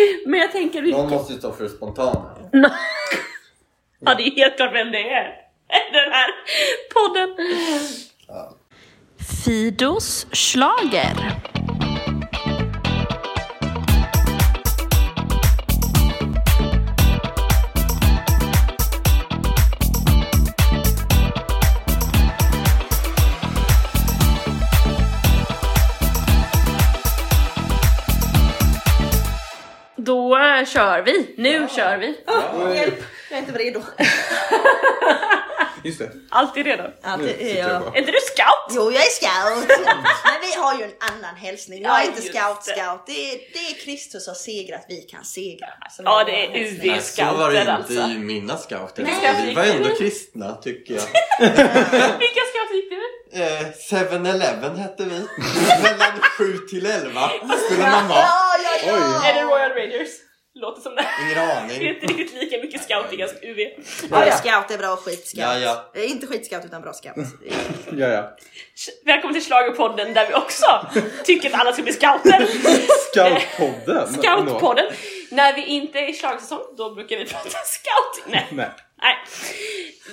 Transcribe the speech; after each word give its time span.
Men 0.26 0.40
jag 0.40 0.52
tänker... 0.52 0.82
Någon 0.82 1.10
måste 1.10 1.32
ju 1.32 1.38
stå 1.38 1.52
för 1.52 1.64
det 1.64 1.70
spontana. 1.70 2.36
Ja, 4.00 4.14
det 4.14 4.22
är 4.22 4.30
helt 4.30 4.56
klart 4.56 4.74
vem 4.74 4.92
det 4.92 5.10
är. 5.10 5.24
Den 5.92 6.12
här 6.12 6.30
podden. 6.94 7.36
Ja. 8.28 8.56
Fidos 9.44 10.26
slager. 10.32 11.16
Kör 30.66 31.02
vi. 31.02 31.34
Nu 31.36 31.68
kör 31.76 31.98
vi. 31.98 32.18
Åh, 32.26 32.76
hjälp! 32.76 33.02
Jag 33.30 33.38
är 33.38 33.42
inte 33.42 33.58
redo. 33.58 33.82
Just 35.84 35.98
det. 35.98 36.10
Alltid 36.30 36.66
redo. 36.66 36.82
Ja, 37.02 37.16
det 37.16 37.28
sitter 37.28 37.44
är 37.44 37.58
jag 37.68 37.96
inte 37.98 38.10
du 38.12 38.18
scout? 38.34 38.70
Jo, 38.70 38.92
jag 38.92 39.02
är 39.02 39.10
scout. 39.10 39.68
Men 40.24 40.40
vi 40.40 40.54
har 40.62 40.78
ju 40.78 40.84
en 40.84 40.92
annan 41.00 41.36
hälsning. 41.36 41.82
Jag 41.82 41.92
Ja, 41.92 42.00
är 42.02 42.06
inte 42.06 42.22
just 42.22 42.34
scout, 42.34 42.64
det. 42.64 42.72
scout. 42.72 43.02
Det 43.06 43.32
är, 43.32 43.38
det 43.52 43.58
är 43.58 43.84
Kristus 43.84 44.26
har 44.26 44.34
segrat, 44.34 44.84
vi 44.88 45.00
kan 45.02 45.24
segra. 45.24 45.66
Ja, 45.98 46.24
det 46.24 46.32
är 46.44 46.48
hälsning. 46.50 46.90
UV. 46.90 46.92
Nej, 46.96 47.00
så 47.02 47.24
var 47.24 47.50
det 47.52 47.60
inte 47.60 47.72
alltså. 47.72 47.92
i 48.00 48.18
mina 48.18 48.56
scouter. 48.56 49.02
Nej. 49.02 49.46
Vi 49.46 49.54
var 49.54 49.64
ändå 49.64 49.88
kristna 49.98 50.54
tycker 50.54 50.94
jag. 50.94 51.02
Vilka 52.18 52.40
scouter 52.50 52.74
gick 52.74 52.90
du 52.90 52.96
med? 52.96 53.62
Eh, 53.62 53.66
7-Eleven 53.90 54.76
hette 54.76 55.04
vi. 55.04 55.26
Mellan 55.82 56.20
7 56.38 56.58
till 56.58 56.86
11 56.86 57.30
skulle 57.66 57.82
man 57.90 58.08
vara. 58.08 58.18
Ja, 58.18 58.56
ja, 58.64 58.86
ja! 58.86 59.28
Är 59.28 59.34
det 59.34 59.42
Royal 59.42 59.70
Rangers? 59.70 60.08
Låter 60.60 60.82
som 60.82 60.94
det. 60.94 61.06
Ingen 61.22 61.34
Det 61.34 61.40
är 61.40 61.62
aning. 61.62 61.88
inte 61.88 62.06
riktigt 62.06 62.40
lika 62.42 62.58
mycket 62.58 62.82
scouting 62.84 63.28
som 63.28 63.36
UV. 63.42 63.58
Ja, 64.10 64.26
ja. 64.26 64.32
Scout 64.36 64.70
är 64.70 64.78
bra, 64.78 64.96
skitscout. 64.96 65.42
Ja, 65.42 65.58
ja. 65.58 65.90
Eh, 65.94 66.10
Inte 66.10 66.26
skitscout 66.26 66.64
utan 66.64 66.82
bra 66.82 66.92
scout. 66.92 67.16
Ja, 67.92 68.06
ja. 68.08 68.36
Välkommen 69.04 69.34
till 69.34 69.44
Schlagerpodden 69.44 70.14
där 70.14 70.26
vi 70.28 70.34
också 70.34 70.66
tycker 71.24 71.48
att 71.54 71.60
alla 71.60 71.72
ska 71.72 71.82
bli 71.82 71.92
scouter. 71.92 72.46
Scoutpodden. 73.12 74.12
Scoutpodden. 74.12 74.84
När 75.30 75.54
vi 75.54 75.64
inte 75.66 75.98
är 75.98 76.10
i 76.10 76.14
schlagersäsong, 76.14 76.60
då 76.76 76.94
brukar 76.94 77.16
vi 77.16 77.24
prata 77.24 77.48
scouting. 77.50 78.32
Nej. 78.32 78.46
Nej. 78.50 78.70
Nej. 79.02 79.16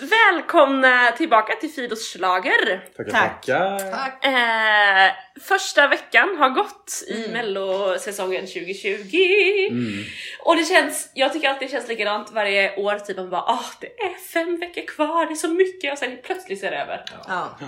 Välkomna 0.01 1.11
tillbaka 1.11 1.55
till 1.55 1.69
Fidos 1.69 2.13
schlager. 2.13 2.89
Tackar, 2.97 3.11
Tack. 3.11 3.45
tackar. 3.45 3.91
Tack. 3.91 4.25
Eh, 4.25 5.11
första 5.41 5.87
veckan 5.87 6.37
har 6.37 6.49
gått 6.49 7.03
i 7.07 7.17
Mm. 7.17 7.31
mellosäsongen 7.31 8.47
2020. 8.47 9.67
Mm. 9.71 10.03
Och 10.39 10.55
det 10.57 10.63
känns, 10.65 11.11
jag 11.13 11.33
tycker 11.33 11.49
alltid 11.49 11.67
det 11.67 11.71
känns 11.71 11.87
likadant 11.87 12.31
varje 12.31 12.75
år, 12.75 12.99
typ 12.99 13.17
man 13.17 13.29
bara 13.29 13.41
ah 13.41 13.65
det 13.81 13.87
är 13.87 14.13
fem 14.33 14.59
veckor 14.59 14.85
kvar, 14.87 15.25
det 15.25 15.31
är 15.31 15.35
så 15.35 15.47
mycket 15.47 15.91
och 15.91 15.97
sen 15.97 16.17
plötsligt 16.23 16.59
så 16.59 16.65
är 16.65 16.71
det 16.71 16.77
över. 16.77 17.05
Ja, 17.27 17.59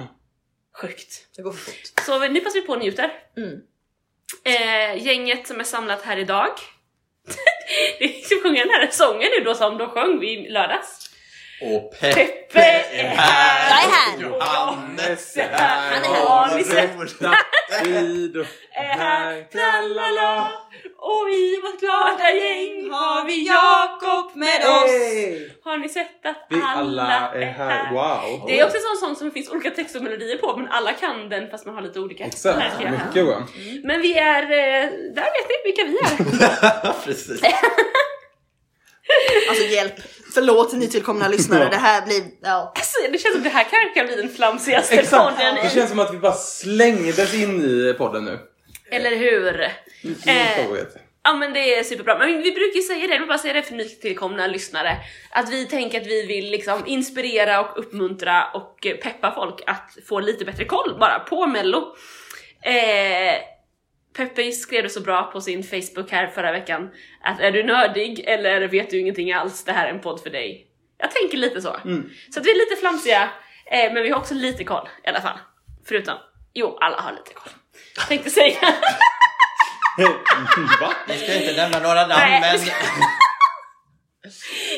Sjukt. 0.81 1.27
det 1.35 1.41
går 1.41 1.51
för 1.51 1.71
fort. 1.71 2.05
Så 2.05 2.19
nu 2.27 2.39
passar 2.41 2.59
vi 2.61 2.67
på 2.67 2.73
och 2.73 2.79
njuter. 2.79 3.13
Mm. 3.37 3.59
Eh, 4.45 5.05
gänget 5.07 5.47
som 5.47 5.59
är 5.59 5.63
samlat 5.63 6.01
här 6.01 6.17
idag. 6.17 6.49
det 7.99 8.05
är 8.05 8.41
sjunga 8.43 8.61
den 8.65 8.69
här 8.73 8.87
sången 8.91 9.29
nu 9.37 9.43
då 9.43 9.53
som 9.55 9.77
de 9.77 9.89
sjöng 9.89 10.23
i 10.23 10.49
lördags. 10.49 11.04
Och 11.61 11.99
Peppe 11.99 12.25
Peppe 12.25 12.85
är 12.91 13.07
här! 13.07 13.69
Jag 13.69 13.83
är 13.83 13.91
här. 13.91 14.21
Johannes 14.21 15.37
är 15.37 15.41
Han 15.41 15.51
här. 15.51 15.91
är 15.91 16.03
här. 16.03 16.95
Och 17.01 17.05
Är 18.77 18.97
här, 18.97 19.43
tralala! 19.51 20.51
Och 20.97 21.29
i 21.29 21.61
vårt 21.61 21.79
glada 21.79 22.31
gäng 22.31 22.91
har 22.91 23.25
vi 23.25 23.47
Jakob 23.47 24.35
med 24.35 24.59
oss. 24.59 24.91
Har 25.63 25.77
ni 25.77 25.89
sett 25.89 26.25
att 26.25 26.45
Vi 26.49 26.61
alla 26.65 27.31
är 27.33 27.45
här. 27.45 27.91
Wow. 27.93 28.43
Det 28.47 28.59
är 28.59 28.65
också 28.65 28.77
en 28.77 28.83
sån 28.83 28.97
sång 29.07 29.15
som 29.15 29.27
det 29.27 29.33
finns 29.33 29.49
olika 29.51 29.69
texter 29.71 29.99
och 29.99 30.03
melodier 30.03 30.37
på 30.37 30.57
men 30.57 30.67
alla 30.67 30.93
kan 30.93 31.29
den 31.29 31.49
fast 31.49 31.65
man 31.65 31.75
har 31.75 31.81
lite 31.81 31.99
olika 31.99 32.23
Exakt. 32.23 32.79
Mycket 32.79 33.25
bra. 33.25 33.47
Men 33.83 34.01
vi 34.01 34.17
är, 34.17 34.43
eh, 34.43 34.89
där 35.15 35.23
vet 35.23 35.49
ni 35.49 35.55
vilka 35.65 35.83
vi 35.83 35.97
är. 35.97 36.93
Precis. 37.05 37.41
Alltså 39.49 39.65
hjälp. 39.65 39.93
Förlåt 40.33 40.73
nytillkomna 40.73 41.27
lyssnare. 41.27 41.63
Ja. 41.63 41.69
Det 41.69 41.75
här 41.75 42.05
blir... 42.05 42.23
Ja. 42.41 42.73
Alltså, 42.75 43.11
det 43.11 43.17
känns 43.17 43.35
som 43.35 43.43
det 43.43 43.49
här 43.49 43.63
kanske 43.63 43.89
kan 43.95 44.05
bli 44.07 44.15
den 44.15 44.29
flamsigaste 44.29 44.95
Exakt. 44.95 45.37
podden 45.37 45.55
Det 45.63 45.69
känns 45.73 45.89
som 45.89 45.99
att 45.99 46.13
vi 46.13 46.17
bara 46.17 46.33
slängdes 46.33 47.33
in 47.33 47.61
i 47.61 47.93
podden 47.97 48.25
nu. 48.25 48.39
Eller 48.91 49.15
hur? 49.15 49.71
Min 50.01 50.15
Eh. 50.27 50.85
Ja 51.23 51.33
men 51.33 51.53
det 51.53 51.75
är 51.75 51.83
superbra, 51.83 52.17
men 52.17 52.27
vi 52.27 52.51
brukar 52.51 52.75
ju 52.75 52.81
säga 52.81 53.07
det, 53.07 53.13
jag 53.13 53.19
vill 53.19 53.27
bara 53.27 53.37
säga 53.37 53.53
det 53.53 53.63
för 53.63 53.75
nytillkomna 53.75 54.47
lyssnare, 54.47 54.97
att 55.31 55.49
vi 55.49 55.65
tänker 55.65 56.01
att 56.01 56.07
vi 56.07 56.25
vill 56.25 56.51
liksom 56.51 56.85
inspirera 56.85 57.59
och 57.59 57.79
uppmuntra 57.79 58.45
och 58.53 58.87
peppa 59.01 59.31
folk 59.35 59.63
att 59.67 59.97
få 60.09 60.19
lite 60.19 60.45
bättre 60.45 60.65
koll 60.65 60.97
bara 60.99 61.19
på 61.19 61.47
mello. 61.47 61.95
Eh, 62.61 63.35
Peppe 64.15 64.51
skrev 64.51 64.83
det 64.83 64.89
så 64.89 65.01
bra 65.01 65.23
på 65.23 65.41
sin 65.41 65.63
Facebook 65.63 66.11
här 66.11 66.27
förra 66.27 66.51
veckan, 66.51 66.89
att 67.21 67.39
är 67.39 67.51
du 67.51 67.63
nördig 67.63 68.19
eller 68.19 68.67
vet 68.67 68.89
du 68.89 68.99
ingenting 68.99 69.33
alls, 69.33 69.63
det 69.63 69.71
här 69.71 69.87
är 69.87 69.91
en 69.91 70.01
podd 70.01 70.21
för 70.23 70.29
dig. 70.29 70.67
Jag 70.97 71.11
tänker 71.11 71.37
lite 71.37 71.61
så. 71.61 71.75
Mm. 71.85 72.09
Så 72.33 72.39
att 72.39 72.45
vi 72.45 72.51
är 72.51 72.69
lite 72.69 72.79
flamsiga, 72.79 73.29
eh, 73.65 73.93
men 73.93 74.03
vi 74.03 74.09
har 74.09 74.19
också 74.19 74.33
lite 74.33 74.63
koll 74.63 74.89
i 75.03 75.07
alla 75.07 75.21
fall. 75.21 75.39
Förutom, 75.87 76.15
jo 76.53 76.77
alla 76.81 77.01
har 77.01 77.11
lite 77.11 77.33
koll. 77.33 77.51
Tänkte 78.07 78.29
säga. 78.29 78.59
Va? 80.81 80.93
Vi 81.07 81.17
ska 81.17 81.35
inte 81.35 81.61
nämna 81.61 81.79
några 81.79 82.07
namn 82.07 82.21
Nej, 82.21 82.41
men 82.41 82.59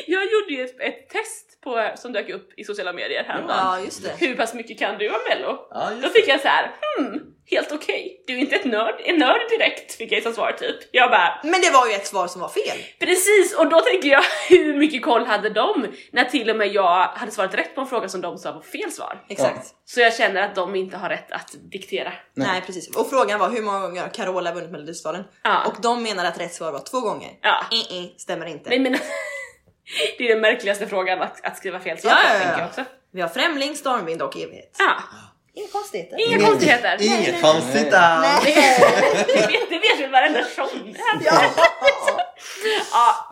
Jag 0.06 0.22
gjorde 0.32 0.52
ju 0.52 0.64
ett, 0.64 0.80
ett 0.80 1.08
test 1.08 1.47
på, 1.64 1.90
som 1.96 2.12
dök 2.12 2.28
upp 2.30 2.48
i 2.56 2.64
sociala 2.64 2.92
medier 2.92 3.24
häromdagen. 3.24 3.58
ja, 3.64 3.80
just 3.80 4.02
det. 4.04 4.26
Hur 4.26 4.34
pass 4.36 4.54
mycket 4.54 4.78
kan 4.78 4.98
du 4.98 5.08
om 5.08 5.20
mello? 5.28 5.58
Ja, 5.70 5.90
Då 6.02 6.08
fick 6.08 6.28
jag 6.28 6.40
så 6.40 6.48
här, 6.48 6.70
hmm, 6.98 7.20
helt 7.50 7.72
okej. 7.72 8.24
Du 8.26 8.34
är 8.34 8.38
inte 8.38 8.56
ett 8.56 8.64
nörd, 8.64 8.94
en 9.04 9.16
nörd 9.18 9.40
direkt 9.50 9.94
fick 9.94 10.12
jag 10.12 10.22
som 10.22 10.32
svar 10.32 10.52
typ. 10.52 10.76
Jag 10.92 11.10
bara, 11.10 11.40
Men 11.42 11.60
det 11.60 11.70
var 11.70 11.86
ju 11.86 11.92
ett 11.92 12.06
svar 12.06 12.26
som 12.26 12.40
var 12.40 12.48
fel. 12.48 12.78
precis 12.98 13.54
och 13.58 13.68
då 13.70 13.80
tänker 13.80 14.08
jag 14.08 14.22
hur 14.48 14.76
mycket 14.76 15.02
koll 15.02 15.24
hade 15.24 15.50
de 15.50 15.86
när 16.12 16.24
till 16.24 16.50
och 16.50 16.56
med 16.56 16.68
jag 16.68 17.04
hade 17.06 17.32
svarat 17.32 17.54
rätt 17.54 17.74
på 17.74 17.80
en 17.80 17.86
fråga 17.86 18.08
som 18.08 18.20
de 18.20 18.38
sa 18.38 18.52
var 18.52 18.60
fel 18.60 18.92
svar. 18.92 19.24
Exakt. 19.28 19.66
Så 19.84 20.00
jag 20.00 20.14
känner 20.14 20.42
att 20.42 20.54
de 20.54 20.74
inte 20.74 20.96
har 20.96 21.08
rätt 21.08 21.32
att 21.32 21.54
diktera. 21.72 22.12
Nej. 22.34 22.62
precis. 22.66 22.96
Och 22.96 23.10
frågan 23.10 23.38
var 23.40 23.50
hur 23.50 23.62
många 23.62 23.80
gånger 23.80 24.02
har 24.02 24.08
Carola 24.08 24.52
vunnit 24.54 24.70
Melodifestivalen? 24.70 25.24
Ja. 25.42 25.64
Och 25.66 25.74
de 25.82 26.02
menar 26.02 26.24
att 26.24 26.40
rätt 26.40 26.54
svar 26.54 26.72
var 26.72 26.80
två 26.90 27.00
gånger. 27.00 27.30
Ja. 27.42 27.64
Eh, 27.72 27.98
eh, 27.98 28.04
stämmer 28.16 28.46
inte. 28.46 28.70
Nej 28.70 28.78
men 28.78 28.96
det 30.18 30.24
är 30.24 30.28
den 30.28 30.40
märkligaste 30.40 30.86
frågan 30.86 31.22
att, 31.22 31.44
att 31.44 31.56
skriva 31.56 31.80
fel 31.80 31.98
svar 31.98 32.10
Ja, 32.10 32.16
på, 32.16 32.28
ja, 32.28 32.34
ja. 32.34 32.40
tänker 32.40 32.58
jag 32.60 32.68
också. 32.68 32.84
Vi 33.12 33.20
har 33.20 33.28
Främling, 33.28 33.76
Stormvind 33.76 34.22
och 34.22 34.36
Evighet. 34.36 34.76
Ja, 34.78 35.02
Inga 35.54 35.68
konstigheter. 35.68 36.16
inga 36.28 36.46
konstigheter. 36.46 36.96
Inget 37.00 37.42
konstigt 37.42 37.94
alls. 37.94 38.44
Nej. 38.44 38.54
Det 39.26 39.46
vet, 39.46 39.70
det 39.70 39.78
vet 39.78 40.00
väl 40.00 40.10
varenda 40.10 40.44
sång. 40.44 40.96
Ja. 41.24 41.42
Ja. 42.92 43.30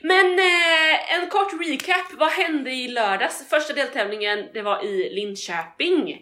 Men 0.00 0.38
eh, 0.38 1.14
en 1.14 1.28
kort 1.30 1.52
recap, 1.60 2.12
vad 2.18 2.30
hände 2.30 2.70
i 2.70 2.88
lördags? 2.88 3.48
Första 3.50 3.72
deltävlingen, 3.72 4.48
det 4.54 4.62
var 4.62 4.84
i 4.84 5.10
Linköping. 5.14 6.18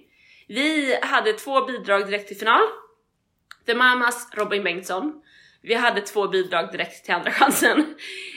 Vi 0.49 0.99
hade 1.03 1.33
två 1.33 1.61
bidrag 1.65 2.07
direkt 2.07 2.29
till 2.29 2.39
final. 2.39 2.61
The 3.67 3.75
Mamas 3.75 4.29
Robin 4.33 4.65
Bengtsson. 4.65 5.13
Vi 5.63 5.75
hade 5.75 6.01
två 6.01 6.29
bidrag 6.29 6.73
direkt 6.73 7.05
till 7.05 7.15
andra 7.15 7.31
chansen. 7.31 7.95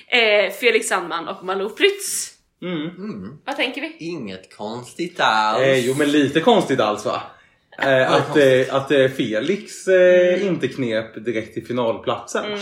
Eh, 0.08 0.52
Felix 0.52 0.88
Sandman 0.88 1.28
och 1.28 1.46
Malou 1.46 1.70
Prytz. 1.70 2.32
Mm. 2.62 2.90
Mm. 2.90 3.38
Vad 3.46 3.56
tänker 3.56 3.82
vi? 3.82 3.96
Inget 4.00 4.56
konstigt 4.58 5.20
alls. 5.20 5.62
Eh, 5.62 5.78
jo 5.78 5.96
men 5.98 6.12
lite 6.12 6.42
konstigt 6.42 6.80
alls 6.80 7.06
va? 7.06 7.22
Eh, 7.78 8.12
att, 8.12 8.38
eh, 8.38 8.76
att 8.76 8.92
eh, 8.92 9.08
Felix 9.08 9.88
eh, 9.88 10.48
inte 10.48 10.68
knep 10.68 11.26
direkt 11.26 11.54
till 11.54 11.66
finalplatsen. 11.66 12.46
Mm. 12.46 12.60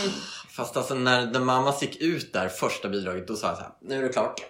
Fast 0.50 0.78
alltså 0.78 0.94
när 0.94 1.34
The 1.34 1.40
Mamas 1.40 1.82
gick 1.82 2.02
ut 2.02 2.34
där 2.34 2.48
första 2.48 2.90
bidraget 2.90 3.28
då 3.28 3.36
sa 3.36 3.48
jag 3.48 3.58
så 3.58 3.64
här, 3.64 3.72
nu 3.82 3.98
är 3.98 4.02
det 4.02 4.14
klart. 4.14 4.42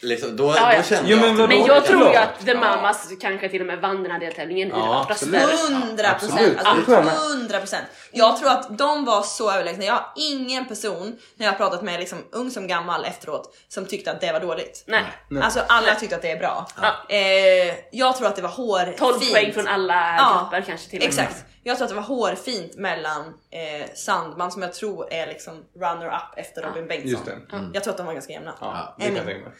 Liksom, 0.00 0.36
då, 0.36 0.44
Ja, 0.56 0.72
ja. 0.72 0.76
då 0.78 0.82
kände 0.82 1.10
Jo, 1.10 1.18
jag 1.18 1.48
men 1.48 1.64
jag 1.66 1.84
tror 1.84 2.10
ju 2.10 2.16
att 2.16 2.44
The 2.46 2.50
Ja. 2.52 2.58
Mamas 2.58 3.08
kanske 3.20 3.48
till 3.48 3.60
och 3.60 3.66
med 3.66 3.80
vann 3.80 4.02
den 4.02 4.12
här 4.12 4.20
deltävlingen 4.20 4.68
Ja, 4.68 5.06
i 5.08 5.12
absolut. 5.12 5.42
röster. 5.42 5.74
Hundra 5.74 6.14
procent! 6.14 6.58
Alltså, 6.64 6.92
hundra 6.92 7.58
procent! 7.58 7.84
Jag 8.12 8.38
tror 8.38 8.50
att 8.50 8.78
de 8.78 9.04
var 9.04 9.22
så 9.22 9.50
överlägsna. 9.52 9.84
Jag 9.84 9.92
har 9.94 10.12
ingen 10.16 10.64
person 10.68 11.18
när 11.36 11.46
jag 11.46 11.52
har 11.52 11.58
pratat 11.58 11.82
med 11.82 12.00
liksom, 12.00 12.18
ung 12.32 12.50
som 12.50 12.66
gammal 12.68 13.04
efteråt 13.04 13.56
som 13.68 13.86
tyckte 13.86 14.10
att 14.10 14.20
det 14.20 14.32
var 14.32 14.40
dåligt. 14.40 14.84
Nej. 14.86 15.04
Nej. 15.30 15.42
Alltså 15.42 15.60
alla 15.68 15.94
tyckte 15.94 16.16
att 16.16 16.22
det 16.22 16.30
är 16.30 16.38
bra. 16.38 16.66
Ja. 16.82 17.14
Eh, 17.16 17.74
jag 17.92 18.16
tror 18.16 18.26
att 18.28 18.36
det 18.36 18.42
var 18.42 18.48
hårfint. 18.50 18.98
12 18.98 19.12
poäng 19.32 19.52
från 19.52 19.68
alla 19.68 20.16
Ja, 20.18 20.48
grupper 20.50 20.66
kanske 20.66 20.90
till 20.90 20.98
och 20.98 21.02
med. 21.02 21.08
Exakt. 21.08 21.44
Jag 21.62 21.76
tror 21.76 21.84
att 21.84 21.90
det 21.90 21.96
var 21.96 22.02
hårfint 22.02 22.76
mellan 22.76 23.20
eh, 23.50 23.86
Sandman 23.94 24.52
som 24.52 24.62
jag 24.62 24.72
tror 24.74 25.12
är 25.12 25.26
liksom 25.26 25.64
runner-up 25.80 26.22
efter 26.36 26.62
Robin 26.62 26.86
Bengtsson. 26.88 27.10
Just 27.10 27.24
det. 27.24 27.38
Jag 27.74 27.84
tror 27.84 27.90
att 27.92 27.96
de 27.96 28.06
var 28.06 28.12
ganska 28.12 28.32
jämna. 28.32 28.54
Ja, 28.60 28.94
det 28.98 29.04
kan 29.04 29.16
jag 29.16 29.24
tänka 29.26 29.40
mig. 29.40 29.52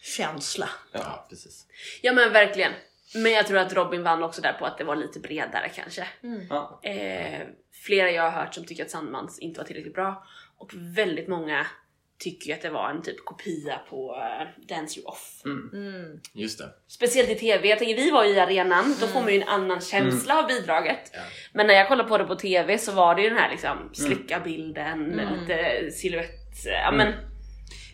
Känsla. 0.00 0.68
Ja, 0.92 1.26
precis. 1.30 1.66
Ja 2.02 2.12
men 2.12 2.32
verkligen. 2.32 2.72
Men 3.14 3.32
jag 3.32 3.46
tror 3.46 3.58
att 3.58 3.72
Robin 3.72 4.02
vann 4.02 4.22
också 4.22 4.42
där 4.42 4.52
på 4.52 4.66
att 4.66 4.78
det 4.78 4.84
var 4.84 4.96
lite 4.96 5.20
bredare 5.20 5.68
kanske. 5.74 6.06
Ja. 6.50 6.80
Eh, 6.82 7.40
flera 7.86 8.10
jag 8.10 8.22
har 8.22 8.30
hört 8.30 8.54
som 8.54 8.64
tycker 8.64 8.84
att 8.84 8.90
Sandmans 8.90 9.38
inte 9.38 9.60
var 9.60 9.66
tillräckligt 9.66 9.94
bra. 9.94 10.26
Och 10.58 10.70
väldigt 10.74 11.28
många 11.28 11.66
tycker 12.18 12.48
ju 12.48 12.52
att 12.52 12.62
det 12.62 12.70
var 12.70 12.90
en 12.90 13.02
typ 13.02 13.24
kopia 13.24 13.80
på 13.90 14.16
eh, 14.16 14.66
Dance 14.66 15.00
You 15.00 15.08
Off. 15.08 15.42
Mm. 15.44 16.20
Just 16.32 16.58
det. 16.58 16.68
Speciellt 16.88 17.30
i 17.30 17.34
TV. 17.34 17.68
Jag 17.68 17.78
tänker, 17.78 17.96
vi 17.96 18.10
var 18.10 18.24
ju 18.24 18.30
i 18.30 18.40
arenan, 18.40 18.96
då 19.00 19.06
får 19.06 19.20
man 19.20 19.32
ju 19.32 19.40
en 19.40 19.48
annan 19.48 19.80
känsla 19.80 20.38
av 20.38 20.46
bidraget. 20.46 21.10
Ja. 21.12 21.20
Men 21.52 21.66
när 21.66 21.74
jag 21.74 21.88
kollade 21.88 22.08
på 22.08 22.18
det 22.18 22.24
på 22.24 22.34
TV 22.34 22.78
så 22.78 22.92
var 22.92 23.14
det 23.14 23.22
ju 23.22 23.28
den 23.28 23.38
här 23.38 23.50
liksom 23.50 23.90
slicka 23.92 24.40
bilden 24.40 25.06
lite 25.08 25.90
silhuett. 25.90 26.64
Ja, 26.64 26.92
men, 26.92 27.14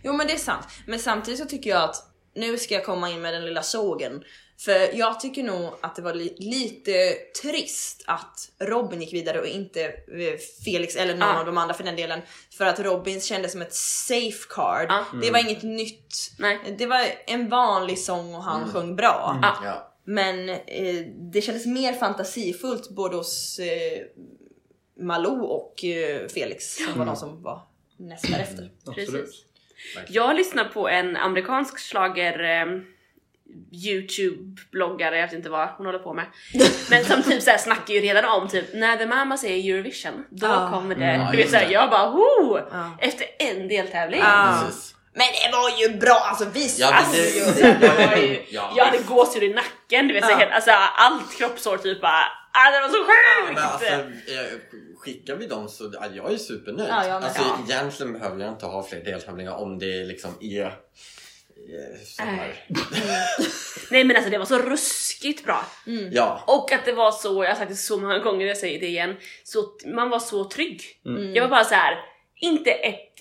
Jo 0.06 0.12
men 0.12 0.26
det 0.26 0.32
är 0.32 0.36
sant. 0.38 0.64
Men 0.86 0.98
samtidigt 0.98 1.40
så 1.40 1.46
tycker 1.46 1.70
jag 1.70 1.82
att 1.82 1.96
nu 2.34 2.58
ska 2.58 2.74
jag 2.74 2.84
komma 2.84 3.10
in 3.10 3.20
med 3.22 3.34
den 3.34 3.44
lilla 3.44 3.62
sågen. 3.62 4.22
För 4.58 4.96
jag 4.98 5.20
tycker 5.20 5.42
nog 5.42 5.72
att 5.80 5.96
det 5.96 6.02
var 6.02 6.14
li- 6.14 6.36
lite 6.38 7.12
trist 7.42 8.04
att 8.06 8.50
Robin 8.60 9.00
gick 9.00 9.12
vidare 9.12 9.40
och 9.40 9.46
inte 9.46 9.84
eh, 9.84 10.38
Felix 10.64 10.96
eller 10.96 11.14
någon 11.14 11.22
Ah. 11.28 11.40
av 11.40 11.46
de 11.46 11.58
andra 11.58 11.74
för 11.74 11.84
den 11.84 11.96
delen. 11.96 12.20
För 12.58 12.64
att 12.66 12.80
Robin 12.80 13.20
kändes 13.20 13.52
som 13.52 13.62
ett 13.62 13.74
safeguard. 13.74 14.90
Ah. 14.90 15.04
Det 15.22 15.30
var 15.30 15.38
inget 15.38 15.62
nytt. 15.62 16.14
nej. 16.38 16.74
Det 16.78 16.86
var 16.86 17.06
en 17.26 17.48
vanlig 17.48 17.98
sång 17.98 18.34
och 18.34 18.42
han 18.42 18.72
sjöng 18.72 18.96
bra. 18.96 19.38
Ah. 19.42 19.64
Ja. 19.64 19.92
Men 20.04 20.48
eh, 20.48 21.06
det 21.32 21.40
kändes 21.42 21.66
mer 21.66 21.92
fantasifullt 21.92 22.90
både 22.90 23.16
hos 23.16 23.58
eh, 23.58 24.02
Malou 25.00 25.40
och 25.42 25.84
eh, 25.84 26.28
Felix 26.28 26.76
som 26.76 26.98
var 26.98 27.06
de 27.06 27.16
som 27.16 27.42
var 27.42 27.62
näst 27.96 28.30
därefter. 28.32 28.70
Absolut. 28.86 29.10
Precis. 29.10 29.42
Jag 30.08 30.36
lyssnar 30.36 30.64
på 30.64 30.88
en 30.88 31.16
amerikansk 31.16 31.78
slager 31.78 32.44
eh, 32.62 32.66
Youtube-bloggare, 33.86 35.14
jag 35.16 35.26
vet 35.26 35.32
inte 35.32 35.50
vad 35.50 35.68
hon 35.68 35.86
håller 35.86 35.98
på 35.98 36.14
med. 36.14 36.24
Men 36.90 37.04
som 37.04 37.22
typ 37.22 37.42
såhär 37.42 37.58
snackar 37.58 37.94
ju 37.94 38.00
redan 38.00 38.24
om 38.24 38.48
typ 38.48 38.74
när 38.74 38.96
The 38.96 39.06
Mama 39.06 39.36
säger 39.36 39.74
Eurovision, 39.74 40.24
då 40.30 40.46
Ah. 40.46 40.70
kommer 40.70 40.94
det, 40.94 41.04
Mm, 41.04 41.30
du 41.30 41.36
vet 41.36 41.50
såhär, 41.50 41.70
jag 41.70 41.90
bara 41.90 42.06
ho! 42.08 42.58
Ah. 42.72 42.90
Efter 42.98 43.26
en 43.38 43.68
deltävling. 43.68 44.20
Ah. 44.24 44.62
Precis. 44.66 44.92
Men 45.12 45.26
det 45.50 45.56
var 45.56 45.70
ju 45.80 45.98
bra, 45.98 46.14
alltså 46.14 46.44
vi 46.54 46.74
Ja, 46.78 46.92
Alltså, 46.94 47.22
det- 47.62 47.80
det 47.80 48.06
var 48.06 48.16
ju, 48.16 48.42
Ja. 48.50 48.72
jag 48.76 48.84
hade 48.84 48.98
gåshud 48.98 49.42
i 49.42 49.54
nacken, 49.54 50.08
du 50.08 50.14
vet, 50.14 50.24
så 50.24 50.30
Ja. 50.30 50.36
helt, 50.36 50.52
alltså, 50.52 50.70
allt 50.96 51.38
kroppshår 51.38 51.76
typ 51.76 52.00
bara, 52.00 52.24
ah, 52.56 52.70
det 52.72 52.80
var 52.80 52.88
så 52.88 53.04
sjukt! 53.04 53.54
Men 53.54 53.64
alltså, 53.64 53.86
eh, 53.86 54.58
skickar 54.98 55.36
vi 55.36 55.46
dem 55.46 55.68
så 55.68 55.90
ja, 55.94 56.06
jag 56.14 56.32
är 56.32 56.38
supernöjd. 56.38 56.88
Ja, 56.90 57.06
jag 57.06 57.24
alltså, 57.24 57.42
Ja. 57.42 57.58
Egentligen 57.68 58.12
behöver 58.12 58.44
jag 58.44 58.52
inte 58.52 58.66
ha 58.66 58.82
fler 58.82 59.04
deltävlingar 59.04 59.54
om 59.54 59.78
det 59.78 60.04
liksom 60.04 60.34
är 60.40 60.64
eh, 60.66 62.00
så 62.04 62.22
här. 62.22 62.64
Nej 63.90 64.04
men 64.04 64.16
alltså 64.16 64.30
det 64.30 64.38
var 64.38 64.46
så 64.46 64.58
ruskigt 64.58 65.44
bra. 65.44 65.64
Ja, 66.12 66.44
Och 66.46 66.72
att 66.72 66.84
det 66.84 66.92
var 66.92 67.12
så, 67.12 67.44
jag 67.44 67.50
har 67.50 67.56
sagt 67.56 67.70
det 67.70 67.76
så 67.76 67.96
många 67.98 68.18
gånger, 68.18 68.46
jag 68.46 68.56
säger 68.56 68.80
det 68.80 68.86
igen, 68.86 69.16
så, 69.44 69.64
man 69.86 70.10
var 70.10 70.18
så 70.18 70.44
trygg. 70.44 70.82
Jag 71.34 71.42
var 71.42 71.48
bara 71.48 71.64
så 71.64 71.74
här, 71.74 71.98
inte 72.40 72.70
ett 72.70 73.15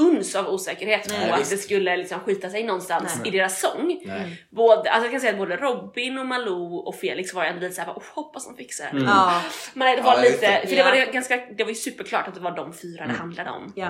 uns 0.00 0.34
av 0.36 0.48
osäkerhet 0.48 1.06
Nej, 1.08 1.28
på 1.28 1.34
att 1.34 1.40
visst. 1.40 1.50
det 1.50 1.56
skulle 1.56 1.96
liksom 1.96 2.20
skita 2.20 2.50
sig 2.50 2.64
någonstans 2.64 3.16
Nej. 3.18 3.28
i 3.28 3.38
deras 3.38 3.60
sång. 3.60 4.00
nej. 4.04 4.46
Både, 4.50 4.90
alltså 4.90 5.04
jag 5.04 5.10
kan 5.10 5.20
säga 5.20 5.32
att 5.32 5.38
både 5.38 5.56
Robin 5.56 6.18
och 6.18 6.26
Malou 6.26 6.76
och 6.76 6.94
Felix 6.94 7.34
var 7.34 7.42
ju 7.44 7.48
ändå 7.48 7.60
lite 7.60 7.74
såhär, 7.74 7.92
oh, 7.92 8.02
hoppas 8.14 8.46
de 8.46 8.56
fixar 8.56 8.88
det. 8.92 9.00
Ja, 9.04 9.42
Men 9.74 9.96
det 9.96 10.02
var 10.02 10.14
Ja, 10.16 10.22
lite, 10.22 10.66
för 10.68 10.76
det 10.76 10.82
var 10.82 11.12
ganska, 11.12 11.36
det 11.56 11.64
var 11.64 11.70
ju 11.70 11.74
superklart 11.76 12.28
att 12.28 12.34
det 12.34 12.40
var 12.40 12.56
de 12.56 12.72
fyra 12.72 13.06
det 13.06 13.12
handlade 13.12 13.50
om. 13.50 13.72
ja. 13.76 13.88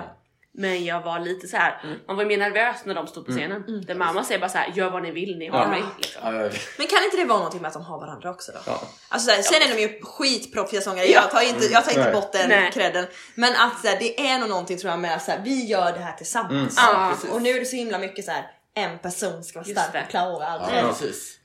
Men 0.61 0.85
jag 0.85 1.01
var 1.03 1.19
lite 1.21 1.49
så 1.49 1.57
här, 1.57 1.99
man 2.07 2.17
var 2.17 2.25
mer 2.25 2.39
nervös 2.39 2.77
när 2.85 2.95
de 2.95 3.07
stod 3.07 3.27
på 3.27 3.33
scenen. 3.33 3.85
Där 3.87 3.95
mamma 3.95 4.25
säger 4.25 4.41
bara 4.41 4.51
så 4.51 4.59
här, 4.59 4.73
gör 4.75 4.91
vad 4.91 5.03
ni 5.03 5.11
vill, 5.11 5.39
ni 5.39 5.49
har 5.49 5.59
Ja. 5.61 5.69
mig. 5.69 5.83
Liksom. 5.99 6.23
Ja, 6.25 6.33
jag- 6.43 6.53
Men 6.79 6.87
kan 6.87 7.05
inte 7.05 7.17
det 7.17 7.25
vara 7.25 7.39
någonting 7.39 7.61
med 7.63 7.69
att 7.69 7.75
de 7.75 7.83
har 7.85 8.01
varandra 8.01 8.31
också 8.31 8.53
då? 8.53 8.59
Ja. 8.67 8.83
Alltså 9.09 9.31
såhär, 9.31 9.43
sen 9.43 9.63
är 9.71 9.77
de 9.77 9.83
ju 9.83 10.01
skitproffsiga 10.03 10.81
sångare, 10.81 11.07
jag 11.07 11.31
tar 11.31 11.43
inte, 11.49 11.65
jag 11.67 11.85
tar 11.85 11.91
inte 11.91 12.05
Nej. 12.05 12.13
bort 12.13 12.33
den 12.33 12.73
credden. 12.73 13.07
Men 13.35 13.53
att 13.57 13.81
såhär, 13.81 13.97
det 13.99 14.21
är 14.29 14.39
nog 14.39 14.49
någonting 14.49 14.79
tror 14.79 14.91
jag 14.91 15.01
med 15.01 15.17
att 15.17 15.29
vi 15.45 15.65
gör 15.67 15.93
det 15.93 15.99
här 16.01 16.13
tillsammans. 16.17 16.75
Ja, 16.77 17.11
precis. 17.15 17.31
och 17.31 17.43
nu 17.43 17.51
är 17.51 17.61
det 17.61 17.67
så 17.67 17.77
himla 17.77 17.99
mycket 17.99 18.25
så 18.25 18.31
här. 18.31 18.51
en 18.75 18.99
person 18.99 19.45
ska 19.45 19.59
vara 19.59 19.69
Just 19.69 19.81
stark 19.81 19.93
det. 19.93 20.03
och 20.05 20.11
klara 20.11 20.47
allt. 20.47 20.73
ja, 20.75 20.83
precis. 20.89 21.39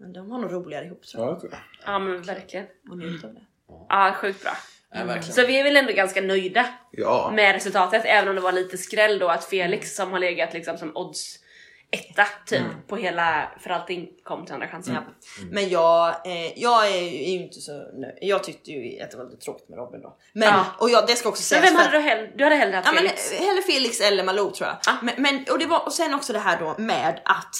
Men 0.00 0.12
de 0.12 0.30
har 0.30 0.38
nog 0.38 0.52
roligare 0.52 0.84
ihop 0.84 1.02
tror 1.06 1.22
Ja, 1.22 1.26
jag. 1.28 1.34
jag 1.34 1.40
tror 1.40 1.50
det. 1.50 1.58
Ja 1.86 1.98
men 1.98 2.22
verkligen. 2.22 2.66
Och 2.90 2.98
njuter 2.98 3.28
av 3.28 3.34
det. 3.34 3.40
Ja, 3.88 4.14
sjukt 4.20 4.42
bra. 4.42 4.52
Ja, 4.94 5.04
verkligen. 5.04 5.34
Så 5.34 5.46
vi 5.46 5.58
är 5.60 5.64
väl 5.64 5.76
ändå 5.76 5.92
ganska 5.92 6.20
nöjda 6.20 6.66
Ja. 6.90 7.30
med 7.34 7.52
resultatet, 7.54 8.02
även 8.04 8.28
om 8.28 8.34
det 8.34 8.40
var 8.40 8.52
lite 8.52 8.78
skräll 8.78 9.18
då 9.18 9.28
att 9.28 9.44
Felix 9.44 9.94
som 9.96 10.12
har 10.12 10.18
legat 10.18 10.52
liksom 10.54 10.78
som 10.78 10.96
odds 10.96 11.36
etta 11.92 12.26
typ 12.46 12.62
på 12.88 12.96
hela 12.96 13.52
för 13.60 13.70
allting 13.70 14.08
kom 14.24 14.44
till 14.44 14.54
andra 14.54 14.68
chansen. 14.68 14.94
Ja. 14.94 15.02
Men 15.50 15.68
jag, 15.68 16.08
eh, 16.26 16.58
jag 16.58 16.86
är, 16.88 17.00
ju- 17.02 17.24
inte 17.24 17.60
så 17.60 17.72
nöjd. 17.72 18.18
Jag 18.20 18.44
tyckte 18.44 18.70
ju 18.70 19.02
att 19.02 19.10
det 19.10 19.16
var 19.16 19.24
lite 19.24 19.36
tråkigt 19.44 19.68
med 19.68 19.78
Robin 19.78 20.00
då. 20.02 20.16
Men, 20.32 20.48
Ja. 20.48 20.64
och 20.78 20.90
jag, 20.90 21.06
det 21.06 21.16
ska 21.16 21.28
också 21.28 21.54
Men 21.54 21.62
sägas 21.62 21.64
vem 21.72 21.78
för 21.78 21.84
hade 21.84 21.96
du 21.98 22.02
hellre, 22.02 22.30
du 22.36 22.44
hade 22.44 22.56
hellre 22.56 22.76
haft 22.76 22.86
Ja 22.88 22.92
men 22.92 23.02
Felix? 23.02 23.32
eh, 23.32 23.46
hellre 23.46 23.62
Felix 23.62 24.00
eller 24.00 24.24
Malou 24.24 24.50
tror 24.50 24.68
jag. 24.68 24.76
Ah. 24.94 24.96
Men, 25.02 25.14
men, 25.18 25.44
och, 25.50 25.58
det 25.58 25.66
var, 25.66 25.86
och 25.86 25.92
sen 25.92 26.14
också 26.14 26.32
det 26.32 26.38
här 26.38 26.58
då 26.60 26.74
med 26.78 27.20
att 27.24 27.54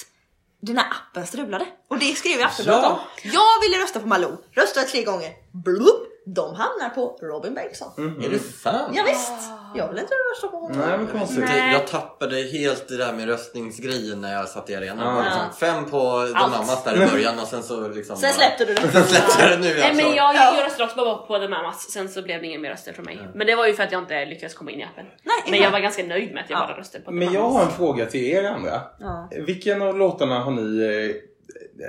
den 0.61 0.77
här 0.77 0.85
appen 0.91 1.27
strulade. 1.27 1.65
Och 1.89 1.99
det 1.99 2.05
skrev 2.15 2.39
jag 2.39 2.47
Aftonbladet 2.47 2.83
Ja. 2.83 2.89
om. 2.91 2.99
Jag 3.23 3.61
ville 3.69 3.83
rösta 3.83 3.99
på 3.99 4.07
Malou, 4.07 4.37
röstade 4.51 4.85
tre 4.87 5.03
gånger. 5.03 5.31
Blup, 5.51 6.07
de 6.25 6.55
hamnar 6.55 6.89
på 6.95 7.17
Robin 7.21 7.53
Bengtsson. 7.53 7.91
Är 8.25 8.29
det 8.29 8.39
sant? 8.39 8.91
Ja, 8.93 9.03
visst. 9.07 9.31
jag 9.75 9.87
vill 9.87 9.97
inte 9.99 10.13
rösta 10.33 10.47
på 10.47 10.57
honom. 10.57 10.77
Nej 10.87 10.97
men 10.97 11.07
konstigt. 11.07 11.43
Nej. 11.47 11.73
Jag 11.73 11.87
tappade 11.87 12.35
helt 12.35 12.87
det 12.87 12.97
där 12.97 13.13
med 13.13 13.25
röstningsgrejen 13.27 14.21
när 14.21 14.33
jag 14.33 14.47
satt 14.49 14.69
i 14.69 14.75
arenan. 14.75 14.97
Det 14.97 15.03
var 15.13 15.23
Ja. 15.23 15.23
liksom 15.23 15.53
fem 15.59 15.85
på 15.85 15.99
Allt. 16.35 16.51
Mamas 16.51 16.83
där 16.83 16.95
i 17.03 17.11
början 17.11 17.39
och 17.39 17.47
sen 17.47 17.63
så 17.63 17.87
liksom 17.87 18.15
Sen 18.17 18.33
släppte 18.33 18.65
du 18.65 18.73
det. 18.73 18.81
Sen 18.91 19.03
släppte 19.03 19.35
jag 19.41 19.51
det 19.51 19.57
nu 19.57 19.73
Nej 19.73 19.81
alltså. 19.89 20.03
men 20.05 20.15
jag, 20.15 20.35
Ja. 20.35 20.55
jag 20.57 20.65
röstade 20.65 20.83
också 20.83 20.95
bara 20.95 21.15
på 21.15 21.39
The 21.39 21.47
Mamas, 21.47 21.91
sen 21.91 22.09
så 22.09 22.21
blev 22.21 22.41
det 22.41 22.47
ingen 22.47 22.61
mer 22.61 22.69
röster 22.69 22.93
från 22.93 23.05
mig. 23.05 23.19
Men 23.35 23.47
det 23.47 23.55
var 23.55 23.67
ju 23.67 23.73
för 23.73 23.83
att 23.83 23.91
jag 23.91 24.01
inte 24.01 24.25
lyckades 24.25 24.53
komma 24.53 24.71
in 24.71 24.79
i 24.79 24.83
appen. 24.83 25.05
Nej, 25.23 25.51
Men 25.51 25.59
jag 25.59 25.71
var 25.71 25.79
ganska 25.79 26.03
nöjd 26.03 26.33
med 26.33 26.43
att 26.43 26.49
jag 26.49 26.59
Ja. 26.59 26.67
bara 26.67 26.77
röstade 26.79 27.03
på 27.03 27.11
The 27.11 27.15
Men 27.17 27.33
jag 27.33 27.49
har 27.49 27.61
en 27.61 27.71
fråga 27.71 28.05
till 28.05 28.23
er 28.23 28.43
andra. 28.43 28.81
Ja. 28.99 29.29
Vilken 29.47 29.81
av 29.81 29.97
låtarna 29.97 30.39
har 30.39 30.51
ni... 30.51 30.81
Eh, 30.83 31.15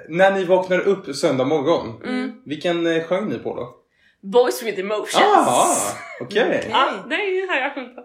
när 0.08 0.30
ni 0.30 0.44
vaknar 0.44 0.78
upp 0.80 1.16
söndag 1.16 1.44
morgon, 1.44 2.00
Mm. 2.04 2.32
vilken 2.44 2.86
eh, 2.96 3.02
sjöng 3.04 3.28
ni 3.28 3.38
på 3.38 3.56
då? 3.56 3.74
Boys 4.22 4.62
with 4.62 4.80
emotions. 4.80 5.16
Ah, 5.36 5.66
okej. 6.20 6.42
Okej. 6.48 6.68
Ja, 6.70 6.88
det 7.08 7.46
har 7.48 7.56
jag 7.60 7.74
sjungit 7.74 7.96
på. 7.96 8.02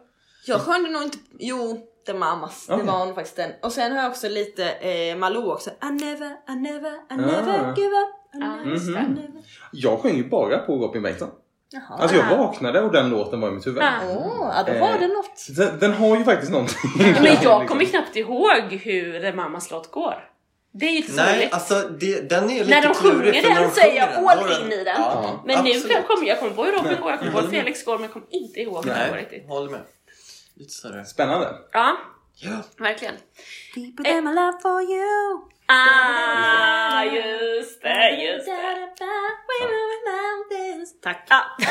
Jag 0.48 0.62
sjöng 0.62 0.92
nog 0.92 1.04
inte, 1.04 1.18
jo 1.40 1.78
The 2.06 2.14
Mamas, 2.14 2.68
det 2.68 2.74
Okej. 2.74 2.86
var 2.86 3.06
nog 3.06 3.16
faktiskt 3.16 3.36
den. 3.36 3.52
Och 3.62 3.72
sen 3.72 3.92
har 3.92 4.00
jag 4.04 4.12
också 4.12 4.30
lite 4.30 4.70
eh, 4.72 5.16
Malou 5.18 5.52
också. 5.52 5.70
I 5.70 5.86
never, 5.92 6.32
I 6.50 6.56
never, 6.56 6.92
I 7.12 7.16
never 7.18 7.60
Ah. 7.60 7.74
give 7.78 7.96
up. 7.96 8.10
I 8.34 8.38
Ja, 8.40 8.56
never, 8.56 8.72
just 8.72 8.90
I 8.90 8.92
det. 8.92 9.00
never. 9.02 9.42
Jag 9.72 10.00
sjöng 10.00 10.16
ju 10.16 10.30
bara 10.30 10.58
på 10.58 10.76
Robin 10.78 11.02
Bengtsson. 11.04 11.30
Jaha. 11.72 11.98
Alltså 12.02 12.18
jag 12.18 12.38
vaknade 12.38 12.82
och 12.82 12.92
den 12.92 13.10
låten 13.10 13.42
var 13.42 13.48
i 13.48 13.52
mitt 13.52 13.68
huvud. 13.68 13.84
Ah. 13.84 13.92
Åh, 14.10 14.52
ja, 14.56 14.74
då 14.74 14.80
var 14.80 14.88
Eh, 14.90 15.00
det 15.00 15.08
något. 15.08 15.48
Den, 15.58 15.80
den 15.80 15.94
har 15.94 16.18
ju 16.18 16.24
faktiskt 16.24 16.52
någonting. 16.52 16.92
Men 17.22 17.36
jag 17.44 17.68
kommer 17.68 17.86
knappt 17.86 18.16
ihåg 18.16 18.80
hur 18.84 19.20
The 19.20 19.34
Mamas 19.34 19.72
låt 19.72 19.92
går. 19.92 20.16
Det 20.72 20.86
är 20.86 20.90
ju 20.90 20.96
lite 20.96 21.14
Nej, 21.14 21.30
sorgligt. 21.34 21.54
alltså 21.54 21.90
det, 21.90 22.30
den 22.30 22.50
är 22.50 22.64
lite 22.64 22.70
När 22.70 22.82
de 22.82 22.94
klurig, 22.94 23.34
sjunger 23.36 23.56
den 23.56 23.64
de 23.64 23.72
så 23.72 23.80
är 23.82 23.96
jag 23.96 24.10
all 24.26 24.62
in 24.62 24.72
i 24.72 24.84
den. 24.84 25.02
Ja, 25.02 25.44
Men 25.46 25.64
nu 25.64 25.70
absolut. 25.72 26.08
kommer 26.08 26.28
jag 26.28 26.40
kommer 26.40 26.54
på 26.54 26.64
hur 26.66 26.72
Robin 26.72 27.02
går, 27.02 27.10
jag 27.12 27.20
kommer 27.20 27.32
på 27.32 27.38
hur 27.38 27.44
håller 27.44 27.52
med. 27.52 27.62
Felix 27.64 27.86
går 27.86 27.94
men 27.94 28.04
jag 28.04 28.14
kommer 28.14 28.28
inte 28.30 28.60
ihåg 28.60 28.86
hur 28.86 28.94
det 28.94 29.00
går 29.08 29.12
Nej, 29.16 29.22
riktigt. 29.22 29.48
håller 29.48 29.72
med. 29.72 29.82
Lite 30.56 30.74
sådär. 30.74 31.04
Spännande. 31.04 31.48
Ja, 31.72 31.98
Ja. 32.40 32.58
verkligen. 32.78 33.16
Deeper 33.76 34.04
than 34.04 34.24
my 34.24 34.34
love 34.34 34.60
for 34.62 34.82
you. 34.82 35.42
Ah, 35.70 37.04
just 37.04 37.82
det, 37.82 38.24
just 38.24 38.46
det. 38.46 38.90
Tack. 41.04 41.28
Ja. 41.30 41.44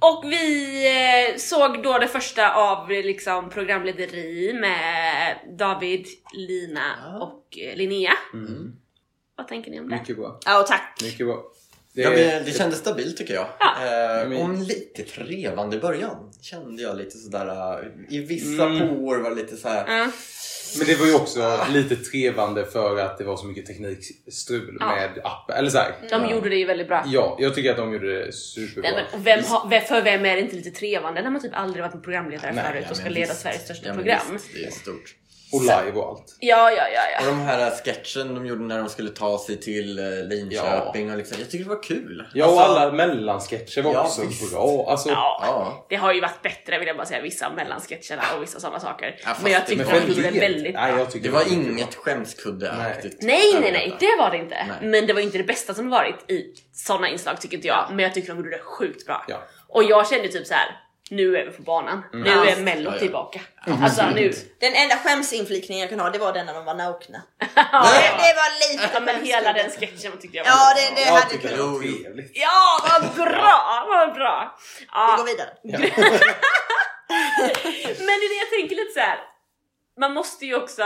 Och 0.00 0.24
vi 0.32 0.86
eh, 1.30 1.36
såg 1.36 1.82
då 1.82 1.98
det 1.98 2.08
första 2.08 2.54
av 2.54 2.92
eh, 2.92 3.04
liksom 3.04 3.50
programlederi 3.50 4.52
med 4.60 5.38
David, 5.58 6.06
Lina 6.32 6.80
Ja. 7.04 7.18
och 7.18 7.58
eh, 7.58 7.76
Linnea. 7.76 8.12
Mm. 8.34 8.72
Vad 9.36 9.48
tänker 9.48 9.70
ni 9.70 9.80
om 9.80 9.88
det? 9.88 9.96
Mycket 9.96 10.16
bra. 10.16 10.38
Ja, 10.46 10.60
och 10.60 10.66
tack. 10.66 10.98
Mycket 11.02 11.26
bra. 11.26 11.42
Det, 11.94 12.02
Ja, 12.02 12.10
men 12.10 12.44
det 12.44 12.58
kändes 12.58 12.78
stabilt 12.78 13.16
tycker 13.16 13.34
jag. 13.34 13.46
Ja. 13.58 13.76
Eh, 14.22 14.28
Men- 14.28 14.42
Om 14.42 14.62
lite 14.62 15.02
trevande 15.02 15.76
i 15.76 15.80
början. 15.80 16.32
Kände 16.42 16.82
jag 16.82 16.96
lite 16.96 17.18
sådär, 17.18 17.78
eh, 18.08 18.14
i 18.16 18.18
vissa 18.20 18.66
Mm. 18.66 18.88
påor 18.88 19.18
var 19.18 19.34
lite 19.34 19.56
såhär. 19.56 19.84
Ja. 19.98 20.10
men 20.78 20.86
det 20.86 20.94
var 21.00 21.06
ju 21.06 21.14
också 21.14 21.60
lite 21.70 21.96
trevande 21.96 22.64
för 22.66 22.96
att 22.98 23.18
det 23.18 23.24
var 23.24 23.36
så 23.36 23.46
mycket 23.46 23.66
teknikstrul 23.66 24.76
Ja. 24.80 24.86
med 24.96 25.10
appen. 25.24 25.56
Eller 25.56 25.70
så 25.70 25.78
här. 25.78 25.92
De 26.10 26.30
gjorde 26.30 26.48
det 26.48 26.56
ju 26.56 26.64
väldigt 26.64 26.88
bra. 26.88 27.04
Ja, 27.06 27.36
jag 27.40 27.54
tycker 27.54 27.70
att 27.70 27.76
de 27.76 27.92
gjorde 27.92 28.24
det 28.26 28.32
superbra. 28.32 28.90
Nej, 28.90 29.04
men, 29.12 29.22
vem 29.22 29.44
har, 29.44 29.80
för 29.80 30.02
vem 30.02 30.24
är 30.26 30.36
det 30.36 30.40
inte 30.42 30.56
lite 30.56 30.70
trevande 30.70 31.22
när 31.22 31.30
man 31.30 31.42
typ 31.42 31.54
aldrig 31.54 31.82
varit 31.84 31.94
en 31.94 32.02
programledare 32.02 32.52
Nej, 32.52 32.64
förut 32.64 32.82
Ja, 32.84 32.90
och 32.90 32.96
ska 32.96 33.08
leda 33.08 33.26
visst. 33.28 33.40
Sveriges 33.40 33.64
största 33.64 33.88
Ja, 33.88 33.94
program? 33.94 34.20
Visst, 34.32 34.46
det 34.54 34.64
är 34.64 34.70
stort. 34.70 35.14
Och 35.52 35.60
live 35.60 35.92
och 35.94 36.08
allt. 36.08 36.36
Ja, 36.40 36.70
ja, 36.70 36.88
ja, 36.94 37.00
Och 37.20 37.26
ja. 37.26 37.30
de 37.30 37.40
här 37.40 37.70
sketchen 37.84 38.34
de 38.34 38.46
gjorde 38.46 38.62
när 38.62 38.78
de 38.78 38.88
skulle 38.88 39.10
ta 39.10 39.38
sig 39.38 39.60
till 39.60 39.98
eh, 39.98 40.04
Linköping 40.28 41.10
och 41.10 41.16
liksom, 41.18 41.36
jag 41.40 41.50
tycker 41.50 41.64
det 41.64 41.70
var 41.70 41.82
kul. 41.82 42.26
Ja, 42.34 42.46
och 42.46 42.60
Alltså, 42.60 42.78
alla 42.80 42.92
mellansketcher 42.92 43.82
var 43.82 43.92
Ja, 43.94 44.02
också 44.04 44.22
visst. 44.26 44.52
bra. 44.52 44.86
Alltså, 44.90 45.08
ja. 45.08 45.40
Ja. 45.46 45.86
Det 45.88 45.96
har 45.96 46.12
ju 46.14 46.20
varit 46.20 46.42
bättre 46.42 46.78
vill 46.78 46.88
jag 46.88 46.96
bara 46.96 47.06
säga, 47.06 47.22
vissa 47.22 47.50
mellansketcherna 47.50 48.22
och 48.36 48.42
vissa 48.42 48.60
sådana 48.60 48.80
saker. 48.80 49.16
Ja, 49.24 49.36
men 49.42 49.52
jag 49.52 49.62
det- 49.62 49.66
tyckte 49.66 49.84
men 49.84 49.94
de 49.94 50.08
gjorde 50.08 50.14
det 50.22 50.28
helt- 50.28 50.42
väldigt 50.42 50.74
Nej, 50.74 50.90
bra. 50.92 50.98
jag 51.00 51.10
tycker 51.10 51.28
Det 51.28 51.34
var 51.34 51.52
inget 51.52 51.94
skämskuddeaktigt. 51.94 53.22
Nej, 53.22 53.54
nej, 53.60 53.72
nej, 53.72 53.96
det 54.00 54.16
var 54.18 54.30
det 54.30 54.36
inte. 54.36 54.54
Nej. 54.68 54.88
Men 54.90 55.06
det 55.06 55.12
var 55.12 55.20
inte 55.20 55.38
det 55.38 55.44
bästa 55.44 55.74
som 55.74 55.90
varit 55.90 56.30
i 56.30 56.44
såna 56.72 57.08
inslag 57.08 57.40
tycker 57.40 57.56
inte 57.56 57.68
jag. 57.68 57.86
Men 57.90 57.98
jag 57.98 58.14
tycker 58.14 58.28
de 58.28 58.36
gjorde 58.36 58.50
det 58.50 58.62
sjukt 58.62 59.06
bra. 59.06 59.24
Ja. 59.28 59.36
Och 59.68 59.84
jag 59.84 60.08
kände 60.08 60.28
typ 60.28 60.46
så 60.46 60.54
här. 60.54 60.66
Nu 61.10 61.36
är 61.36 61.44
vi 61.46 61.50
på 61.52 61.62
banan. 61.62 62.02
Nu 62.12 62.30
Ja. 62.30 62.44
är 62.46 62.56
mello 62.56 62.90
Ja, 62.90 62.94
ja. 62.94 62.98
tillbaka. 63.00 63.40
Alltså 63.82 64.06
nu. 64.06 64.32
Den 64.60 64.74
enda 64.74 64.96
skämsinflikningen 64.96 65.80
jag 65.80 65.90
kan 65.90 66.00
ha 66.00 66.10
det 66.10 66.18
var 66.18 66.32
den 66.32 66.46
när 66.46 66.54
de 66.54 66.64
var 66.64 66.74
nakna. 66.74 67.22
Det, 67.38 67.46
det 68.24 68.34
var 68.40 68.72
lite 68.72 68.90
Ja 68.94 69.00
men 69.00 69.24
hela 69.24 69.52
den 69.52 69.70
sketchen 69.70 70.12
tyckte 70.20 70.36
jag 70.36 70.44
var 70.44 70.50
Ja 70.50 70.74
det, 70.76 70.94
det 70.94 71.00
Jag 71.06 71.12
hade 71.14 71.30
tycker 71.30 71.48
det 71.48 71.54
kunnat. 71.56 71.72
var 71.72 71.80
trevligt. 71.80 72.30
Ja 72.34 72.78
vad 72.90 73.14
bra, 73.28 73.84
vad 73.88 74.14
bra! 74.14 74.58
Vi 74.78 74.86
Ja, 74.92 75.14
går 75.18 75.24
vidare. 75.24 75.48
men 77.98 78.06
det 78.06 78.26
är 78.26 78.28
det 78.28 78.38
jag 78.44 78.50
tänker 78.60 78.76
lite 78.76 78.92
så 78.94 79.00
här. 79.00 79.18
man 80.00 80.12
måste 80.12 80.46
ju 80.46 80.54
också 80.56 80.82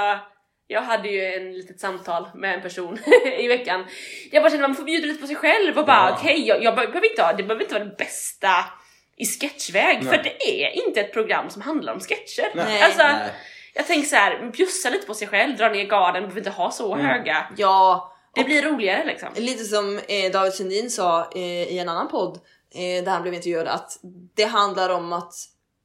jag 0.66 0.82
hade 0.82 1.08
ju 1.08 1.24
en 1.34 1.52
litet 1.52 1.80
samtal 1.80 2.28
med 2.34 2.54
en 2.54 2.62
person 2.62 2.98
i 3.38 3.48
veckan. 3.48 3.86
Jag 4.32 4.42
bara 4.42 4.50
kände 4.50 4.64
att 4.64 4.70
man 4.70 4.76
får 4.76 4.84
bjuda 4.84 5.06
lite 5.06 5.20
på 5.20 5.26
sig 5.26 5.36
själv 5.36 5.78
och 5.78 5.86
bara 5.86 6.10
Ja. 6.10 6.16
okej, 6.20 6.46
jag, 6.48 6.62
jag 6.64 6.74
behöver 6.74 7.10
inte 7.10 7.22
ha, 7.22 7.32
det 7.32 7.42
behöver 7.42 7.62
inte 7.62 7.74
vara 7.74 7.84
det 7.84 7.96
bästa 7.96 8.64
i 9.16 9.26
sketchväg 9.26 9.98
Nej. 10.04 10.16
för 10.16 10.22
det 10.24 10.64
är 10.64 10.86
inte 10.86 11.00
ett 11.00 11.12
program 11.12 11.50
som 11.50 11.62
handlar 11.62 11.92
om 11.92 12.00
sketcher. 12.00 12.52
Nej. 12.54 12.82
Alltså, 12.82 13.02
Nej. 13.02 13.32
jag 13.74 13.86
tänker 13.86 14.08
så 14.08 14.16
här, 14.16 14.50
bjussa 14.52 14.90
lite 14.90 15.06
på 15.06 15.14
sig 15.14 15.28
själv, 15.28 15.56
dra 15.56 15.68
ner 15.68 15.84
garden, 15.84 16.22
behöver 16.22 16.38
inte 16.40 16.50
ha 16.50 16.70
så 16.70 16.94
Mm. 16.94 17.06
höga. 17.06 17.46
Ja, 17.56 18.10
Det 18.34 18.44
blir 18.44 18.62
roligare 18.62 19.04
liksom. 19.06 19.28
lite 19.36 19.64
som 19.64 19.98
eh, 20.08 20.32
David 20.32 20.54
Sundin 20.54 20.90
sa 20.90 21.30
eh, 21.34 21.40
i 21.42 21.78
en 21.78 21.88
annan 21.88 22.08
podd 22.08 22.36
eh, 22.74 23.04
där 23.04 23.10
han 23.10 23.22
blev 23.22 23.34
intervjuad 23.34 23.68
att 23.68 23.98
det 24.34 24.44
handlar 24.44 24.90
om 24.90 25.12
att 25.12 25.34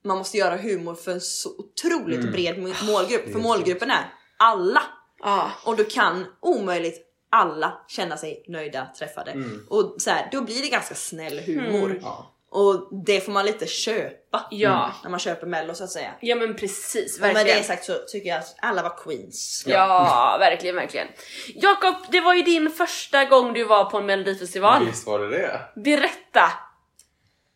man 0.06 0.18
måste 0.18 0.38
göra 0.38 0.56
humor 0.58 0.96
för 0.96 1.12
en 1.12 1.22
så 1.22 1.50
otroligt 1.58 2.20
Mm. 2.20 2.32
bred 2.32 2.58
må- 2.58 2.92
målgrupp. 2.92 3.24
För 3.26 3.32
Helt 3.32 3.44
målgruppen 3.44 3.92
är 3.92 4.14
alla. 4.38 4.82
Ja. 5.24 5.52
Och 5.66 5.76
då 5.76 5.84
kan 5.84 6.26
omöjligt 6.40 7.06
alla 7.32 7.74
känna 7.88 8.18
sig 8.18 8.44
nöjda, 8.48 8.88
träffade. 8.98 9.32
Mm. 9.32 9.66
Och 9.70 9.96
så 10.00 10.10
här, 10.10 10.30
då 10.32 10.42
blir 10.42 10.62
det 10.62 10.68
ganska 10.70 10.96
snäll 10.96 11.40
humor. 11.40 11.86
Mm. 11.92 12.00
Ja. 12.02 12.32
Och 12.52 12.90
det 13.06 13.20
får 13.22 13.32
man 13.32 13.46
lite 13.46 13.68
köpa 13.68 14.48
Ja. 14.52 14.92
när 15.04 15.10
man 15.12 15.20
köper 15.20 15.48
mello 15.48 15.74
så 15.74 15.84
att 15.84 15.90
säga. 15.90 16.12
ja 16.22 16.36
men 16.36 16.56
precis, 16.56 17.16
Och 17.16 17.22
med 17.22 17.34
verkligen. 17.34 17.58
det 17.58 17.64
sagt 17.64 17.84
så 17.86 17.94
tycker 18.08 18.30
jag 18.30 18.40
att 18.40 18.56
alla 18.62 18.84
var 18.84 18.98
queens. 19.04 19.64
Ja, 19.68 20.38
verkligen, 20.40 20.76
verkligen. 20.76 21.08
Jakob, 21.56 21.96
det 22.12 22.22
var 22.22 22.34
ju 22.34 22.42
din 22.42 22.70
första 22.72 23.26
gång 23.26 23.54
du 23.54 23.64
var 23.64 23.86
på 23.86 23.98
en 23.98 24.06
melodifestival. 24.06 24.86
Visst 24.86 25.08
var 25.08 25.20
det 25.20 25.30
det. 25.30 25.60
Berätta! 25.76 26.52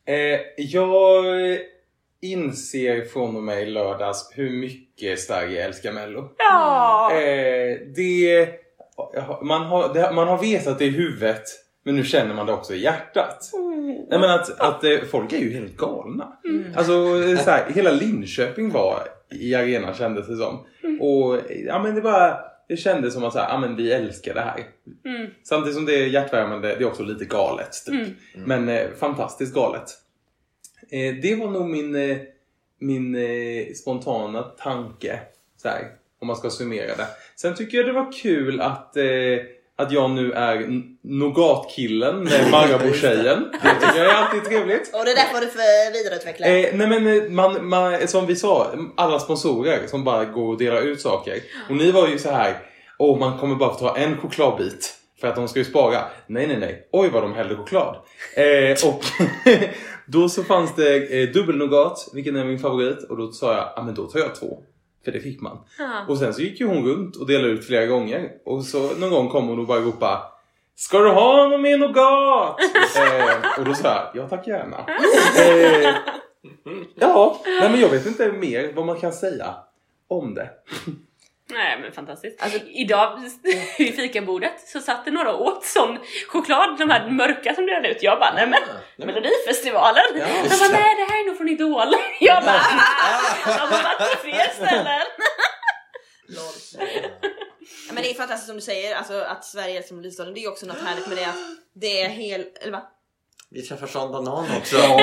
Eh, 0.08 0.40
jag 0.58 1.26
inser 2.22 3.06
från 3.06 3.36
och 3.36 3.44
med 3.44 3.62
i 3.62 3.66
lördags 3.66 4.32
hur 4.36 4.50
mycket 4.50 5.20
Sverige 5.20 5.66
älskar 5.66 5.92
Mello. 5.92 6.30
Ja! 6.38 7.12
Eh, 7.14 7.78
det, 7.96 8.50
man, 9.42 9.62
har, 9.62 9.94
det, 9.94 10.12
man 10.14 10.28
har 10.28 10.38
vetat 10.38 10.80
det 10.80 10.86
i 10.86 10.90
huvudet 10.90 11.44
men 11.84 11.96
nu 11.96 12.04
känner 12.04 12.36
man 12.36 12.46
det 12.46 12.54
också 12.54 12.74
i 12.74 12.82
hjärtat. 12.82 13.52
Nej, 14.10 14.20
men 14.20 14.30
att, 14.30 14.60
att 14.60 14.84
eh, 14.84 15.00
folk 15.12 15.34
är 15.34 15.38
ju 15.38 15.54
helt 15.54 15.78
galna. 15.78 16.38
Alltså 16.76 16.94
eh, 16.94 17.38
så 17.38 17.50
här, 17.50 17.66
hela 17.70 17.92
Linköping 17.92 18.70
var 18.70 19.00
i 19.32 19.56
arenan 19.56 19.94
kändes 19.94 20.28
det 20.28 20.36
som. 20.36 20.66
Och 21.00 21.40
ja 21.68 21.84
men 21.84 21.96
det 21.96 22.02
bara 22.02 22.38
det 22.68 22.78
kändes 22.78 23.14
som 23.14 23.24
att 23.24 23.34
så 23.34 23.40
här, 23.40 23.50
ja, 23.50 23.60
men 23.60 23.76
vi 23.76 23.92
älskar 23.92 24.34
det 24.34 24.42
här. 24.42 24.66
Mm. 25.06 25.32
Samtidigt 25.44 25.76
som 25.76 25.86
det 25.86 25.96
är 25.96 26.08
hjärtvärmande, 26.08 26.68
det 26.68 26.84
är 26.84 26.86
också 26.86 27.04
lite 27.04 27.26
galet. 27.26 27.72
Typ. 27.86 27.94
Mm. 27.96 28.14
Men 28.36 28.70
eh, 28.70 28.92
fantastiskt 29.00 29.54
galet. 29.54 29.90
Eh, 30.92 31.16
det 31.22 31.36
var 31.36 31.52
nog 31.52 31.70
min, 31.70 31.96
eh, 31.96 32.18
min 32.80 33.16
eh, 33.16 33.74
spontana 33.76 34.44
tanke. 34.44 35.20
Så 35.58 35.68
här, 35.68 35.92
om 36.20 36.28
man 36.28 36.36
ska 36.36 36.50
summera 36.50 36.96
det. 36.96 37.08
Sen 37.36 37.56
tycker 37.56 37.78
jag 37.78 37.88
det 37.88 37.94
var 37.94 38.12
kul 38.12 38.62
att, 38.62 38.98
eh, 38.98 39.04
att 39.84 39.92
jag 39.92 40.10
nu 40.10 40.32
är 40.32 40.82
Nougat-killen 41.04 42.24
med 42.24 42.52
Marabou-tjejen. 42.52 43.52
Det 43.64 43.86
tycker 43.86 44.04
jag 44.04 44.14
är 44.14 44.24
alltid 44.24 44.44
trevligt. 44.44 44.96
Och 44.96 45.06
det 45.06 45.14
där 45.14 45.34
får 45.34 45.42
du 45.42 45.48
för 45.48 45.94
vidareutveckla. 45.94 46.48
Eh, 46.48 46.76
nej 46.76 46.88
men 46.88 47.08
eh, 47.08 47.30
man, 47.30 47.68
man, 47.68 48.08
som 48.08 48.26
vi 48.26 48.36
sa, 48.36 48.72
alla 48.98 49.20
sponsorer 49.20 49.88
som 49.88 50.04
bara 50.04 50.26
går 50.26 50.48
och 50.48 50.58
delar 50.58 50.82
ut 50.82 51.02
saker. 51.02 51.40
Och 51.70 51.76
ni 51.76 51.92
var 51.92 52.08
ju 52.08 52.18
så 52.20 52.30
här, 52.30 52.58
åh 52.98 53.20
man 53.20 53.40
kommer 53.40 53.56
bara 53.56 53.74
få 53.74 53.80
ta 53.80 53.98
en 53.98 54.18
chokladbit. 54.18 54.94
För 55.22 55.28
att 55.28 55.36
de 55.36 55.48
ska 55.48 55.60
ju 55.60 55.66
spara. 55.66 56.00
Nej 56.28 56.48
nej 56.48 56.58
nej, 56.60 56.88
oj 56.92 57.10
vad 57.10 57.24
de 57.24 57.34
hällde 57.34 57.56
choklad. 57.56 57.96
Eh, 58.36 58.90
och 58.90 59.04
då 60.06 60.30
så 60.30 60.44
fanns 60.44 60.76
det 60.76 61.22
eh, 61.22 61.30
dubbelnougat, 61.30 62.10
vilken 62.14 62.36
är 62.36 62.46
min 62.46 62.60
favorit. 62.60 63.04
Och 63.10 63.18
då 63.18 63.32
sa 63.32 63.54
jag, 63.54 63.74
ja 63.76 63.84
men 63.84 63.96
då 63.96 64.08
tar 64.08 64.20
jag 64.20 64.36
två. 64.36 64.64
För 65.06 65.12
det 65.12 65.20
fick 65.20 65.42
man. 65.42 65.58
Ja. 65.80 66.06
Och 66.08 66.18
sen 66.18 66.34
så 66.34 66.42
gick 66.42 66.60
ju 66.60 66.68
hon 66.68 66.86
runt 66.86 67.16
och 67.16 67.28
delade 67.28 67.54
ut 67.54 67.66
flera 67.66 67.86
gånger. 67.86 68.32
Och 68.46 68.64
så 68.64 68.96
någon 68.96 69.10
gång 69.10 69.30
kom 69.30 69.48
hon 69.48 69.60
och 69.60 69.68
bara 69.68 69.80
ropa 69.80 70.34
Ska 70.76 71.00
du 71.00 71.10
ha 71.10 71.48
någon 71.48 71.62
mer 71.62 71.78
nougat? 71.78 72.60
eh, 72.98 73.60
och 73.60 73.66
då 73.66 73.74
sa 73.74 73.88
jag, 73.88 74.10
ja 74.14 74.30
tack 74.30 74.48
gärna. 74.48 74.78
Eh, 75.38 75.96
ja, 76.96 77.42
nej 77.46 77.70
men 77.70 77.80
jag 77.80 77.90
vet 77.90 78.06
inte 78.06 78.32
mer 78.32 78.74
vad 78.76 78.86
man 78.86 79.00
kan 79.00 79.14
säga 79.14 79.56
om 80.08 80.34
det. 80.34 80.50
Nej 81.50 81.80
men 81.82 81.92
fantastiskt. 81.92 82.42
Alltså, 82.44 82.60
idag 82.68 83.20
vid 83.78 83.96
fikabordet 83.96 84.68
så 84.68 84.80
satt 84.80 85.06
det 85.06 85.12
några 85.12 85.34
och 85.34 85.46
åt 85.48 85.66
sån 85.66 86.00
choklad, 86.28 86.78
de 86.78 86.90
här 86.90 87.10
mörka 87.10 87.56
som 87.56 87.66
delade 87.66 87.90
ut. 87.90 88.04
Jag 88.04 88.20
bara 88.20 88.34
nej 88.34 88.48
men 88.48 88.62
men- 88.98 89.08
Melodifestivalen! 89.08 90.04
Ja, 90.16 90.26
bara 90.60 90.68
det. 90.68 90.74
nej 90.74 90.96
det 90.96 91.14
här 91.14 91.20
är 91.22 91.28
nog 91.28 91.38
från 91.38 91.50
Idol. 91.50 91.94
Jag 92.20 92.44
bara 92.44 92.56
"Ah, 92.60 93.46
de 93.46 93.52
har 93.76 93.84
varit 93.84 93.98
på 94.16 94.18
fler 94.22 94.54
ställen. 94.66 95.02
Men 97.94 98.04
det 98.04 98.10
är 98.10 98.14
fantastiskt 98.14 98.48
som 98.48 98.56
du 98.56 98.62
säger, 98.62 98.96
alltså, 98.96 99.14
att 99.22 99.46
Sverige 99.46 99.78
är 99.78 99.82
som 99.82 99.98
Melodifestivalen. 99.98 100.34
Det 100.34 100.44
är 100.44 100.50
också 100.52 100.66
något 100.66 100.82
härligt 100.82 101.08
med 101.08 101.18
det 101.18 101.26
att 101.26 101.36
det 101.76 102.02
är 102.02 102.10
helt... 102.10 102.58
Eller 102.62 102.72
va? 102.72 102.84
Vi 103.54 103.62
träffar 103.62 103.88
Sean 103.88 104.12
Banan 104.12 104.46
också. 104.58 104.76
Ja. 104.76 105.00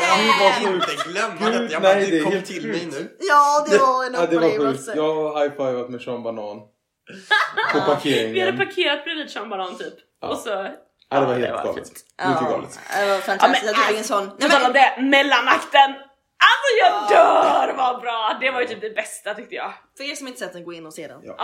Jag 0.00 0.54
kan 0.54 0.74
inte 0.74 0.94
glömma 1.08 1.50
det. 1.58 1.72
Jag 1.72 1.82
bara, 1.82 1.92
Nej, 1.94 2.10
det 2.10 2.16
det 2.18 2.22
kom 2.22 2.32
helt 2.32 2.46
till 2.46 2.62
sjukt. 2.62 2.74
mig 2.92 3.00
nu. 3.02 3.16
Ja, 3.20 3.66
det 3.70 3.78
var 3.78 4.04
en 4.06 4.14
Ja, 4.14 4.26
det 4.26 4.38
var 4.38 4.58
sjukt. 4.58 4.88
Jag 4.96 5.14
har 5.14 5.40
high-fivat 5.40 5.88
med 5.88 6.00
Sean 6.00 6.22
Banan. 6.22 6.58
På 6.58 6.68
Vi 7.74 7.80
hade 7.80 7.94
parkeringen. 7.94 8.56
parkerat 8.56 9.04
bredvid 9.04 9.30
Sean 9.30 9.48
Banan 9.50 9.78
typ. 9.78 9.94
Ja. 10.20 10.28
Och 10.28 10.38
så... 10.38 10.48
Ja, 11.10 11.20
det 11.20 11.26
var 11.26 11.34
helt 11.34 11.62
galet. 11.64 11.76
Mycket 11.76 12.48
galet. 12.50 12.78
Ja, 12.94 13.00
det 13.04 13.10
var 13.12 13.18
fantastiskt 13.18 13.64
Ja, 13.66 13.72
men, 13.72 13.74
att 13.74 13.76
du 13.76 13.82
fick 13.88 13.98
en 13.98 14.04
sån... 14.04 14.28
På 14.30 14.36
Nej, 14.38 14.50
tal 14.50 14.64
om 14.64 14.72
men, 14.72 14.72
det, 14.72 15.02
mellanakten! 15.16 15.90
Alltså 16.50 16.68
jag 16.80 16.92
Ja. 16.92 17.08
dör 17.66 17.74
vad 17.76 18.00
bra! 18.00 18.38
Det 18.40 18.50
var 18.50 18.60
ju 18.60 18.66
typ 18.66 18.80
det 18.80 18.90
bästa 18.94 19.34
tyckte 19.34 19.54
jag. 19.54 19.72
för 19.96 20.04
er 20.10 20.14
som 20.14 20.26
inte 20.28 20.38
sett 20.40 20.52
den, 20.52 20.64
gå 20.64 20.72
in 20.72 20.86
och 20.86 20.94
se 20.94 21.06
den. 21.08 21.20
Ja. 21.24 21.34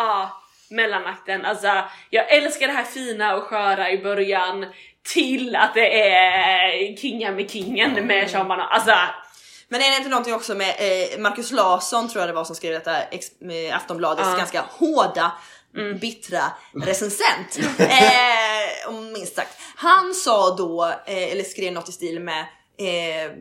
Mellanakten. 0.74 1.44
Alltså, 1.44 1.68
jag 2.10 2.32
älskar 2.32 2.66
det 2.66 2.72
här 2.72 2.84
fina 2.84 3.36
och 3.36 3.42
sköra 3.42 3.90
i 3.90 3.98
början 3.98 4.66
till 5.12 5.56
att 5.56 5.74
det 5.74 6.00
är 6.08 6.96
Kinga 6.96 7.32
med 7.32 7.50
kingen 7.50 8.06
med 8.06 8.30
Sean 8.30 8.48
Banan. 8.48 8.68
Alltså, 8.70 8.94
Men 9.68 9.80
är 9.80 9.90
det 9.90 9.96
inte 9.96 10.08
någonting 10.08 10.34
också 10.34 10.54
med 10.54 10.68
eh, 10.78 11.18
Marcus 11.18 11.50
Larsson 11.52 12.08
tror 12.08 12.22
jag 12.22 12.28
det 12.28 12.32
var 12.34 12.44
som 12.44 12.56
skrev 12.56 12.72
detta, 12.72 13.02
ex, 13.02 13.26
med 13.40 13.74
Aftonbladets 13.74 14.28
Ja. 14.32 14.36
ganska 14.38 14.60
hårda, 14.70 15.32
bittra 16.00 16.42
recensent. 16.84 17.58
eh, 17.78 18.92
minst 19.14 19.36
sagt. 19.36 19.58
Han 19.76 20.14
sa 20.14 20.56
då, 20.56 20.84
eh, 21.06 21.32
eller 21.32 21.44
skrev 21.44 21.72
något 21.72 21.88
i 21.88 21.92
stil 21.92 22.20
med 22.20 22.40
eh, 22.78 23.32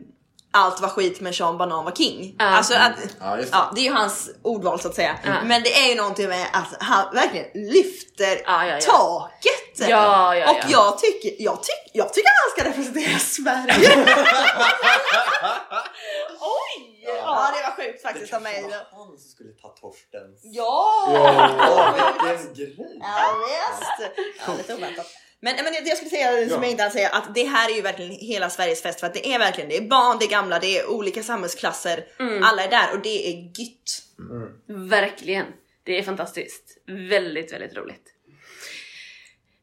allt 0.54 0.80
var 0.80 0.88
skit 0.88 1.20
men 1.20 1.34
Sean 1.34 1.58
Banan 1.58 1.84
var 1.84 1.92
king. 1.92 2.36
Ja. 2.38 2.44
Alltså 2.44 2.74
att, 2.74 2.92
Ja, 3.20 3.36
just 3.38 3.52
det. 3.52 3.58
ja, 3.58 3.72
det 3.74 3.80
är 3.80 3.84
ju 3.84 3.92
hans 3.92 4.30
ordval 4.42 4.80
så 4.80 4.88
att 4.88 4.94
säga. 4.94 5.18
Ja. 5.24 5.32
Men 5.44 5.62
det 5.62 5.78
är 5.84 5.88
ju 5.88 5.94
någonting 5.94 6.28
med 6.28 6.46
att 6.52 6.82
han 6.82 7.14
verkligen 7.14 7.46
lyfter 7.54 8.42
Ja, 8.44 8.66
ja, 8.66 8.74
ja. 8.74 8.80
taket. 8.80 9.88
Ja, 9.90 10.36
ja, 10.36 10.50
Och 10.50 10.56
ja. 10.62 10.66
jag 10.70 10.98
tycker, 10.98 11.42
jag, 11.42 11.62
tyck, 11.62 11.90
jag 11.92 12.12
tycker 12.14 12.30
han 12.42 12.50
ska 12.50 12.70
representera 12.70 13.18
Sverige. 13.18 14.06
oj! 16.40 16.90
Ja 17.06 17.50
det 17.56 17.62
var 17.62 17.84
sjukt 17.84 18.02
faktiskt 18.02 18.32
av 18.34 18.42
mig. 18.42 18.62
Det 18.62 18.68
var 18.68 18.98
han 18.98 19.18
som 19.18 19.28
skulle 19.30 19.52
ta 19.52 19.68
Torstens. 19.68 20.40
Ja! 20.42 21.04
Åh, 21.08 21.94
vilken 22.28 22.54
grej! 22.54 22.98
Ja 23.00 23.34
visst! 23.46 24.12
Ja, 24.46 24.54
lite 24.54 24.74
oväntat. 24.74 25.06
Men, 25.40 25.56
men 25.56 25.64
det 25.72 25.88
jag 25.88 25.96
skulle 25.96 26.10
säga 26.10 26.30
som 26.48 26.48
Ja. 26.48 26.62
jag 26.62 26.70
inte 26.70 26.82
hann 26.82 26.92
säga 26.92 27.08
att 27.08 27.34
det 27.34 27.44
här 27.44 27.70
är 27.70 27.74
ju 27.74 27.82
verkligen 27.82 28.12
hela 28.12 28.50
Sveriges 28.50 28.82
fest 28.82 29.00
för 29.00 29.06
att 29.06 29.14
det 29.14 29.34
är 29.34 29.38
verkligen 29.38 29.70
det 29.70 29.76
är 29.76 29.88
barn, 29.88 30.16
det 30.18 30.24
är 30.24 30.30
gamla, 30.30 30.58
det 30.58 30.78
är 30.78 30.86
olika 30.90 31.22
samhällsklasser. 31.22 32.04
Alla 32.42 32.64
är 32.64 32.70
där 32.70 32.92
och 32.92 33.02
det 33.02 33.28
är 33.28 33.32
gytt. 33.60 34.02
Verkligen. 34.66 35.46
Det 35.84 35.98
är 35.98 36.02
fantastiskt. 36.02 36.78
Väldigt, 36.86 37.52
väldigt 37.52 37.76
roligt. 37.76 38.10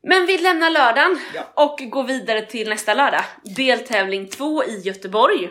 Men 0.03 0.25
vi 0.25 0.37
lämnar 0.37 0.69
lördagen 0.69 1.19
och 1.53 1.77
går 1.91 2.03
vidare 2.03 2.45
till 2.45 2.69
nästa 2.69 2.93
lördag. 2.93 3.23
Deltävling 3.43 4.27
2 4.29 4.63
i 4.63 4.79
Göteborg. 4.79 5.49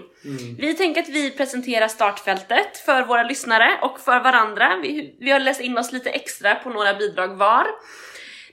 Vi 0.58 0.74
tänker 0.74 1.02
att 1.02 1.08
vi 1.08 1.30
presenterar 1.30 1.88
startfältet 1.88 2.78
för 2.78 3.02
våra 3.02 3.22
lyssnare 3.22 3.78
och 3.82 4.00
för 4.00 4.20
varandra. 4.20 4.78
Vi, 4.82 5.16
vi 5.20 5.30
har 5.30 5.40
läst 5.40 5.60
in 5.60 5.78
oss 5.78 5.92
lite 5.92 6.10
extra 6.10 6.54
på 6.54 6.70
några 6.70 6.94
bidrag 6.94 7.28
var. 7.28 7.66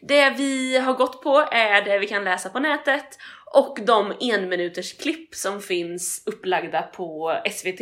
Det 0.01 0.29
vi 0.29 0.77
har 0.77 0.93
gått 0.93 1.21
på 1.23 1.47
är 1.51 1.81
det 1.81 1.99
vi 1.99 2.07
kan 2.07 2.23
läsa 2.23 2.49
på 2.49 2.59
nätet 2.59 3.17
och 3.45 3.77
de 3.81 4.13
enminuters 4.21 4.97
klipp 4.97 5.35
som 5.35 5.61
finns 5.61 6.23
upplagda 6.25 6.81
på 6.81 7.41
SVT. 7.51 7.79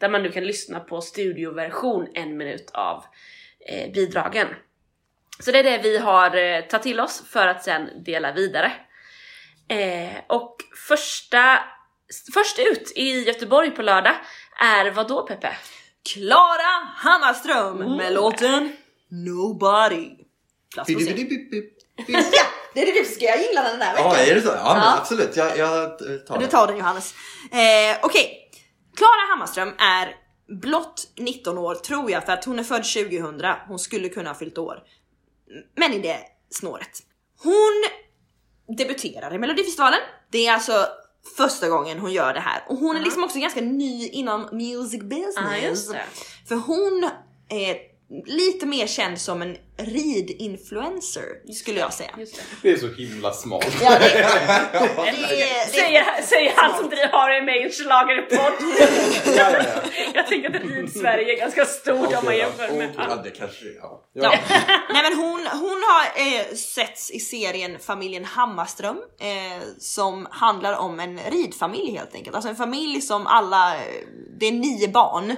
Där 0.00 0.08
man 0.08 0.22
nu 0.22 0.32
kan 0.32 0.44
lyssna 0.44 0.80
på 0.80 1.00
studioversion 1.00 2.08
en 2.14 2.36
minut 2.36 2.70
av 2.74 3.04
eh, 3.68 3.92
bidragen. 3.92 4.48
Så 5.40 5.50
det 5.50 5.58
är 5.58 5.62
det 5.62 5.78
vi 5.82 5.98
har 5.98 6.36
eh, 6.36 6.60
tagit 6.60 6.82
till 6.82 7.00
oss 7.00 7.24
för 7.28 7.46
att 7.46 7.64
sen 7.64 8.04
dela 8.04 8.32
vidare. 8.32 8.72
Eh, 9.68 10.16
och 10.28 10.56
första 10.88 11.58
Först 12.34 12.58
ut 12.58 12.92
i 12.96 13.24
Göteborg 13.24 13.70
på 13.70 13.82
lördag 13.82 14.14
är 14.60 14.90
vad 14.90 15.08
då 15.08 15.26
Peppe? 15.26 15.56
Klara 16.14 16.84
Hammarström 16.96 17.82
Mm. 17.82 17.96
med 17.96 18.12
låten 18.12 18.76
Nobody. 19.08 20.25
Plats 20.76 20.92
på 20.94 20.98
scen. 21.00 21.16
Ja, 22.08 22.22
det 22.74 22.82
är 22.82 22.86
det 22.86 22.92
du 23.00 23.04
ska 23.04 23.24
jag 23.24 23.40
gilla 23.42 23.62
den 23.62 23.78
där 23.78 23.92
veckan. 23.94 24.10
Ja, 24.12 24.16
är 24.16 24.34
det 24.34 24.40
så? 24.40 24.48
Ja, 24.48 24.54
Ja. 24.76 24.98
absolut. 25.00 25.36
Jag, 25.36 25.58
jag 25.58 25.98
tar 26.26 26.38
Du 26.38 26.44
det. 26.44 26.50
tar 26.50 26.66
den 26.66 26.76
Johannes. 26.76 27.14
Eh, 27.52 27.98
Okej, 28.02 28.50
Klara 28.96 29.30
Hammarström 29.30 29.68
är 29.78 30.14
blott 30.60 31.08
19 31.18 31.58
år 31.58 31.74
tror 31.74 32.10
jag 32.10 32.24
för 32.26 32.32
att 32.32 32.44
hon 32.44 32.58
är 32.58 32.62
född 32.64 32.84
2000. 32.84 33.42
Hon 33.68 33.78
skulle 33.78 34.08
kunna 34.08 34.30
ha 34.30 34.34
fyllt 34.34 34.58
år. 34.58 34.78
Men 35.76 35.92
i 35.92 35.98
det 35.98 36.18
snåret. 36.50 36.98
Hon 37.42 37.84
debuterar 38.76 39.34
i 39.34 39.38
Melodifestivalen. 39.38 40.00
Det 40.32 40.46
är 40.46 40.52
alltså 40.52 40.86
första 41.36 41.68
gången 41.68 41.98
hon 41.98 42.12
gör 42.12 42.34
det 42.34 42.40
här 42.40 42.62
och 42.68 42.76
hon 42.76 42.96
är 42.96 43.00
liksom 43.00 43.24
också 43.24 43.38
ganska 43.38 43.60
ny 43.60 44.08
inom 44.08 44.48
music 44.52 45.00
business. 45.02 45.88
Det. 45.88 46.04
För 46.48 46.54
hon 46.54 47.10
är 47.48 47.76
lite 48.26 48.66
mer 48.66 48.86
känd 48.86 49.20
som 49.20 49.42
en 49.42 49.56
rid-influencer 49.76 51.52
skulle 51.52 51.80
jag 51.80 51.92
säga. 51.92 52.10
Just 52.18 52.36
det. 52.36 52.42
Det 52.62 52.70
är 52.70 52.76
så 52.76 52.88
himla 52.88 53.32
smart. 53.32 53.76
Ja, 53.82 53.90
det, 53.90 53.98
det, 53.98 55.26
det, 55.28 55.70
Säger, 55.72 56.22
säger 56.22 56.52
han 56.56 56.78
som 56.78 56.88
driver 56.88 57.08
har 57.08 57.30
en 57.30 57.48
egen 57.48 57.70
schlagerpodd. 57.70 58.52
Ja, 59.36 59.50
ja, 59.52 59.58
ja. 59.74 59.90
Jag 60.14 60.26
tänker 60.26 60.56
att 60.56 60.64
Rid 60.64 60.92
Sverige 60.92 61.32
är 61.32 61.38
ganska 61.38 61.64
stort 61.64 62.18
om 62.18 62.24
man 62.24 62.36
jämför 62.36 62.72
med... 62.72 62.94
Ja, 62.96 63.16
det 63.16 63.30
kanske... 63.30 63.64
Ja. 63.80 64.04
Ja. 64.12 64.34
Nej 64.92 65.02
men 65.02 65.18
hon, 65.18 65.46
hon 65.52 65.82
har 65.82 66.04
eh, 66.04 66.54
setts 66.54 67.10
i 67.10 67.20
serien 67.20 67.78
Familjen 67.78 68.24
Hammarström 68.24 68.96
eh, 69.20 69.62
som 69.78 70.26
handlar 70.30 70.78
om 70.78 71.00
en 71.00 71.18
ridfamilj 71.30 71.96
helt 71.96 72.14
enkelt. 72.14 72.36
Alltså 72.36 72.50
en 72.50 72.56
familj 72.56 73.00
som 73.00 73.26
alla, 73.26 73.74
eh, 73.74 73.82
det 74.38 74.46
är 74.46 74.52
nio 74.52 74.88
barn. 74.88 75.36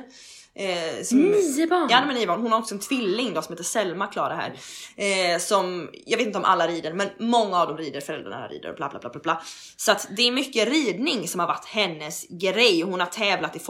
Eh, 0.59 1.03
som, 1.03 1.19
Nio 1.19 1.67
barn? 1.67 1.87
Ja 1.91 1.99
är 1.99 2.15
nio 2.15 2.27
barn. 2.27 2.41
Hon 2.41 2.53
har 2.53 2.59
också 2.59 2.75
en 2.75 2.81
tvilling 2.81 3.35
då 3.35 3.43
som 3.43 3.53
heter 3.53 3.65
Selma 3.65 4.07
Klara 4.07 4.35
här. 4.35 4.59
Eh, 4.97 5.39
som, 5.39 5.91
jag 6.07 6.19
vet 6.19 6.27
inte 6.27 6.39
om 6.39 6.45
alla 6.45 6.69
rider 6.69 6.93
men 6.93 7.09
många 7.19 7.57
av 7.57 7.69
dem 7.69 7.77
rider, 7.77 8.01
föräldrarna 8.01 8.49
rider 8.49 8.75
bla 8.75 8.89
bla 8.89 8.99
bla 8.99 9.11
bla 9.11 9.21
bla. 9.21 9.43
Så 9.77 9.93
att 9.93 10.09
det 10.17 10.23
är 10.23 10.33
mycket 10.33 10.69
ridning 10.69 11.29
som 11.29 11.41
har 11.41 11.47
varit 11.47 11.65
hennes 11.65 12.27
grej. 12.29 12.81
Hon 12.81 13.01
har 13.01 13.07
tävlat 13.07 13.57
i 13.57 13.61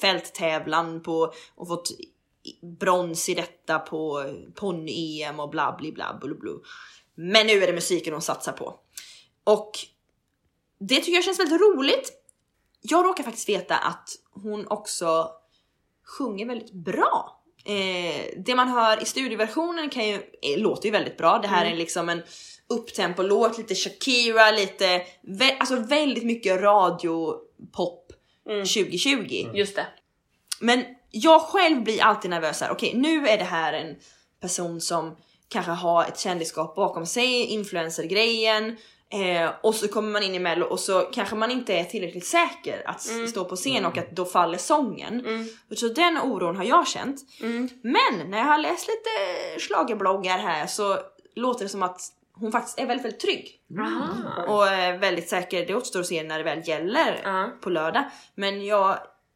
fälttävlan 0.00 1.02
på 1.02 1.32
och 1.54 1.68
fått 1.68 1.88
brons 2.80 3.28
i 3.28 3.34
detta 3.34 3.78
på 3.78 4.24
ponny-EM 4.54 5.40
och 5.40 5.50
bla 5.50 5.76
bla 5.78 5.92
bla 5.92 6.18
bla 6.20 6.34
bla. 6.34 6.52
Men 7.14 7.46
nu 7.46 7.62
är 7.62 7.66
det 7.66 7.72
musiken 7.72 8.12
hon 8.12 8.22
satsar 8.22 8.52
på. 8.52 8.74
Och 9.44 9.70
det 10.80 10.96
tycker 10.96 11.12
jag 11.12 11.24
känns 11.24 11.40
väldigt 11.40 11.60
roligt. 11.60 12.12
Jag 12.80 13.04
råkar 13.04 13.24
faktiskt 13.24 13.48
veta 13.48 13.76
att 13.76 14.08
hon 14.42 14.66
också 14.66 15.39
sjunger 16.18 16.46
väldigt 16.46 16.72
bra. 16.72 17.36
Eh, 17.64 18.24
det 18.44 18.54
man 18.54 18.68
hör 18.68 19.02
i 19.02 19.04
studioversionen 19.04 19.90
kan 19.90 20.08
ju, 20.08 20.14
eh, 20.14 20.58
låter 20.58 20.84
ju 20.86 20.90
väldigt 20.90 21.16
bra. 21.16 21.38
Det 21.38 21.48
här 21.48 21.64
är 21.66 21.76
liksom 21.76 22.08
en 22.08 22.22
upptempo-låt, 22.68 23.58
lite 23.58 23.74
Shakira, 23.74 24.50
lite, 24.50 25.02
vä- 25.22 25.56
alltså 25.60 25.76
väldigt 25.76 26.24
mycket 26.24 26.60
radiopop 26.60 28.12
2020. 28.64 29.50
Just 29.54 29.76
det. 29.76 29.86
Men 30.60 30.84
jag 31.10 31.40
själv 31.40 31.82
blir 31.84 32.02
alltid 32.02 32.30
nervös 32.30 32.60
här. 32.60 32.70
Okej, 32.70 32.92
nu 32.94 33.28
är 33.28 33.38
det 33.38 33.44
här 33.44 33.72
en 33.72 33.96
person 34.40 34.80
som 34.80 35.16
kanske 35.48 35.72
har 35.72 36.04
ett 36.04 36.18
kändisskap 36.18 36.74
bakom 36.76 37.06
sig, 37.06 37.44
influencer-grejen. 37.44 38.76
Eh, 39.12 39.50
och 39.62 39.74
så 39.74 39.88
kommer 39.88 40.10
man 40.12 40.22
in 40.22 40.34
i 40.34 40.38
mello 40.38 40.66
och 40.66 40.80
så 40.80 41.00
kanske 41.00 41.36
man 41.36 41.50
inte 41.50 41.74
är 41.74 41.84
tillräckligt 41.84 42.26
säker 42.26 42.82
att 42.88 43.00
s- 43.00 43.30
stå 43.30 43.44
på 43.44 43.56
scen 43.56 43.86
och 43.86 43.98
att 43.98 44.10
då 44.10 44.24
faller 44.24 44.58
sången. 44.58 45.24
Så 45.76 45.88
den 45.88 46.18
oron 46.18 46.56
har 46.56 46.64
jag 46.64 46.88
känt. 46.88 47.20
Men 47.82 48.30
när 48.30 48.38
jag 48.38 48.44
har 48.44 48.58
läst 48.58 48.88
lite 48.88 49.60
schlagerbloggar 49.60 50.38
här 50.38 50.66
så 50.66 50.98
låter 51.34 51.64
det 51.64 51.68
som 51.68 51.82
att 51.82 52.00
hon 52.32 52.52
faktiskt 52.52 52.78
är 52.78 52.86
väldigt, 52.86 53.04
väldigt 53.04 53.20
trygg. 53.20 53.60
Aha. 53.80 54.42
Och 54.54 54.66
är 54.68 54.98
väldigt 54.98 55.28
säker, 55.28 55.66
det 55.66 55.74
återstår 55.74 56.00
att 56.00 56.06
se 56.06 56.22
när 56.22 56.38
det 56.38 56.44
väl 56.44 56.68
gäller 56.68 57.20
Ja. 57.24 57.50
på 57.60 57.70
lördag. 57.70 58.04
Men 58.34 58.64
jag 58.64 58.90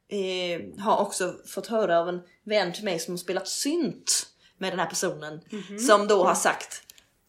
eh, 0.09 0.83
har 0.85 1.01
också 1.01 1.35
fått 1.55 1.67
höra 1.67 1.99
av 2.01 2.09
en 2.09 2.21
vän 2.45 2.73
till 2.73 2.85
mig 2.85 2.99
som 2.99 3.13
har 3.15 3.19
spelat 3.19 3.49
synt 3.49 4.27
med 4.59 4.73
den 4.73 4.79
här 4.79 4.87
personen. 4.87 5.41
Mhm. 5.51 5.79
Som 5.79 6.07
då 6.09 6.25
har 6.25 6.35
sagt 6.35 6.83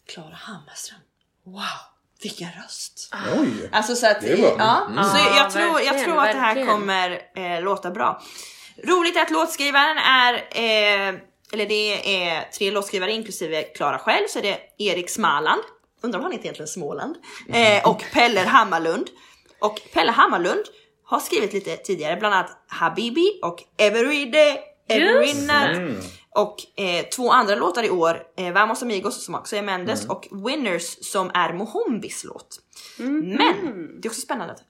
Klara 0.08 0.34
Hammarström, 0.36 1.00
wow 1.44 1.62
vilken 2.24 2.50
röst! 2.64 3.10
Oj! 3.40 3.70
Alltså 3.72 3.96
så 3.96 4.08
att, 4.08 4.22
Det 4.22 4.38
bra. 4.38 4.56
ja, 4.96 5.04
så 5.04 5.18
jag, 5.18 5.26
Ja, 5.28 5.38
jag, 5.38 5.52
tror, 5.52 5.82
jag 5.82 6.04
tror 6.04 6.20
att 6.20 6.32
det 6.32 6.40
här 6.40 6.66
kommer 6.66 7.22
eh, 7.36 7.62
låta 7.64 7.92
bra. 7.92 8.22
Roligt 8.84 9.18
att 9.18 9.32
låtskrivaren 9.32 9.98
är, 9.98 10.34
eh, 10.34 11.16
eller 11.54 11.66
det 11.66 12.16
är 12.26 12.52
tre 12.52 12.72
låtskrivare 12.72 13.12
inklusive 13.12 13.64
Klara 13.64 13.98
själv, 14.00 14.28
så 14.30 14.42
det 14.42 14.50
är 14.50 14.60
Erik 14.78 15.10
Smaland, 15.10 15.62
undrar 16.04 16.20
om 16.20 16.24
han 16.24 16.32
heter 16.32 16.46
egentligen 16.46 16.68
Småland, 16.68 17.16
eh, 17.54 17.88
och 17.90 18.04
Pelle 18.14 18.42
Hammarlund. 18.42 19.08
Och 19.60 19.82
Pelle 19.94 20.12
Hammarlund 20.12 20.64
har 21.06 21.20
skrivit 21.20 21.54
lite 21.54 21.78
tidigare, 21.78 22.16
bland 22.18 22.36
annat 22.36 22.52
Habibi 22.68 23.40
och 23.44 23.64
Everyday, 23.78 24.60
Every 24.90 25.34
Night. 25.34 26.04
Mm. 26.36 26.48
Och 26.48 26.80
eh, 26.80 27.06
två 27.06 27.32
andra 27.32 27.56
låtar 27.56 27.84
i 27.84 27.90
år, 27.90 28.24
eh, 28.38 28.54
Vamos 28.54 28.82
Amigos 28.82 29.26
som 29.26 29.36
också 29.36 29.56
är 29.56 29.62
Mendes 29.62 30.06
och 30.06 30.28
Winners 30.48 30.98
som 31.12 31.32
är 31.34 31.54
Mohombis 31.54 32.24
låt. 32.24 32.60
Men 32.98 34.02
det 34.02 34.08
är 34.08 34.10
också 34.10 34.22
spännande 34.22 34.54
att 34.54 34.62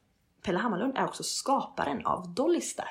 Pelle 0.46 0.58
Hammarlund 0.60 0.98
är 0.98 1.06
också 1.06 1.24
skaparen 1.24 2.06
av 2.06 2.34
Dolly 2.34 2.62
Style. 2.62 2.88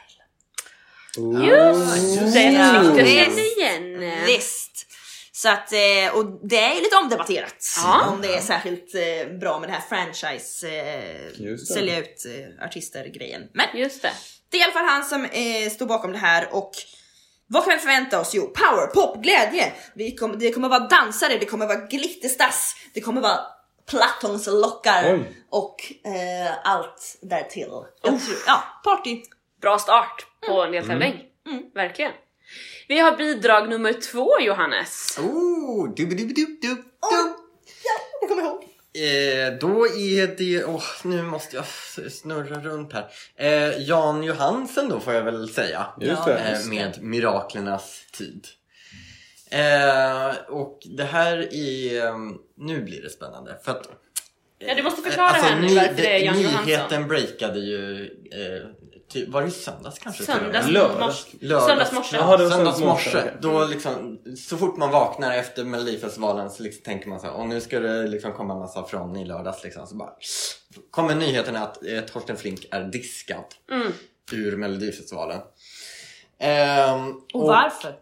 Just 1.16 2.34
det, 2.34 2.42
Ja, 2.42 2.84
jag 2.84 3.06
känner 3.06 3.58
igen. 3.58 4.24
Visst! 4.26 4.86
Så 5.32 5.48
att, 5.48 5.72
eh, 5.72 6.16
och 6.16 6.48
det 6.48 6.58
är 6.60 6.74
lite 6.82 6.96
omdebatterat 6.96 7.64
Ja. 7.84 8.06
om 8.08 8.20
det 8.22 8.34
är 8.34 8.40
särskilt 8.40 8.94
eh, 8.94 9.38
bra 9.38 9.58
med 9.60 9.68
det 9.68 9.72
här 9.72 9.80
franchise, 9.88 10.68
eh, 10.68 11.56
sälja 11.56 11.98
ut 11.98 12.26
artister 12.62 13.06
grejen. 13.06 13.42
Men 13.54 13.66
Just 13.80 14.02
det. 14.02 14.10
det 14.48 14.56
är 14.56 14.60
i 14.60 14.64
alla 14.64 14.72
fall 14.72 14.84
han 14.84 15.04
som 15.04 15.28
står 15.70 15.86
bakom 15.86 16.12
det 16.12 16.18
här 16.18 16.48
och 16.54 16.70
vad 17.46 17.64
kan 17.64 17.72
vi 17.74 17.78
förvänta 17.78 18.20
oss? 18.20 18.34
Jo, 18.34 18.42
power, 18.42 18.86
pop, 18.86 19.22
glädje. 19.22 19.72
Vi 19.94 20.16
kommer, 20.16 20.36
det 20.36 20.52
kommer 20.52 20.68
vara 20.68 20.88
dansare, 20.88 21.38
det 21.38 21.46
kommer 21.46 21.66
vara 21.66 21.80
glitterstass, 21.80 22.76
det 22.94 23.00
kommer 23.00 23.20
vara 23.20 23.40
Platonslockar 23.90 25.14
Oj. 25.14 25.44
och 25.50 25.76
eh, 26.04 26.52
allt 26.64 27.18
därtill. 27.22 27.68
Jag 28.02 28.20
tror, 28.24 28.36
ja, 28.46 28.62
party. 28.84 29.22
Bra 29.60 29.78
start 29.78 30.26
på 30.46 30.62
en 30.62 30.72
deltävling. 30.72 31.14
Verkligen. 31.74 32.12
Vi 32.88 32.98
har 32.98 33.16
bidrag 33.16 33.68
nummer 33.68 33.92
två 33.92 34.40
Johannes. 34.40 35.18
Oh, 35.18 35.88
dubbidubbidubbdub. 35.94 36.78
Ja, 37.00 37.36
jag 38.20 38.30
kommer 38.30 38.42
ihåg. 38.42 38.73
Eh, 38.96 39.58
då 39.60 39.86
är 39.86 40.36
det, 40.38 40.64
åh 40.64 40.82
nu 41.04 41.22
måste 41.22 41.56
jag 41.56 41.64
snurra 42.12 42.60
runt 42.60 42.92
här. 42.92 43.06
Eh, 43.36 43.78
Jan 43.82 44.22
Johansen 44.22 44.88
då 44.88 45.00
får 45.00 45.14
jag 45.14 45.22
väl 45.22 45.48
säga. 45.48 45.86
Just 46.00 46.24
det. 46.24 46.38
Eh, 46.38 46.66
med 46.68 47.02
Miraklernas 47.02 48.00
tid. 48.12 48.46
Eh, 49.50 50.36
och 50.48 50.78
det 50.96 51.04
här 51.04 51.36
är, 51.54 52.06
eh, 52.06 52.14
nu 52.58 52.82
blir 52.82 53.02
det 53.02 53.10
spännande 53.10 53.58
för 53.64 53.72
att 53.72 53.88
Ja, 54.58 54.74
du 54.74 54.82
måste 54.82 55.02
förklara 55.02 55.28
alltså, 55.28 55.44
här 55.52 55.60
nu 55.60 55.66
ny- 55.66 55.74
varför 55.74 55.94
det 55.96 56.16
är 56.20 56.24
Jan 56.24 56.36
Nyheten 56.36 56.68
Johansson. 56.68 57.08
breakade 57.08 57.58
ju, 57.58 58.10
eh, 59.08 59.12
ty, 59.12 59.30
var 59.30 59.42
det 59.42 59.48
i 59.48 59.50
söndags 59.50 59.98
kanske? 59.98 60.22
och? 60.22 60.26
Söndags 60.26 60.66
morse. 60.66 60.72
Lördags. 61.40 61.66
Söndags 61.68 61.92
morse. 61.92 62.16
Jaha, 62.16 62.36
det 62.36 62.44
var 62.44 62.50
Söndags 62.50 62.80
morse, 62.80 63.30
då 63.40 63.64
liksom, 63.64 64.18
så 64.38 64.56
fort 64.56 64.76
man 64.76 64.90
vaknar 64.90 65.36
efter 65.36 65.64
Melodifestivalen 65.64 66.50
så 66.50 66.62
liksom 66.62 66.82
tänker 66.82 67.08
man 67.08 67.20
så 67.20 67.26
här, 67.26 67.34
och 67.34 67.46
nu 67.48 67.60
ska 67.60 67.80
det 67.80 68.06
liksom 68.06 68.32
komma 68.32 68.54
en 68.54 68.60
massa 68.60 68.84
från 68.84 69.16
i 69.16 69.24
lördags 69.24 69.64
liksom. 69.64 69.86
Så 69.86 69.94
bara 69.94 70.12
kommer 70.90 71.14
nyheten 71.14 71.56
att 71.56 71.84
eh, 71.86 72.00
Torsten 72.00 72.36
Flink 72.36 72.66
är 72.70 72.84
diskad 72.84 73.44
Mm. 73.70 73.92
ur 74.32 74.56
Melodifestivalen. 74.56 75.40
Ehm, 76.38 77.20
Och 77.34 77.46
varför? 77.48 77.94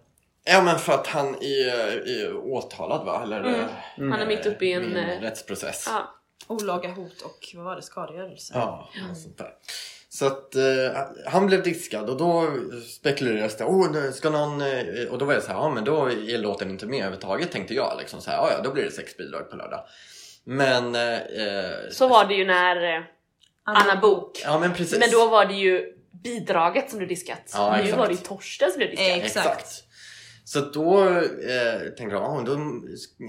Ja 0.45 0.62
men 0.62 0.79
för 0.79 0.93
att 0.93 1.07
han 1.07 1.35
är, 1.35 2.09
är 2.09 2.37
åtalad 2.37 3.07
va? 3.07 3.21
Eller, 3.23 3.41
Mm. 3.41 3.61
eh, 3.61 3.69
Han 3.99 4.12
är 4.21 4.27
mitt 4.27 4.47
uppe 4.47 4.65
i 4.67 4.73
en... 4.73 4.97
eh, 4.97 5.21
rättsprocess. 5.21 5.85
Ja. 5.88 6.15
Olaga 6.47 6.88
hot 6.93 7.23
och 7.23 7.38
vad 7.55 7.65
var 7.65 7.77
det? 7.77 7.83
Skadegörelse? 7.83 8.53
Ja, 8.57 8.88
och 9.11 9.17
sånt 9.17 9.38
där. 9.38 9.51
Så 10.14 10.27
att 10.27 10.55
eh, 10.55 11.03
han 11.27 11.46
blev 11.46 11.62
diskad 11.62 12.11
och 12.11 12.16
då 12.16 12.48
spekulerades 12.87 13.57
det, 13.57 13.64
oh, 13.64 14.11
ska 14.11 14.31
någon... 14.31 14.61
Eh, 14.61 15.07
och 15.11 15.18
då 15.18 15.25
var 15.25 15.33
jag 15.33 15.42
så 15.42 15.48
här, 15.48 15.55
ja 15.55 15.68
men 15.68 15.85
då 15.85 16.07
är 16.07 16.38
låten 16.38 16.70
inte 16.70 16.87
med 16.87 16.98
överhuvudtaget 16.98 17.53
tänkte 17.53 17.75
jag. 17.75 17.96
Liksom 17.98 18.20
så 18.20 18.31
här, 18.31 18.37
ja, 18.37 18.53
ja 18.57 18.62
då 18.62 18.72
blir 18.72 18.85
det 18.85 18.90
sex 18.90 19.16
bidrag 19.16 19.51
på 19.51 19.57
lördag. 19.57 19.85
Men... 20.44 20.94
Eh, 20.94 21.20
Så 21.90 22.09
var 22.09 22.25
det 22.25 22.35
ju 22.35 22.44
när 22.44 22.96
eh, 22.96 23.03
Anna 23.64 24.01
Bok. 24.01 24.42
Ja 24.44 24.59
men 24.59 24.75
precis. 24.75 24.98
Men 24.98 25.11
då 25.11 25.29
var 25.29 25.46
det 25.46 25.55
ju 25.55 25.94
bidraget 26.25 26.90
som 26.90 26.98
blev 26.98 27.09
diskat. 27.09 27.51
Ja, 27.53 27.77
nu 27.77 27.83
exakt. 27.83 27.98
var 27.98 28.07
det 28.07 28.12
ju 28.12 28.18
Torsten 28.18 28.70
som 28.70 28.79
blev 28.79 28.90
diskat. 28.90 29.09
Eh, 29.09 29.25
Exakt. 29.25 29.85
Så 30.44 30.59
att 30.59 30.75
då 30.75 31.09
eh, 31.09 31.81
tänkte 31.96 32.16
jag, 32.16 32.31
oh, 32.31 32.44
då 32.44 32.59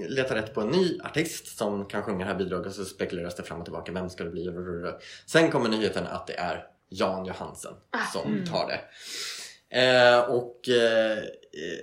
letar 0.08 0.34
rätt 0.34 0.54
på 0.54 0.60
en 0.60 0.68
ny 0.68 1.00
artist 1.04 1.58
som 1.58 1.84
kan 1.84 2.02
sjunga 2.02 2.24
det 2.24 2.30
här 2.30 2.38
bidraget 2.38 2.66
och 2.66 2.72
så 2.72 2.84
spekuleras 2.84 3.34
det 3.34 3.42
fram 3.42 3.58
och 3.58 3.64
tillbaka, 3.64 3.92
vem 3.92 4.10
ska 4.10 4.24
det 4.24 4.30
bli? 4.30 4.50
Sen 5.26 5.50
kommer 5.50 5.68
nyheten 5.68 6.06
att 6.06 6.26
det 6.26 6.34
är 6.34 6.73
Jan 6.88 7.26
Johansen 7.26 7.72
Ah. 7.90 8.12
som 8.12 8.44
tar 8.52 8.66
det. 8.68 8.80
Eh, 9.80 10.20
och, 10.20 10.68
eh, 10.68 11.18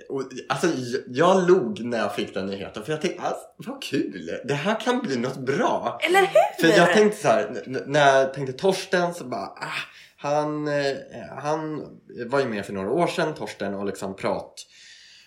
och 0.08 0.22
alltså, 0.48 0.66
jag- 0.66 1.02
jag 1.06 1.48
log 1.48 1.84
när 1.84 1.98
jag 1.98 2.14
fick 2.14 2.34
den 2.34 2.46
nyheten 2.46 2.84
för 2.84 2.92
jag 2.92 3.00
tänkte 3.00 3.22
alltså, 3.22 3.46
vad 3.56 3.82
kul, 3.82 4.40
det 4.44 4.54
här 4.54 4.80
kan 4.80 4.98
bli 5.02 5.16
något 5.16 5.36
bra. 5.38 5.98
Eller 6.02 6.20
hur? 6.20 6.60
För 6.70 6.78
jag 6.78 6.92
tänkte 6.92 7.18
så 7.18 7.28
här, 7.28 7.62
när 7.86 8.16
jag 8.18 8.34
tänkte 8.34 8.52
Torsten 8.52 9.14
så 9.14 9.24
bara, 9.24 9.46
ah, 9.46 9.72
han, 10.16 10.68
eh, 10.68 10.96
han 11.38 11.86
var 12.26 12.40
ju 12.40 12.46
med 12.46 12.66
för 12.66 12.72
några 12.72 12.90
år 12.90 13.06
sedan, 13.06 13.34
Torsten, 13.34 13.74
och 13.74 13.86
liksom 13.86 14.16
prat 14.16 14.54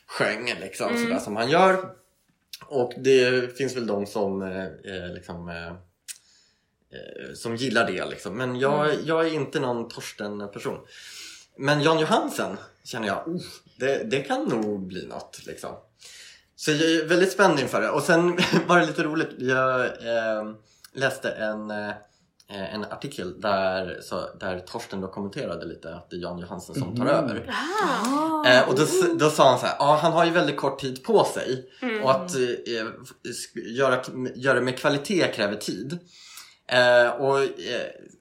sjöng 0.08 0.54
liksom 0.62 0.90
Mm. 0.90 1.04
sådär 1.04 1.20
som 1.20 1.36
han 1.36 1.50
gör. 1.50 1.90
Och 2.68 2.94
det 2.98 3.58
finns 3.58 3.76
väl 3.76 3.88
de 3.88 4.06
som 4.06 4.42
eh, 4.42 4.64
eh, 4.66 5.14
liksom 5.14 5.50
eh, 5.50 5.74
som 7.36 7.56
gillar 7.56 7.92
det 7.92 8.06
liksom. 8.06 8.38
Men 8.38 8.60
jag, 8.60 8.86
Mm. 8.90 9.06
jag 9.06 9.26
är 9.28 9.34
inte 9.34 9.60
någon 9.60 9.88
Torsten-person. 9.90 10.78
Men 11.58 11.82
Jan 11.82 12.00
Johansen 12.00 12.58
känner 12.84 13.08
jag, 13.08 13.28
oh, 13.28 13.42
det, 13.80 14.04
det 14.12 14.20
kan 14.20 14.44
nog 14.44 14.88
bli 14.88 15.06
något 15.08 15.40
liksom. 15.46 15.72
Så 16.56 16.72
jag 16.72 16.82
är 16.92 17.06
väldigt 17.06 17.32
spänd 17.32 17.60
inför 17.60 17.82
det. 17.82 17.90
Och 17.90 18.02
sen 18.02 18.38
var 18.68 18.80
det 18.80 18.86
lite 18.86 19.04
roligt, 19.04 19.30
jag 19.38 19.82
eh, 19.86 20.52
läste 20.94 21.30
en, 21.30 21.72
eh, 21.72 21.92
en 22.48 22.84
artikel 22.84 23.42
där, 23.42 24.00
så, 24.02 24.30
där 24.40 24.60
Torsten 24.60 25.02
då 25.02 25.08
kommenterade 25.08 25.66
lite 25.66 25.96
att 25.96 26.10
det 26.10 26.16
är 26.16 26.20
Jan 26.20 26.40
Johansen 26.40 26.76
som 26.76 26.96
tar 26.96 27.06
över. 27.06 27.50
Ah. 27.50 28.48
Eh, 28.50 28.70
och 28.70 28.76
då, 28.76 28.86
då 29.20 29.30
sa 29.30 29.50
han 29.50 29.60
så 29.60 29.66
här, 29.66 29.76
ja 29.80 30.00
han 30.02 30.12
har 30.12 30.26
ju 30.26 30.32
väldigt 30.32 30.58
kort 30.58 30.80
tid 30.80 31.04
på 31.04 31.24
sig 31.24 31.70
Mm. 31.82 32.04
och 32.04 32.12
att 32.12 32.36
eh, 32.36 32.88
göra, 33.66 34.02
göra 34.36 34.62
med 34.62 34.78
kvalitet 34.80 35.28
kräver 35.34 35.56
tid. 35.56 36.00
Eh, 36.68 37.10
och, 37.10 37.40
eh, 37.40 37.50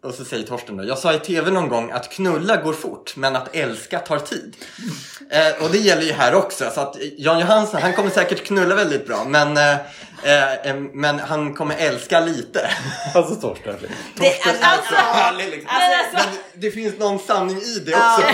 och 0.02 0.14
så 0.14 0.24
säger 0.24 0.46
Torsten 0.46 0.76
då, 0.76 0.84
jag 0.84 0.98
sa 0.98 1.14
i 1.14 1.18
TV 1.18 1.50
någon 1.50 1.68
gång 1.68 1.90
att 1.90 2.10
knulla 2.10 2.56
går 2.56 2.72
fort 2.72 3.16
men 3.16 3.36
att 3.36 3.56
älska 3.56 3.98
tar 3.98 4.18
tid. 4.18 4.56
Eh, 5.30 5.64
och 5.64 5.70
det 5.70 5.78
gäller 5.78 6.02
ju 6.02 6.12
här 6.12 6.34
också 6.34 6.70
så 6.70 6.80
att 6.80 6.96
Jan 7.16 7.40
Johansen 7.40 7.82
han 7.82 7.92
kommer 7.92 8.10
säkert 8.10 8.44
knulla 8.44 8.74
väldigt 8.74 9.06
bra 9.06 9.24
men, 9.24 9.56
eh, 9.56 9.76
eh, 10.22 10.52
eh, 10.54 10.76
men 10.76 11.18
han 11.18 11.54
kommer 11.54 11.76
älska 11.76 12.20
lite. 12.20 12.70
Alltså 13.14 13.34
Torsten. 13.34 13.76
Det, 13.80 14.30
Torsten 14.30 14.54
är 14.54 14.62
alltså, 14.62 14.94
så 14.94 15.00
härlig 15.00 15.50
liksom. 15.50 15.70
alltså, 15.72 16.28
Men 16.28 16.60
det 16.60 16.70
finns 16.70 16.98
någon 16.98 17.18
sanning 17.18 17.56
i 17.56 17.78
det 17.78 17.94
också. 17.94 18.22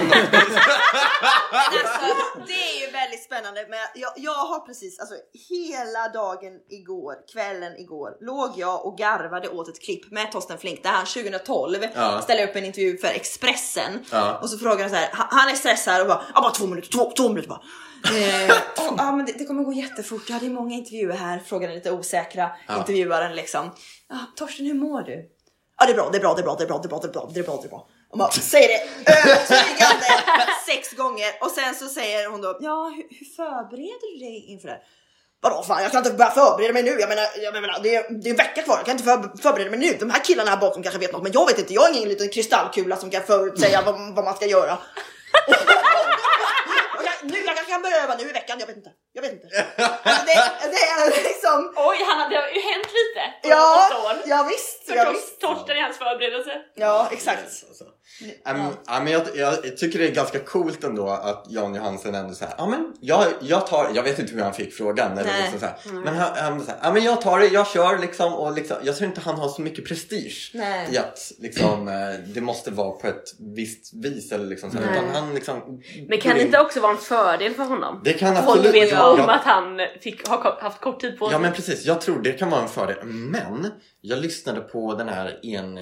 alltså, 1.52 2.06
det 2.46 2.52
är 2.52 2.86
ju 2.86 2.92
väldigt 2.92 3.24
spännande. 3.24 3.66
Men 3.68 3.78
jag, 3.94 4.12
jag 4.16 4.44
har 4.50 4.66
precis, 4.66 5.00
alltså 5.00 5.14
hela 5.48 6.08
dagen 6.08 6.52
igår, 6.70 7.14
kvällen 7.32 7.76
igår, 7.76 8.16
låg 8.20 8.52
jag 8.56 8.86
och 8.86 8.98
garvade 8.98 9.48
åt 9.48 9.68
ett 9.68 9.82
klipp 9.82 9.99
med 10.10 10.32
Torsten 10.32 10.58
Flink 10.58 10.82
där 10.82 10.90
han 10.90 11.06
2012 11.06 11.76
Ja. 11.94 12.20
ställer 12.22 12.48
upp 12.48 12.56
en 12.56 12.64
intervju 12.64 12.98
för 12.98 13.08
Expressen. 13.08 14.04
Ja. 14.12 14.38
Och 14.42 14.50
så 14.50 14.58
frågar 14.58 14.80
han 14.80 14.90
så 14.90 14.96
här, 14.96 15.08
han- 15.12 15.48
är 15.48 15.54
stressad 15.54 16.00
och 16.00 16.06
bara, 16.06 16.22
bara 16.34 16.50
två 16.50 16.66
minuter, 16.66 16.88
två, 16.90 17.10
två 17.16 17.28
minuter 17.28 17.48
bara. 17.48 17.60
Eh, 18.04 18.50
och, 18.88 18.94
ja 18.98 19.12
men 19.12 19.26
det, 19.26 19.32
det 19.32 19.44
kommer 19.44 19.62
gå 19.64 19.72
jättefort, 19.72 20.22
ja 20.28 20.36
det 20.40 20.46
är 20.46 20.50
många 20.50 20.74
intervjuer 20.74 21.16
här, 21.16 21.38
frågar 21.46 21.68
den 21.68 21.74
lite 21.76 21.90
osäkra 21.92 22.50
Ja. 22.68 22.78
intervjuaren 22.78 23.36
liksom. 23.36 23.70
Ja, 24.08 24.16
Torsten 24.36 24.66
hur 24.66 24.74
mår 24.74 25.02
du? 25.02 25.28
Ja 25.78 25.86
det 25.86 25.92
är 25.92 25.94
bra, 25.94 26.08
det 26.12 26.18
är 26.18 26.20
bra, 26.20 26.34
det 26.34 26.40
är 26.40 26.44
bra, 26.44 26.56
det 26.56 26.64
är 26.64 26.66
bra, 26.66 26.78
det 26.78 26.86
är 26.86 26.88
bra, 26.88 27.00
det 27.00 27.08
är 27.08 27.12
bra, 27.12 27.30
det 27.34 27.40
är 27.40 27.44
bra, 27.44 27.58
det 27.62 27.66
är 27.66 27.70
bra. 27.70 27.88
Och 28.10 28.18
man 28.18 28.30
säger 28.32 28.68
det 28.68 29.10
övertygande 29.12 30.06
sex 30.66 30.92
gånger 30.92 31.30
och 31.40 31.50
sen 31.50 31.74
så 31.74 31.86
säger 31.86 32.30
hon 32.30 32.40
då, 32.40 32.58
ja 32.60 32.92
hur, 32.96 33.18
hur 33.18 33.26
förbereder 33.36 34.12
du 34.18 34.18
dig 34.24 34.44
inför 34.52 34.68
det 34.68 34.74
här? 34.74 34.82
Vadå 35.42 35.62
fan, 35.62 35.82
jag 35.82 35.90
kan 35.92 35.98
inte 35.98 36.10
börja 36.10 36.30
förbereda 36.30 36.72
mig 36.72 36.82
nu. 36.82 36.90
Jag 37.00 37.08
menar, 37.08 37.24
jag 37.42 37.52
menar 37.54 37.80
det, 37.82 37.94
är, 37.96 38.06
det 38.22 38.28
är 38.28 38.30
en 38.30 38.36
vecka 38.36 38.62
kvar. 38.62 38.76
Jag 38.76 38.84
kan 38.86 38.92
inte 38.92 39.04
för, 39.04 39.42
förbereda 39.42 39.70
mig 39.70 39.78
nu. 39.78 39.96
De 40.00 40.10
här 40.10 40.20
killarna 40.24 40.50
här 40.50 40.56
bakom 40.56 40.82
kanske 40.82 40.98
vet 41.00 41.12
något, 41.12 41.22
men 41.22 41.32
jag 41.32 41.46
vet 41.46 41.58
inte. 41.58 41.74
Jag 41.74 41.90
är 41.90 41.94
ingen 41.96 42.08
liten 42.08 42.28
kristallkula 42.28 42.96
som 42.96 43.10
kan 43.10 43.22
förutsäga 43.22 43.82
vad, 43.86 44.14
vad 44.14 44.24
man 44.24 44.34
ska 44.36 44.46
göra. 44.46 44.78
nu, 47.22 47.38
jag 47.38 47.56
kanske 47.56 47.72
kan 47.72 47.82
börja 47.82 48.02
öva 48.04 48.14
nu 48.14 48.28
i 48.28 48.32
veckan. 48.32 48.56
Jag 48.60 48.66
vet 48.66 48.76
inte. 48.76 48.90
Jag 49.12 49.22
vet 49.22 49.32
inte. 49.32 49.46
Alltså, 49.76 50.26
det, 50.26 50.34
det 50.70 50.76
är 50.76 51.24
liksom. 51.28 51.72
Oj, 51.76 51.96
han, 52.08 52.30
det 52.30 52.36
har 52.36 52.48
ju 52.48 52.60
hänt 52.60 52.86
lite 53.00 53.22
på 53.42 53.48
Ja, 53.48 53.88
åtta 53.90 53.98
år. 54.06 54.16
ja 54.26 54.46
visst. 54.50 54.86
För 54.86 54.94
Ja, 54.96 55.10
visst. 55.10 55.40
Torsten 55.40 55.76
i 55.76 55.80
hans 55.80 55.98
förberedelse. 55.98 56.52
ja 56.74 57.08
exakt. 57.12 57.50
Um, 58.20 58.60
ja, 58.86 59.00
men 59.04 59.12
jag, 59.12 59.22
jag 59.34 59.76
tycker 59.76 59.98
det 59.98 60.08
är 60.08 60.14
ganska 60.14 60.38
coolt 60.38 60.84
ändå 60.84 61.08
att 61.08 61.46
Jan 61.48 61.74
Johansen 61.74 62.14
ändå 62.14 62.34
säger 62.34 62.54
ja 62.58 62.66
men 62.66 62.94
jag, 63.00 63.26
jag 63.40 63.66
tar, 63.66 63.90
jag 63.94 64.02
vet 64.02 64.18
inte 64.18 64.32
hur 64.32 64.42
han 64.42 64.54
fick 64.54 64.74
frågan 64.74 65.12
eller 65.12 65.30
Nej. 65.30 65.42
liksom 65.42 65.60
så 65.60 65.66
här, 65.66 66.02
men 66.04 66.16
han, 66.16 66.30
han 66.36 66.60
säger 66.60 66.78
ja 66.82 66.92
men 66.92 67.02
jag 67.02 67.20
tar 67.20 67.38
det, 67.38 67.46
jag 67.46 67.66
kör 67.66 67.98
liksom 67.98 68.34
och 68.34 68.52
liksom, 68.52 68.76
jag 68.82 68.96
tror 68.96 69.08
inte 69.08 69.20
han 69.20 69.34
har 69.34 69.48
så 69.48 69.62
mycket 69.62 69.88
prestige 69.88 70.50
Nej. 70.54 70.88
i 70.92 70.98
att 70.98 71.32
liksom 71.38 71.88
eh, 71.88 71.94
det 72.34 72.40
måste 72.40 72.70
vara 72.70 72.90
på 72.90 73.06
ett 73.06 73.24
visst 73.38 73.94
vis 73.94 74.32
eller 74.32 74.46
liksom 74.46 74.70
så 74.70 74.78
här, 74.78 74.92
utan 74.92 75.08
han 75.14 75.34
liksom 75.34 75.82
Men 76.08 76.20
kan 76.20 76.34
det 76.34 76.42
inte 76.42 76.60
också 76.60 76.80
vara 76.80 76.92
en 76.92 76.98
fördel 76.98 77.54
för 77.54 77.64
honom? 77.64 78.00
Det 78.04 78.12
kan 78.12 78.36
absolut 78.36 78.74
vet 78.74 79.00
om 79.00 79.20
att 79.20 79.44
han 79.44 79.80
fick, 80.00 80.28
har 80.28 80.60
haft 80.60 80.80
kort 80.80 81.00
tid 81.00 81.18
på 81.18 81.26
sig. 81.26 81.34
Ja 81.34 81.38
men 81.38 81.52
precis, 81.52 81.84
jag 81.84 82.00
tror 82.00 82.22
det 82.22 82.32
kan 82.32 82.50
vara 82.50 82.62
en 82.62 82.68
fördel. 82.68 82.96
Men 83.04 83.70
jag 84.00 84.18
lyssnade 84.18 84.60
på 84.60 84.94
den 84.94 85.08
här 85.08 85.40
en, 85.42 85.78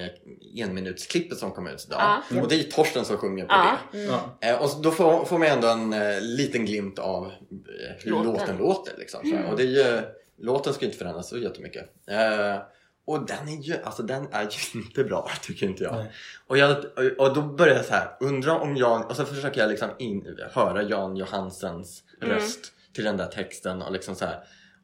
enminutsklippet 0.57 1.38
som 1.38 1.50
kom 1.50 1.66
ut 1.66 1.85
idag. 1.88 2.00
Ja. 2.31 2.40
Och 2.42 2.48
det 2.48 2.54
är 2.54 2.62
Torsten 2.62 3.04
som 3.04 3.16
sjunger 3.16 3.44
på 3.44 3.52
Ja. 3.54 3.78
det. 3.92 3.98
Ja. 4.04 4.38
Eh, 4.40 4.62
och 4.62 4.83
då 4.83 4.90
får, 4.90 5.24
får 5.24 5.38
man 5.38 5.48
ändå 5.48 5.68
en 5.68 5.92
eh, 5.92 6.20
liten 6.20 6.64
glimt 6.66 6.98
av 6.98 7.26
eh, 7.26 7.33
hur 7.98 8.11
Låten. 8.11 8.33
låten, 8.33 8.57
låter. 8.57 8.92
Liksom, 8.98 9.33
här. 9.33 9.50
Och 9.50 9.57
det 9.57 9.62
är 9.62 9.66
ju, 9.96 10.02
låten 10.38 10.72
ska 10.74 10.83
ju 10.85 10.87
inte 10.87 10.98
förändras 10.98 11.28
så 11.28 11.38
jättemycket. 11.38 11.85
Eh, 12.11 12.57
och 13.07 13.26
den 13.26 13.48
är 13.48 13.62
ju, 13.62 13.74
alltså 13.83 14.02
den 14.02 14.28
är 14.33 14.42
ju 14.42 14.81
inte 14.81 15.04
bra 15.04 15.31
tycker 15.42 15.66
inte 15.66 15.85
jag. 15.85 15.94
Nej. 15.96 16.12
Och, 16.46 16.59
jag 16.59 16.70
och- 16.78 17.26
och 17.28 17.35
då 17.35 17.42
börjar 17.42 17.74
jag 17.76 17.85
så 17.85 17.92
här, 17.94 18.16
undra 18.20 18.59
om 18.59 18.76
Jan, 18.76 19.04
och 19.04 19.16
så 19.16 19.24
försöker 19.24 19.61
jag 19.61 19.70
liksom 19.70 19.88
in, 19.98 20.38
höra 20.52 20.83
Jan 20.83 21.16
Johansens 21.16 22.02
Mm. 22.22 22.35
röst 22.35 22.72
till 22.94 23.04
den 23.04 23.16
där 23.16 23.26
texten 23.26 23.83
och 23.83 23.92
liksom 23.92 24.14
så 24.14 24.24
här. 24.24 24.38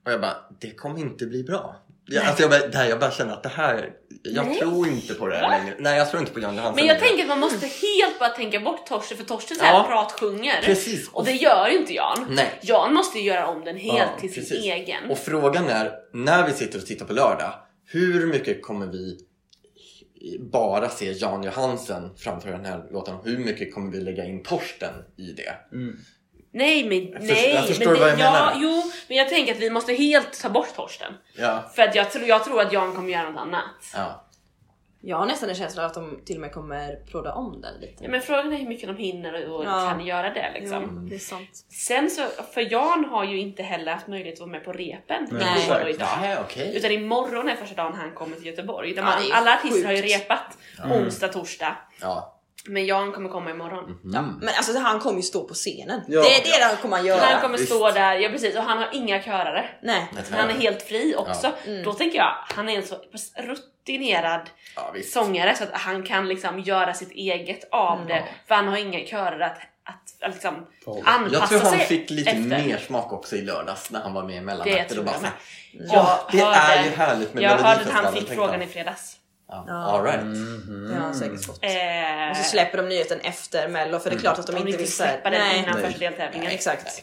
Och 0.07 0.13
jag 0.13 0.21
bara, 0.21 0.37
det 0.61 0.71
kommer 0.71 0.99
inte 1.01 1.27
bli 1.27 1.45
bra. 1.45 1.77
Jag, 2.07 2.25
alltså 2.25 2.43
jag, 2.43 2.51
bara, 2.51 2.67
det 2.67 2.77
här, 2.79 2.89
jag 2.89 3.01
bara 3.01 3.11
känner 3.11 3.33
att 3.33 3.43
det 3.43 3.49
här, 3.49 3.91
jag 4.23 4.47
Nej. 4.47 4.59
tror 4.59 4.89
inte 4.89 5.15
på 5.15 5.27
det 5.27 5.37
här 5.37 5.59
längre. 5.59 5.75
Nej 5.79 5.99
jag 5.99 6.11
tror 6.11 6.21
inte 6.21 6.33
på 6.33 6.41
Jan 6.41 6.57
Johansen 6.57 6.75
Men 6.77 6.87
jag 6.87 6.95
längre. 6.95 7.09
tänker 7.09 7.23
att 7.23 7.29
man 7.29 7.41
måste 7.41 7.67
helt 7.67 8.19
bara 8.19 8.29
tänka 8.29 8.61
bort 8.61 8.87
Torsten 8.87 9.17
för 9.19 9.25
Torsten 9.25 9.57
så 9.57 9.65
här 9.65 9.75
Ja. 9.75 9.85
pratsjunger. 9.89 10.63
Precis. 10.63 11.09
Och 11.09 11.25
det 11.25 11.33
gör 11.33 11.69
ju 11.69 11.79
inte 11.79 11.93
Jan. 11.95 12.27
Nej. 12.31 12.59
Jan 12.63 12.95
måste 12.95 13.19
ju 13.19 13.25
göra 13.25 13.47
om 13.47 13.65
den 13.65 13.77
helt 13.77 13.99
Ja, 13.99 14.21
till 14.21 14.33
sin 14.35 14.43
precis. 14.43 14.65
egen. 14.65 15.11
Och 15.11 15.19
frågan 15.19 15.69
är, 15.69 15.93
när 16.13 16.47
vi 16.47 16.53
sitter 16.53 16.79
och 16.79 16.87
tittar 16.87 17.07
på 17.07 17.13
lördag, 17.13 17.55
hur 17.87 18.27
mycket 18.27 18.63
kommer 18.63 18.87
vi 18.87 19.19
bara 20.51 20.89
se 20.89 21.13
Jan 21.13 21.43
Johansen 21.43 22.11
framför 22.17 22.51
den 22.51 22.65
här 22.65 22.85
låten? 22.93 23.17
Hur 23.25 23.39
mycket 23.39 23.75
kommer 23.75 23.93
vi 23.93 24.01
lägga 24.01 24.25
in 24.25 24.43
Torsten 24.43 24.95
i 25.19 25.33
det? 25.33 25.55
Nej 26.55 26.85
men 26.89 26.99
Jag 26.99 27.21
förstår- 27.21 27.35
nej. 27.35 27.55
jag 27.55 27.67
förstår 27.67 27.85
men 27.87 27.95
det, 27.95 28.01
vad 28.01 28.11
jag 28.11 28.19
ja, 28.19 28.33
menar. 28.33 28.53
Jo, 28.57 28.83
men 29.09 29.17
jag 29.17 29.29
tänker 29.29 29.53
att 29.55 29.61
vi 29.61 29.71
måste 29.71 29.93
helt 29.95 30.41
ta 30.43 30.49
bort 30.49 30.75
Torsten. 30.77 31.13
Ja. 31.37 31.71
För 31.75 31.83
att 31.83 31.95
jag, 31.95 32.11
tror- 32.11 32.27
jag 32.29 32.45
tror 32.45 32.61
att 32.61 32.73
Jan 32.73 32.95
kommer 32.95 33.13
göra 33.13 33.31
något 33.31 33.41
annat. 33.41 33.65
ja. 33.95 34.21
Jag 35.07 35.17
har 35.17 35.27
nästan 35.27 35.49
en 35.49 35.55
känsla 35.55 35.83
av 35.83 35.87
att 35.89 35.95
de 35.95 36.21
till 36.25 36.35
och 36.37 36.41
med 36.41 36.53
kommer 36.53 36.97
prodda 37.11 37.33
om 37.35 37.61
den 37.61 37.81
lite. 37.81 38.05
Ja, 38.05 38.11
men 38.11 38.21
frågan 38.23 38.53
är 38.53 38.57
hur 38.57 38.69
mycket 38.69 38.89
de 38.89 38.97
hinner 38.97 39.51
och 39.51 39.65
Ja. 39.65 39.91
kan 39.93 40.07
göra 40.07 40.31
det 40.35 40.51
liksom. 40.61 40.83
Jo, 41.03 41.09
det 41.09 41.15
är 41.15 41.19
sant. 41.19 41.49
Sen 41.87 42.11
så, 42.11 42.23
för 42.55 42.73
Jan 42.73 43.05
har 43.05 43.25
ju 43.25 43.39
inte 43.41 43.63
heller 43.63 43.93
haft 43.93 44.07
möjlighet 44.07 44.35
att 44.35 44.41
vara 44.41 44.51
med 44.51 44.65
på 44.65 44.73
repen 44.73 45.29
Nej. 45.31 45.91
idag. 45.95 46.09
Nej, 46.21 46.37
okej. 46.41 46.77
Utan 46.77 46.91
imorgon 46.91 47.49
är 47.49 47.57
första 47.57 47.75
dagen 47.83 47.95
han 47.95 48.11
kommer 48.15 48.37
till 48.37 48.47
Göteborg. 48.47 48.93
Ja, 48.97 49.03
man, 49.03 49.19
alla 49.33 49.55
artister 49.55 49.85
har 49.87 49.93
ju 49.93 50.03
sjukt. 50.03 50.15
repat 50.15 50.59
onsdag, 50.85 51.29
torsdag. 51.29 51.77
Ja. 52.01 52.34
Men 52.69 52.87
Jan 52.87 53.13
kommer 53.13 53.29
komma 53.31 53.51
imorgon. 53.51 53.85
Mm. 53.85 53.99
Ja, 54.15 54.21
men 54.23 54.49
alltså 54.57 54.79
han 54.79 55.01
kommer 55.01 55.17
ju 55.17 55.23
stå 55.23 55.45
på 55.49 55.55
scenen. 55.55 56.01
Ja. 56.09 56.23
det 56.23 56.35
är 56.37 56.59
det 56.59 56.65
han 56.65 56.77
kommer 56.77 56.99
att 56.99 57.07
göra. 57.07 57.21
han 57.25 57.41
kommer 57.41 57.59
visst. 57.59 57.71
stå 57.73 57.91
där, 57.91 58.15
ja 58.15 58.29
precis, 58.29 58.57
och 58.57 58.63
han 58.63 58.79
har 58.79 58.89
inga 58.93 59.23
körare. 59.23 59.69
Nej. 59.83 60.07
Han 60.31 60.51
är 60.51 60.55
helt 60.55 60.83
fri 60.83 61.15
också. 61.17 61.53
Då 61.85 61.93
tänker 61.93 62.19
jag, 62.19 62.35
han 62.55 62.69
är 62.69 62.77
en 62.77 62.87
så 62.87 62.97
rutinerad 63.37 64.51
Ja, 64.77 64.95
sångare 65.13 65.57
så 65.57 65.65
att 65.65 65.73
han 65.73 66.03
kan 66.03 66.29
liksom 66.29 66.61
göra 66.61 66.95
sitt 66.95 67.11
eget 67.11 67.69
av 67.71 68.07
det. 68.07 68.25
För 68.49 68.55
han 68.55 68.69
har 68.69 68.77
inga 68.77 69.01
körare 69.07 69.47
att, 69.47 69.59
att, 69.85 70.23
att 70.29 70.35
liksom 70.35 70.67
Ja. 70.87 71.01
anpassa 71.05 71.39
Jag 71.41 71.49
tror 71.49 71.71
han 71.71 71.79
fick 71.79 72.11
lite 72.11 72.31
efter. 72.31 72.43
mer 72.67 72.79
smak 72.87 73.13
också 73.13 73.37
i 73.37 73.43
lördags 73.43 73.91
när 73.91 74.01
han 74.01 74.15
var 74.15 74.23
med 74.23 74.35
i 74.35 74.39
Det 74.39 74.45
mellanakten. 74.45 75.05
bara 75.05 75.13
jag 75.15 75.23
med. 75.23 75.31
Jag 75.73 75.99
"Åh, 76.05 76.29
det 76.33 76.41
är 76.41 76.85
ju 76.85 76.91
härligt 76.91 77.35
med 77.35 77.43
Jag 77.43 77.51
hörde 77.51 77.63
att 77.63 77.91
han 77.91 78.05
Melodifestivalen", 78.05 78.15
fick 78.27 78.35
frågan 78.35 78.51
han. 78.51 78.63
i 78.63 78.67
fredags. 78.67 79.17
Ja. 79.49 79.65
Ja. 79.69 79.75
All 79.75 80.05
right. 80.05 80.21
Det 80.89 80.95
har 80.95 81.01
han 81.01 81.15
säkert 81.15 81.45
fått. 81.47 81.65
Eh, 81.65 82.31
Och 82.31 82.37
så 82.37 82.43
släpper 82.43 82.79
de 82.79 82.89
nyheten 82.89 83.21
efter 83.21 83.69
mello 83.69 83.99
för 83.99 84.11
det 84.11 84.17
är 84.17 84.21
klart 84.21 84.39
att 84.39 84.47
de, 84.47 84.53
de 84.53 84.67
inte 84.67 84.79
vill 84.79 84.93
säga 84.93 85.11
släppa 85.13 85.31
den 85.31 85.57
innan 85.57 85.75
Nej. 85.75 85.85
första 85.85 85.99
deltävlingen. 85.99 86.51
Exakt. 86.51 86.85
Nej. 86.85 86.95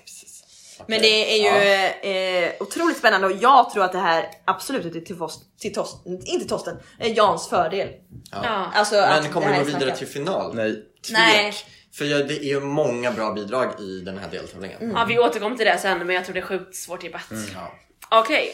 Okej. 0.79 0.85
Men 0.87 1.01
det 1.01 1.39
är 1.39 1.43
ju 1.43 2.45
eh, 2.45 2.51
otroligt 2.59 2.97
spännande 2.97 3.27
och 3.27 3.33
jag 3.33 3.69
tror 3.69 3.83
att 3.83 3.91
det 3.91 3.97
här 3.97 4.25
absolut 4.45 4.95
är 4.95 5.01
till, 5.01 5.15
Tos- 5.15 5.39
till 5.59 5.73
Torsten, 5.73 6.21
inte 6.25 6.47
Torsten, 6.47 6.77
eh, 6.99 7.13
Jans 7.17 7.49
fördel. 7.49 7.89
Ja. 8.31 8.71
Alltså 8.73 8.95
Men 8.95 9.11
att 9.25 9.31
kommer 9.31 9.47
vi 9.51 9.57
gå 9.57 9.63
vidare 9.63 9.79
snackat. 9.81 9.97
till 9.97 10.07
final? 10.07 10.55
Nej. 10.55 10.71
Tvek. 10.73 11.11
Nej. 11.17 11.53
För 11.93 12.05
jag, 12.05 12.27
det 12.27 12.33
är 12.39 12.43
ju 12.47 12.59
många 12.59 13.11
bra 13.11 13.33
bidrag 13.33 13.79
i 13.81 14.01
den 14.01 14.17
här 14.17 14.27
deltävlingen. 14.31 14.91
ja, 14.95 15.05
vi 15.09 15.19
återkommer 15.19 15.55
till 15.57 15.65
det 15.65 15.77
sen 15.77 15.97
men 15.97 16.15
jag 16.15 16.25
tror 16.25 16.33
det 16.33 16.39
är 16.39 16.45
sjukt 16.45 16.75
svårt 16.75 17.01
tippat. 17.01 17.21
Ja. 17.55 17.71
Okej, 18.19 18.51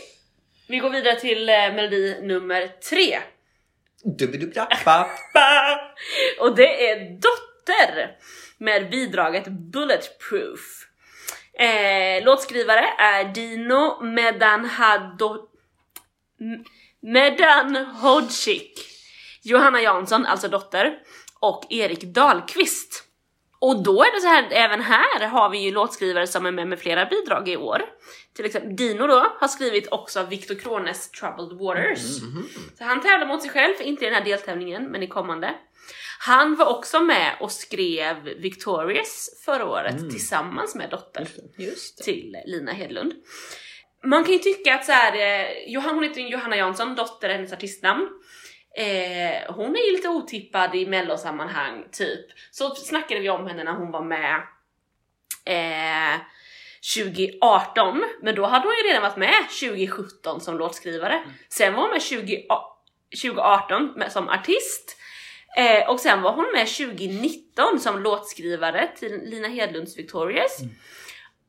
vi 0.68 0.78
går 0.78 0.90
vidare 0.90 1.20
till 1.20 1.50
eh, 1.50 1.56
melodi 1.56 2.20
nummer 2.22 2.68
tre. 2.90 3.18
Och 6.40 6.56
det 6.56 6.90
är 6.90 7.10
Dotter 7.12 8.12
med 8.58 8.90
bidraget 8.90 9.48
Bulletproof. 9.48 10.88
Eh, 11.60 12.24
låtskrivare 12.24 12.86
är 12.98 13.34
Dino 13.34 14.04
Medanhado... 14.04 15.50
Medanhodzik. 17.02 18.80
Johanna 19.44 19.82
Jansson, 19.82 20.26
alltså 20.26 20.48
Dotter, 20.48 21.00
och 21.40 21.66
Erik 21.70 22.02
Dahlqvist. 22.02 23.07
Och 23.60 23.84
då 23.84 24.04
är 24.04 24.16
det 24.16 24.22
så 24.22 24.28
här, 24.28 24.48
även 24.52 24.82
här 24.82 25.28
har 25.28 25.50
vi 25.50 25.58
ju 25.58 25.72
låtskrivare 25.72 26.28
som 26.28 26.46
är 26.46 26.52
med 26.52 26.68
med 26.68 26.80
flera 26.80 27.06
bidrag 27.06 27.50
i 27.50 27.58
år. 27.58 27.82
Till 28.36 28.46
exempel 28.46 28.76
Dino 28.76 29.08
då 29.08 29.36
har 29.40 29.48
skrivit 29.48 29.88
också 29.92 30.24
Viktor 30.24 30.56
Krones 30.56 31.12
Troubled 31.12 31.60
Waters. 31.60 32.20
Så 32.78 32.84
han 32.84 33.02
tävlar 33.02 33.28
mot 33.28 33.42
sig 33.42 33.52
själv, 33.52 33.74
inte 33.82 34.06
i 34.06 34.10
den 34.10 34.16
här 34.16 34.26
deltävlingen, 34.26 34.92
men 34.92 35.04
i 35.04 35.08
kommande. 35.08 35.56
Han 36.20 36.56
var 36.56 36.66
också 36.66 37.00
med 37.00 37.38
och 37.40 37.52
skrev 37.52 38.24
Victorious 38.24 39.42
förra 39.46 39.66
året 39.66 40.10
tillsammans 40.10 40.76
med 40.76 40.90
Dotter 40.90 41.28
Just 41.58 41.98
det. 41.98 42.04
till 42.04 42.38
Lina 42.46 42.72
Hedlund. 42.72 43.14
Man 44.04 44.24
kan 44.24 44.34
ju 44.34 44.40
tycka 44.40 44.76
att 44.76 44.86
så 44.86 44.92
här, 44.92 45.14
eh, 45.14 45.72
Johan, 45.74 45.96
hon 45.96 46.04
heter 46.04 46.22
Johanna 46.22 46.58
Jansson, 46.58 46.96
Dotter 46.96 47.30
är 47.30 47.34
hennes 47.34 47.54
artistnamn. 47.54 48.10
Eh, 48.78 49.54
hon 49.54 49.76
är 49.76 49.86
ju 49.86 49.92
lite 49.92 50.10
otippad 50.10 50.76
i 50.76 50.86
mellosammanhang, 50.86 51.86
typ. 51.92 52.26
Så 52.52 52.76
snackade 52.76 53.22
vi 53.22 53.30
om 53.30 53.48
henne 53.48 53.64
när 53.64 53.72
hon 53.72 53.92
var 53.92 54.02
med 54.02 54.36
eh, 55.46 56.20
2018, 56.96 58.04
men 58.22 58.36
då 58.36 58.46
hade 58.46 58.68
hon 58.68 58.76
ju 58.76 58.90
redan 58.90 59.02
varit 59.02 59.18
med 59.18 59.50
2017 59.60 60.42
som 60.42 60.58
låtskrivare. 60.58 61.24
Sen 61.50 61.74
var 61.74 61.82
hon 61.82 61.92
med 61.92 62.02
20, 62.02 62.46
2018 63.22 63.94
med, 63.96 64.12
som 64.12 64.30
artist. 64.30 64.98
Eh, 65.58 65.90
och 65.90 66.00
sen 66.00 66.22
var 66.22 66.34
hon 66.34 66.52
med 66.54 66.68
2019 66.68 67.80
som 67.80 68.04
låtskrivare 68.04 68.90
till 68.96 69.22
Lina 69.24 69.48
Hedlunds 69.48 69.98
Victorious. 69.98 70.60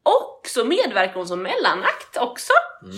Och 0.09 0.49
så 0.49 0.65
medverkar 0.65 1.15
hon 1.15 1.29
som 1.29 1.43
mellanakt 1.43 2.17
också 2.21 2.53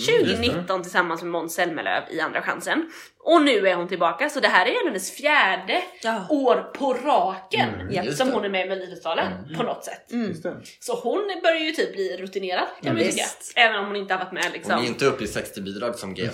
2019 0.06 0.82
tillsammans 0.82 1.22
med 1.22 1.30
Måns 1.30 1.54
Zelmerlöw 1.54 2.02
i 2.10 2.20
Andra 2.20 2.42
chansen. 2.42 2.90
Och 3.22 3.42
nu 3.42 3.68
är 3.68 3.74
hon 3.74 3.88
tillbaka, 3.88 4.30
så 4.30 4.40
det 4.40 4.48
här 4.48 4.66
är 4.66 4.84
hennes 4.86 5.10
fjärde 5.16 5.82
Ja. 6.02 6.26
år 6.30 6.70
på 6.78 6.94
raken 6.94 7.68
Mm, 7.90 8.12
som 8.12 8.26
det. 8.28 8.34
hon 8.34 8.44
är 8.44 8.48
med 8.48 8.66
i 8.66 8.68
Melodifestivalen 8.68 9.32
på 9.56 9.62
något 9.62 9.84
sätt. 9.84 10.08
Det. 10.42 10.56
Så 10.80 10.94
hon 10.94 11.40
börjar 11.42 11.60
ju 11.60 11.72
typ 11.72 11.92
bli 11.92 12.16
rutinerad 12.16 12.66
kan 12.82 12.94
man 12.94 13.02
ju 13.04 13.10
tycka. 13.10 13.24
Även 13.56 13.78
om 13.80 13.86
hon 13.86 13.96
inte 13.96 14.14
har 14.14 14.18
varit 14.24 14.32
med 14.32 14.52
liksom. 14.52 14.74
Hon 14.74 14.84
är 14.84 14.88
inte 14.88 15.06
uppe 15.06 15.24
i 15.24 15.26
60 15.26 15.60
bidrag 15.60 15.94
som 15.98 16.14
vi 16.14 16.30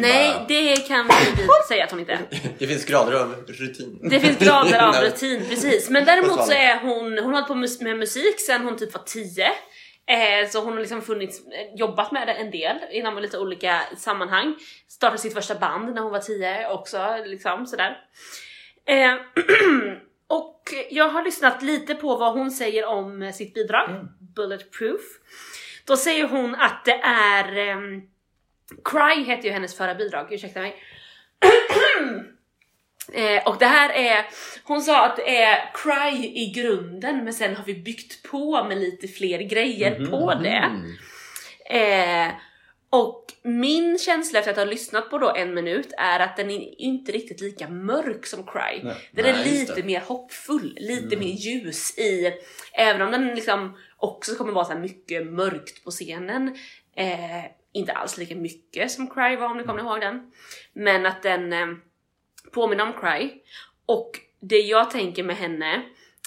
Nej, 0.00 0.32
bara- 0.34 0.44
det 0.48 0.76
kan 0.76 1.06
vi 1.36 1.48
säga 1.68 1.84
att 1.84 1.90
hon 1.90 2.00
inte 2.00 2.12
är. 2.12 2.18
det 2.58 2.66
finns 2.66 2.84
grader 2.84 3.12
av 3.20 3.34
rutin. 3.46 3.98
Det 4.10 4.20
finns 4.20 4.38
grader 4.38 4.82
av 4.88 4.94
rutin, 5.02 5.44
precis. 5.48 5.90
Men 5.90 6.04
däremot 6.04 6.46
så 6.46 6.52
är 6.52 6.80
hon, 6.80 7.18
hon 7.18 7.18
har 7.18 7.32
hållit 7.32 7.46
på 7.78 7.84
med 7.84 7.98
musik 7.98 8.40
sen 8.46 8.64
hon 8.64 8.76
typ 8.78 8.94
var 8.94 9.02
10. 9.06 9.50
Eh, 10.08 10.48
så 10.48 10.60
hon 10.60 10.72
har 10.72 10.80
liksom 10.80 11.02
funnits, 11.02 11.46
eh, 11.46 11.74
jobbat 11.74 12.12
med 12.12 12.26
det 12.26 12.32
en 12.32 12.50
del 12.50 12.76
inom 12.90 13.18
lite 13.18 13.38
olika 13.38 13.80
sammanhang. 13.96 14.54
Startade 14.88 15.18
sitt 15.18 15.34
första 15.34 15.54
band 15.54 15.94
när 15.94 16.02
hon 16.02 16.12
var 16.12 16.20
10 16.20 16.68
också, 16.68 17.16
liksom 17.24 17.66
sådär. 17.66 17.98
Eh, 18.84 19.14
och 20.28 20.74
jag 20.90 21.08
har 21.08 21.24
lyssnat 21.24 21.62
lite 21.62 21.94
på 21.94 22.16
vad 22.16 22.32
hon 22.32 22.50
säger 22.50 22.86
om 22.86 23.32
sitt 23.32 23.54
bidrag, 23.54 24.08
Bulletproof. 24.36 25.00
Då 25.84 25.96
säger 25.96 26.28
hon 26.28 26.54
att 26.54 26.84
det 26.84 27.00
är... 27.04 27.48
Cry 28.84 29.24
heter 29.24 29.44
ju 29.44 29.50
hennes 29.50 29.76
förra 29.76 29.94
bidrag, 29.94 30.32
ursäkta 30.32 30.60
mig. 30.60 30.76
Eh, 33.12 33.46
och 33.46 33.56
det 33.58 33.66
här 33.66 33.90
är, 33.90 34.26
hon 34.64 34.82
sa 34.82 35.06
att 35.06 35.16
det 35.16 35.36
är 35.36 35.70
cry 35.74 36.26
i 36.26 36.52
grunden 36.54 37.24
men 37.24 37.34
sen 37.34 37.56
har 37.56 37.64
vi 37.64 37.74
byggt 37.74 38.22
på 38.30 38.64
med 38.64 38.78
lite 38.78 39.08
fler 39.08 39.38
grejer 39.38 40.06
på 40.06 40.34
det. 40.34 40.70
Eh, 41.78 42.32
och 42.90 43.24
min 43.42 43.98
känsla 43.98 44.38
efter 44.38 44.50
att 44.50 44.56
ha 44.56 44.64
lyssnat 44.64 45.10
på 45.10 45.18
då 45.18 45.34
en 45.34 45.54
minut 45.54 45.92
är 45.98 46.20
att 46.20 46.36
den 46.36 46.50
är 46.50 46.80
inte 46.80 47.12
riktigt 47.12 47.40
lika 47.40 47.68
mörk 47.68 48.26
som 48.26 48.46
Cry. 48.46 48.80
Nej. 48.82 48.94
Den 49.12 49.24
är 49.24 49.32
Nej, 49.32 49.50
lite 49.50 49.82
mer 49.82 50.00
hoppfull, 50.00 50.76
lite 50.80 51.16
mer 51.16 51.28
ljus 51.28 51.98
i, 51.98 52.32
även 52.72 53.02
om 53.02 53.10
den 53.10 53.34
liksom 53.34 53.78
också 53.96 54.34
kommer 54.34 54.52
vara 54.52 54.64
så 54.64 54.74
mycket 54.74 55.26
mörkt 55.26 55.84
på 55.84 55.90
scenen. 55.90 56.56
Eh, 56.96 57.44
inte 57.72 57.92
alls 57.92 58.18
lika 58.18 58.34
mycket 58.34 58.90
som 58.90 59.10
Cry 59.10 59.36
var 59.36 59.46
om 59.46 59.56
ni 59.56 59.64
kommer 59.64 59.80
ihåg 59.80 60.00
den. 60.00 60.32
Men 60.72 61.06
att 61.06 61.22
den 61.22 61.52
påminner 62.52 62.84
om 62.84 62.92
Cry. 62.92 63.30
Och 63.86 64.10
det 64.40 64.58
jag 64.58 64.90
tänker 64.90 65.22
med 65.22 65.36
henne, 65.36 65.82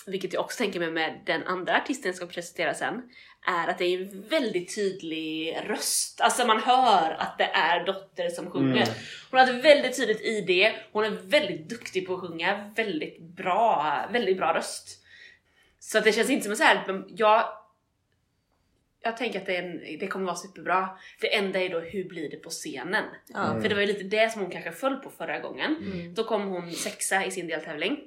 vilket 0.06 0.34
jag 0.34 0.44
också 0.44 0.58
tänker 0.58 0.80
med, 0.80 0.94
med 0.94 1.22
den 1.26 1.44
andra 1.44 1.78
artisten 1.78 2.10
jag 2.10 2.16
ska 2.16 2.26
presentera 2.26 2.74
sen, 2.74 3.02
är 3.48 3.68
att 3.68 3.78
det 3.78 3.86
är 3.86 4.02
en 4.02 4.28
väldigt 4.30 4.76
tydlig 4.76 5.58
röst. 5.66 6.22
Alltså 6.22 6.48
man 6.48 6.62
hör 6.62 7.16
att 7.20 7.38
det 7.38 7.50
är 7.54 7.86
Dotter 7.86 8.30
som 8.30 8.52
sjunger. 8.52 8.88
Hon 9.32 9.40
har 9.40 9.48
ett 9.48 9.66
väldigt 9.66 9.98
tydligt 9.98 10.22
ID, 10.22 10.72
hon 10.92 11.04
är 11.04 11.10
väldigt 11.10 11.70
duktig 11.70 12.08
på 12.08 12.14
att 12.14 12.20
sjunga, 12.20 12.74
väldigt 12.76 13.22
bra, 13.22 13.96
väldigt 14.12 14.38
bra 14.38 14.54
röst. 14.54 15.04
Så 15.80 16.00
det 16.00 16.12
känns 16.12 16.30
inte 16.30 16.46
som 16.46 16.56
så 16.56 16.64
här, 16.64 17.04
jag 17.08 17.61
jag 19.04 19.18
tänker 19.18 19.40
att 19.40 19.46
det, 19.46 19.58
en, 19.58 19.80
det 20.00 20.08
kommer 20.08 20.26
vara 20.26 20.36
superbra. 20.36 20.90
Det 21.22 21.36
enda 21.36 21.60
är 21.60 21.70
då 21.70 21.80
hur 21.80 22.10
blir 22.10 22.30
det 22.30 22.38
på 22.38 22.50
scenen? 22.50 23.04
Ja. 23.28 23.62
För 23.62 23.70
det 23.70 23.76
var 23.76 23.82
ju 23.82 23.88
lite 23.88 24.04
det 24.04 24.32
som 24.32 24.42
hon 24.42 24.52
kanske 24.52 24.72
föll 24.72 24.96
på 24.96 25.10
förra 25.10 25.40
gången. 25.40 25.76
Då 26.16 26.24
kom 26.24 26.48
hon 26.48 26.72
sexa 26.72 27.26
i 27.26 27.32
sin 27.32 27.48
deltävling. 27.48 28.00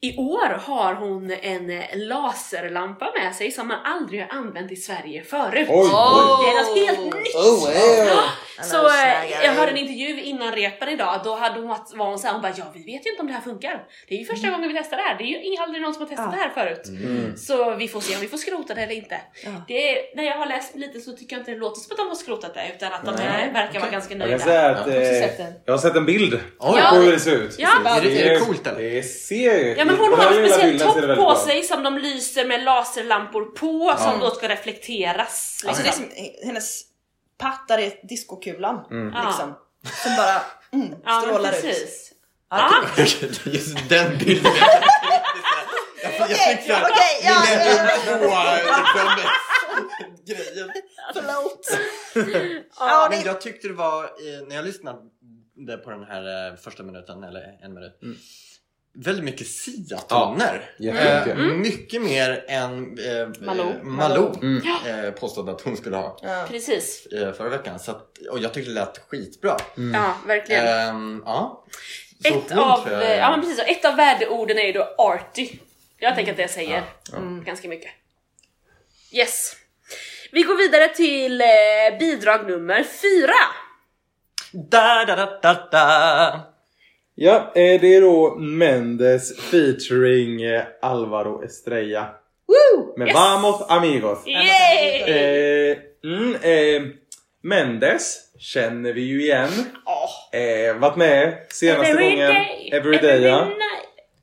I 0.00 0.16
år 0.16 0.48
har 0.66 0.94
hon 0.94 1.30
en 1.30 1.82
laserlampa 1.94 3.12
med 3.22 3.34
sig 3.34 3.50
som 3.50 3.68
man 3.68 3.78
aldrig 3.84 4.20
har 4.20 4.38
använt 4.38 4.72
i 4.72 4.76
Sverige 4.76 5.22
förut. 5.22 5.66
Oj, 5.70 5.88
Oh. 5.90 6.44
Det 6.44 6.50
är 6.50 6.54
något 6.64 6.78
helt 6.88 7.14
nytt! 7.14 7.34
Oh, 7.34 7.50
wow. 7.50 8.18
Så 8.62 8.76
eh, 8.88 9.30
jag 9.44 9.52
hörde 9.52 9.70
en 9.72 9.76
intervju 9.76 10.22
innan 10.22 10.52
repen 10.52 10.88
idag, 10.88 11.20
då 11.24 11.34
hade 11.34 11.60
hon, 11.60 11.68
varit- 11.68 11.92
var 11.94 12.06
hon 12.06 12.18
såhär, 12.18 12.32
hon 12.34 12.42
bara 12.42 12.52
ja 12.56 12.64
vi 12.74 12.78
vet 12.92 13.06
ju 13.06 13.10
inte 13.10 13.20
om 13.20 13.26
det 13.26 13.32
här 13.32 13.40
funkar. 13.40 13.84
Det 14.08 14.14
är 14.14 14.18
ju 14.18 14.24
första 14.24 14.50
gången 14.50 14.68
vi 14.68 14.74
testar 14.78 14.96
det 14.96 15.02
här, 15.02 15.18
det 15.18 15.24
är 15.24 15.50
ju 15.50 15.56
aldrig 15.56 15.82
någon 15.82 15.94
som 15.94 16.02
har 16.02 16.08
testat 16.08 16.28
Ja. 16.32 16.36
det 16.36 16.42
här 16.42 16.50
förut. 16.66 16.88
Mm. 16.88 17.36
Så 17.36 17.74
vi 17.74 17.88
får 17.88 18.00
se 18.00 18.14
om 18.14 18.20
vi 18.20 18.28
får 18.28 18.38
skrota 18.38 18.74
det 18.74 18.82
eller 18.82 18.94
inte. 18.94 19.20
Ja. 19.44 19.50
Det 19.68 19.90
är, 19.90 20.16
när 20.16 20.24
jag 20.24 20.36
har 20.38 20.46
läst 20.46 20.76
lite 20.76 21.00
så 21.00 21.12
tycker 21.12 21.36
jag 21.36 21.40
inte 21.40 21.50
det 21.50 21.58
låter 21.58 21.80
som 21.80 21.92
att 21.92 21.96
de 21.98 22.08
har 22.08 22.14
skrotat 22.14 22.54
det 22.54 22.62
utan 22.76 22.92
att 22.92 23.04
de 23.04 23.10
Nej. 23.24 23.50
verkar 23.52 23.80
vara 23.80 23.90
ganska 23.90 24.12
Jag 24.14 24.18
nöjda. 24.18 24.38
kan 24.38 24.46
säga 24.48 24.70
att 24.70 24.86
Ja. 24.86 24.92
Jag 24.94 25.02
eh, 25.40 25.46
jag 25.64 25.72
har 25.72 25.78
sett 25.78 25.96
en 25.96 26.06
bild 26.06 26.34
Oj. 26.58 26.80
Ja. 26.82 26.90
på 26.90 26.96
hur 26.96 27.12
det 27.12 27.20
ser 27.20 27.36
ut. 27.36 27.54
Ja. 27.58 27.68
Är 27.86 28.00
det, 28.00 28.22
är 28.28 28.30
det 28.34 28.40
coolt 28.40 28.66
eller? 28.66 28.80
Det 28.90 29.02
ser 29.02 29.76
Ja 29.78 29.84
men 29.98 30.10
hon 30.10 30.10
på 30.10 30.16
den 30.16 30.26
har 30.26 30.34
här 30.34 30.42
en 30.42 30.50
speciell 30.50 30.80
topp 30.80 31.16
på 31.16 31.34
sig 31.34 31.62
som 31.62 31.82
de 31.82 31.98
lyser 31.98 32.44
med 32.44 32.62
laserlampor 32.64 33.44
på 33.44 33.94
som 33.98 34.20
då 34.20 34.30
ska 34.30 34.48
reflekteras. 34.48 35.64
Alltså 35.68 35.82
Liksom. 35.84 36.04
det 36.08 36.20
är 36.20 36.32
som 36.40 36.46
hennes 36.46 36.82
pattar 37.38 37.78
är 37.78 38.06
diskokulan. 38.08 38.84
Mm. 38.90 39.06
Liksom. 39.26 39.54
Som 40.02 40.16
bara 40.16 40.42
mm, 40.72 40.94
Ja 41.04 41.20
men 41.20 41.22
strålar 41.22 41.52
ut. 41.52 41.62
precis. 41.62 42.12
Ja, 42.50 42.70
Ja. 42.96 43.04
Just 43.44 43.88
den 43.88 44.18
bilden. 44.18 44.52
Jag 46.02 46.12
jag 46.20 46.28
fick 46.28 46.66
såhär, 46.66 46.90
Okej, 46.90 47.20
ja, 47.22 47.40
Millennium 47.40 47.86
ja, 48.16 48.76
2-grejen. 50.26 50.70
Förlåt. 51.14 51.66
Ja, 52.78 53.06
Men 53.10 53.22
jag 53.24 53.40
tyckte 53.40 53.68
det 53.68 53.74
var, 53.74 54.10
när 54.48 54.56
jag 54.56 54.64
lyssnade 54.64 54.98
på 55.84 55.90
den 55.90 56.04
här 56.04 56.50
eh, 56.50 56.56
första 56.56 56.82
minuten, 56.82 57.24
eller 57.24 57.58
en 57.62 57.74
minut, 57.74 57.98
väldigt 58.94 59.24
mycket 59.24 59.46
Sia-toner. 59.46 60.70
Jättemycket. 60.78 61.38
Eh, 61.38 61.44
mycket 61.44 62.02
mer 62.02 62.44
än 62.48 62.98
eh, 62.98 63.28
Malou. 63.40 63.70
eh, 63.70 63.82
Malou 63.82 64.34
Mm. 64.42 64.62
eh, 65.04 65.10
påstod 65.10 65.48
att 65.48 65.60
hon 65.60 65.76
skulle 65.76 65.96
ha 65.96 66.18
Ja. 66.22 66.44
Precis. 66.48 67.06
eh, 67.06 67.32
förra 67.32 67.48
veckan. 67.48 67.78
Så 67.78 67.90
att, 67.90 68.18
och 68.30 68.38
jag 68.38 68.52
tyckte 68.54 68.70
det 68.70 68.74
lät 68.74 68.98
skitbra. 69.08 69.56
Ja, 69.94 70.14
verkligen. 70.26 70.66
Ehm, 70.66 71.22
ja. 71.26 71.64
Så 72.22 72.28
ett, 72.28 72.50
hon 72.50 72.58
av, 72.58 72.88
jag- 72.92 73.16
ja, 73.18 73.30
men 73.30 73.40
precis, 73.40 73.58
ett 73.66 73.84
av 73.84 73.96
värdeorden 73.96 74.58
är 74.58 74.62
ju 74.66 74.72
då 74.72 74.94
arty. 74.98 75.48
Jag 75.98 76.14
tänker 76.14 76.32
att 76.32 76.36
det 76.38 76.48
säger 76.48 76.82
Ja, 77.12 77.16
mm, 77.18 77.44
ganska 77.44 77.68
mycket. 77.68 77.90
Yes. 79.12 79.56
Vi 80.32 80.42
går 80.42 80.56
vidare 80.56 80.88
till 80.88 81.40
eh, 81.40 81.46
bidrag 81.98 82.46
nummer 82.46 82.84
fyra. 82.84 83.34
Da, 84.52 85.04
da, 85.04 85.16
da, 85.16 85.38
da, 85.42 85.68
da. 85.72 86.53
Ja, 87.16 87.52
eh, 87.54 87.80
det 87.80 87.94
är 87.96 88.00
då 88.00 88.34
Mendes 88.38 89.38
featuring 89.38 90.42
eh, 90.42 90.62
Alvaro 90.82 91.44
Estrella. 91.44 92.06
Woo! 92.48 92.94
Med 92.98 93.06
Yes! 93.08 93.16
Vamos 93.16 93.62
Amigos. 93.68 94.18
Yay! 94.26 95.00
Eh, 95.02 95.76
mm, 96.04 96.34
eh, 96.34 96.82
Mendes 97.42 98.16
känner 98.38 98.92
vi 98.92 99.00
ju 99.00 99.22
igen. 99.22 99.50
Åh. 99.86 100.40
Eh, 100.40 100.76
varit 100.76 100.96
med 100.96 101.34
senaste 101.48 101.90
Every 101.92 102.10
gången. 102.10 102.34
day, 102.34 102.70
Everyday 102.72 103.22
ja. 103.22 103.44
night. 103.44 103.58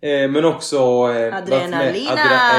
Eh, 0.02 0.30
men 0.30 0.46
också... 0.46 0.78
Eh, 0.78 1.36
Adrenalina. 1.38 2.14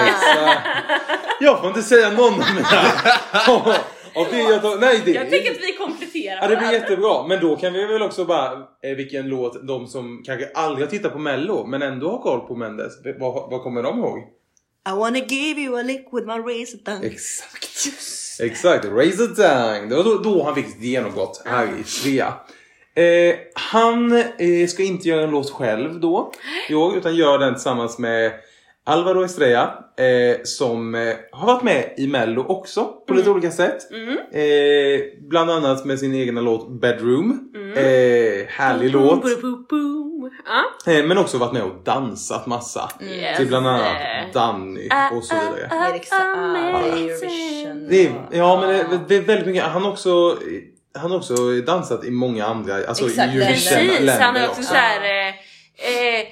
exakt. 0.08 0.68
Jag 1.40 1.60
får 1.60 1.68
inte 1.68 1.82
säga 1.82 2.10
någon 2.10 2.32
av 2.32 2.46
mina... 2.54 3.74
Och 4.14 4.26
det 4.30 4.38
jag 4.38 4.62
tar, 4.62 4.80
nej, 4.80 5.02
det 5.04 5.10
Jag 5.10 5.30
tänker 5.30 5.50
att 5.50 5.60
vi 5.60 5.72
kompletterar 5.72 6.38
Ja 6.42 6.48
det 6.48 6.56
blir 6.56 6.72
jättebra, 6.72 7.26
men 7.26 7.40
då 7.40 7.56
kan 7.56 7.72
vi 7.72 7.86
väl 7.86 8.02
också 8.02 8.24
bara, 8.24 8.52
eh, 8.82 8.96
vilken 8.96 9.28
låt 9.28 9.66
de 9.66 9.86
som 9.86 10.22
kanske 10.26 10.50
aldrig 10.54 10.86
har 10.86 10.90
tittat 10.90 11.12
på 11.12 11.18
mello 11.18 11.66
men 11.66 11.82
ändå 11.82 12.10
har 12.10 12.18
koll 12.18 12.40
på 12.40 12.56
Mendes, 12.56 12.92
vad, 13.20 13.50
vad 13.50 13.62
kommer 13.62 13.82
de 13.82 13.98
ihåg? 13.98 14.18
I 14.88 14.90
wanna 14.90 15.18
give 15.18 15.60
you 15.60 15.78
a 15.78 15.82
lick 15.82 16.08
with 16.12 16.26
my 16.26 16.38
razor 16.38 16.84
tongue. 16.84 17.06
Exakt. 17.06 17.86
Exakt, 18.40 18.84
Razor 18.84 19.34
Tang. 19.34 19.88
Det 19.88 19.96
var 19.96 20.04
då, 20.04 20.18
då 20.18 20.44
han 20.44 20.54
fick 20.54 20.66
sitt 20.66 20.82
genombrott 20.82 21.42
här 21.44 21.68
i 21.80 21.84
Svea. 21.84 22.34
Eh, 22.94 23.34
han 23.54 24.12
eh, 24.12 24.66
ska 24.68 24.82
inte 24.82 25.08
göra 25.08 25.22
en 25.22 25.30
låt 25.30 25.50
själv 25.50 26.00
då 26.00 26.32
i 26.68 26.74
år 26.74 26.96
utan 26.96 27.16
gör 27.16 27.38
den 27.38 27.54
tillsammans 27.54 27.98
med 27.98 28.32
Alvaro 28.84 29.24
Estrella 29.24 29.84
eh, 29.98 30.42
som 30.44 30.94
eh, 30.94 31.14
har 31.32 31.46
varit 31.46 31.62
med 31.62 31.94
i 31.96 32.06
mello 32.06 32.44
också 32.48 32.84
på 32.84 33.14
lite 33.14 33.30
olika 33.30 33.50
sätt. 33.50 33.78
Eh, 34.32 35.00
bland 35.28 35.50
annat 35.50 35.84
med 35.84 35.98
sin 35.98 36.14
egna 36.14 36.40
låt 36.40 36.80
Bedroom. 36.80 37.48
Eh, 37.76 37.82
härlig 38.48 38.92
Boom, 38.92 39.02
låt. 39.04 39.42
boom, 39.42 39.66
boom. 39.70 40.30
Eh, 40.86 41.04
men 41.04 41.18
också 41.18 41.38
varit 41.38 41.52
med 41.52 41.62
och 41.62 41.82
dansat 41.84 42.46
massa. 42.46 42.90
Yes. 43.00 43.36
Till 43.36 43.46
bland 43.46 43.66
annat 43.66 43.86
Eh. 43.86 44.32
Danny 44.32 44.88
och 45.16 45.24
så 45.24 45.34
vidare. 45.34 45.70
Amazing. 45.70 47.08
Eurovision. 47.08 47.88
Det 47.88 48.06
är, 48.06 48.12
ja 48.38 48.60
men 48.60 48.68
det, 48.68 49.00
det 49.08 49.16
är 49.16 49.20
väldigt 49.20 49.46
mycket. 49.46 49.62
Han 49.64 49.82
har 49.82 49.90
också, 49.90 50.38
han 50.98 51.10
har 51.10 51.18
också 51.18 51.34
dansat 51.66 52.04
i 52.04 52.10
många 52.10 52.46
andra, 52.46 52.74
alltså 52.74 53.06
Exakt, 53.06 53.34
Eurovision 53.34 53.46
Precis, 53.46 53.72
han 53.72 53.80
är 53.80 54.00
länder 54.00 54.48
också 54.48 54.62
såhär... 54.62 55.00
Eh, 55.00 55.28
eh, 55.28 56.20
eh, 56.20 56.26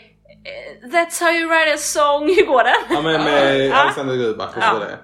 That's 0.83 1.21
how 1.21 1.31
you 1.31 1.49
write 1.49 1.75
a 1.75 1.79
song, 1.79 2.29
hur 2.29 2.47
går 2.47 2.65
den? 2.65 2.75
Ja 2.97 3.03
men 3.03 3.25
med. 3.25 3.73
Alexander 3.75 4.15
Rybak 4.15 4.49
och 4.49 4.55
så 4.55 4.69
Ja. 4.69 4.75
vidare. 4.75 4.99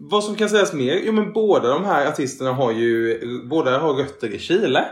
Vad 0.00 0.24
som 0.24 0.34
kan 0.34 0.48
sägas 0.48 0.72
mer? 0.72 1.00
Jo 1.04 1.12
men 1.12 1.32
båda 1.32 1.68
de 1.68 1.84
här 1.84 2.06
artisterna 2.06 2.52
har 2.52 2.72
ju, 2.72 3.20
båda 3.48 3.78
har 3.78 3.92
rötter 3.94 4.28
i 4.34 4.38
Chile. 4.38 4.84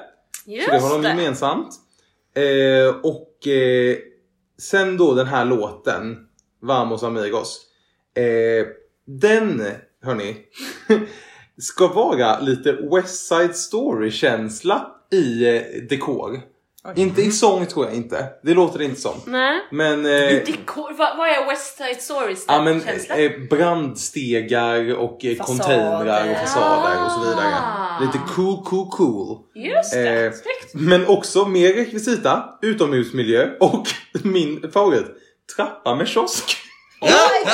Just 0.47 0.67
så 0.67 0.73
det 0.73 0.79
har 0.81 1.03
de 1.03 1.09
gemensamt. 1.09 1.69
Eh, 2.35 2.97
och 3.03 3.47
eh, 3.47 3.97
sen 4.59 4.97
då 4.97 5.15
den 5.15 5.27
här 5.27 5.45
låten, 5.45 6.17
Vamos 6.63 7.03
Amigos. 7.03 7.61
Eh, 8.17 8.67
den, 9.07 9.63
hörni, 10.05 10.37
ska 11.59 11.87
vara 11.89 12.41
lite 12.41 12.73
West 12.73 13.27
Side 13.29 13.57
Story-känsla 13.57 14.87
i 15.13 15.47
eh, 15.57 15.63
dekor. 16.87 17.03
Inte 17.03 17.23
i 17.23 17.31
sång 17.31 17.67
tror 17.67 17.85
jag 17.87 17.95
inte. 17.95 18.27
Det 18.43 18.55
låter 18.55 18.83
inte 18.83 19.01
som. 19.01 19.15
Nej. 19.27 19.61
Men... 19.71 20.07
Eh, 20.07 20.11
Dekor, 20.29 20.93
vad, 20.99 21.17
vad 21.17 21.29
är 21.29 21.47
West 21.47 21.77
Side 21.77 22.03
Stories 22.03 22.45
Ja 22.49 22.63
men 22.63 22.81
känsla? 22.81 23.17
eh, 23.17 23.31
brandstegar 23.51 24.95
och 24.99 25.25
eh, 25.25 25.37
containrar 25.37 26.31
och 26.31 26.37
fasader 26.37 27.05
och 27.05 27.13
så 27.13 27.21
vidare. 27.21 27.55
Ah. 27.55 28.01
Lite 28.01 28.19
cool, 28.35 28.65
cool, 28.65 28.91
cool. 28.91 29.39
Just 29.55 29.93
det, 29.93 30.27
eh, 30.27 30.33
snyggt. 30.33 30.75
Men 30.75 31.07
också 31.07 31.45
mer 31.45 31.73
rekvisita, 31.73 32.45
utomhusmiljö 32.63 33.51
och 33.61 33.89
min 34.25 34.71
favorit, 34.73 35.07
trappa 35.57 35.95
med 35.95 36.09
kiosk. 36.09 36.57
Oj, 37.01 37.11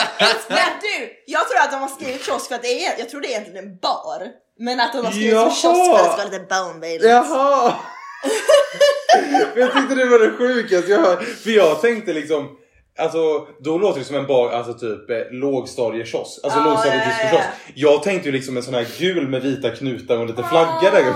men 0.48 0.58
du! 0.82 1.10
Jag 1.26 1.48
tror 1.48 1.60
att 1.60 1.70
de 1.70 1.76
har 1.80 1.88
skrivit 1.88 2.24
kiosk 2.26 2.48
för 2.48 2.54
att 2.54 2.62
det 2.62 2.84
är, 2.86 2.98
jag 2.98 3.08
tror 3.10 3.20
det 3.20 3.26
är 3.26 3.30
egentligen 3.30 3.64
en 3.64 3.76
bar. 3.76 4.22
Men 4.58 4.80
att 4.80 4.92
de 4.92 5.04
har 5.04 5.12
skrivit 5.12 5.32
Jaha. 5.32 5.50
för 5.50 5.56
kiosk 5.56 5.84
för 5.90 5.94
att 5.94 6.04
det 6.04 6.12
ska 6.12 6.16
vara 6.16 6.28
lite 6.28 6.46
bonebaileys. 6.48 7.04
Jaha! 7.04 7.74
jag 9.56 9.72
tyckte 9.72 9.94
det 9.94 10.04
var 10.04 10.18
det 10.18 10.30
sjukaste 10.30 10.90
jag 10.90 11.00
hört. 11.00 11.22
För 11.22 11.50
jag 11.50 11.80
tänkte 11.80 12.12
liksom 12.12 12.48
Alltså 12.98 13.46
då 13.60 13.78
låter 13.78 13.98
det 13.98 14.04
som 14.04 14.16
en 14.16 14.26
bar, 14.26 14.50
alltså 14.50 14.74
typ 14.74 15.10
eh, 15.10 15.16
lågstadiekiosk. 15.30 16.40
Alltså 16.44 16.58
Ja, 16.58 16.64
lågstadiediskokiosk. 16.64 17.32
ja, 17.34 17.38
ja. 17.74 17.90
Jag 17.92 18.02
tänkte 18.02 18.28
ju 18.28 18.32
liksom 18.32 18.56
en 18.56 18.62
sån 18.62 18.74
här 18.74 18.86
gul 18.98 19.28
med 19.28 19.42
vita 19.42 19.70
knutar 19.70 20.16
och 20.18 20.26
lite 20.26 20.42
flagga 20.42 20.90
där 20.90 21.00
ute. 21.00 21.10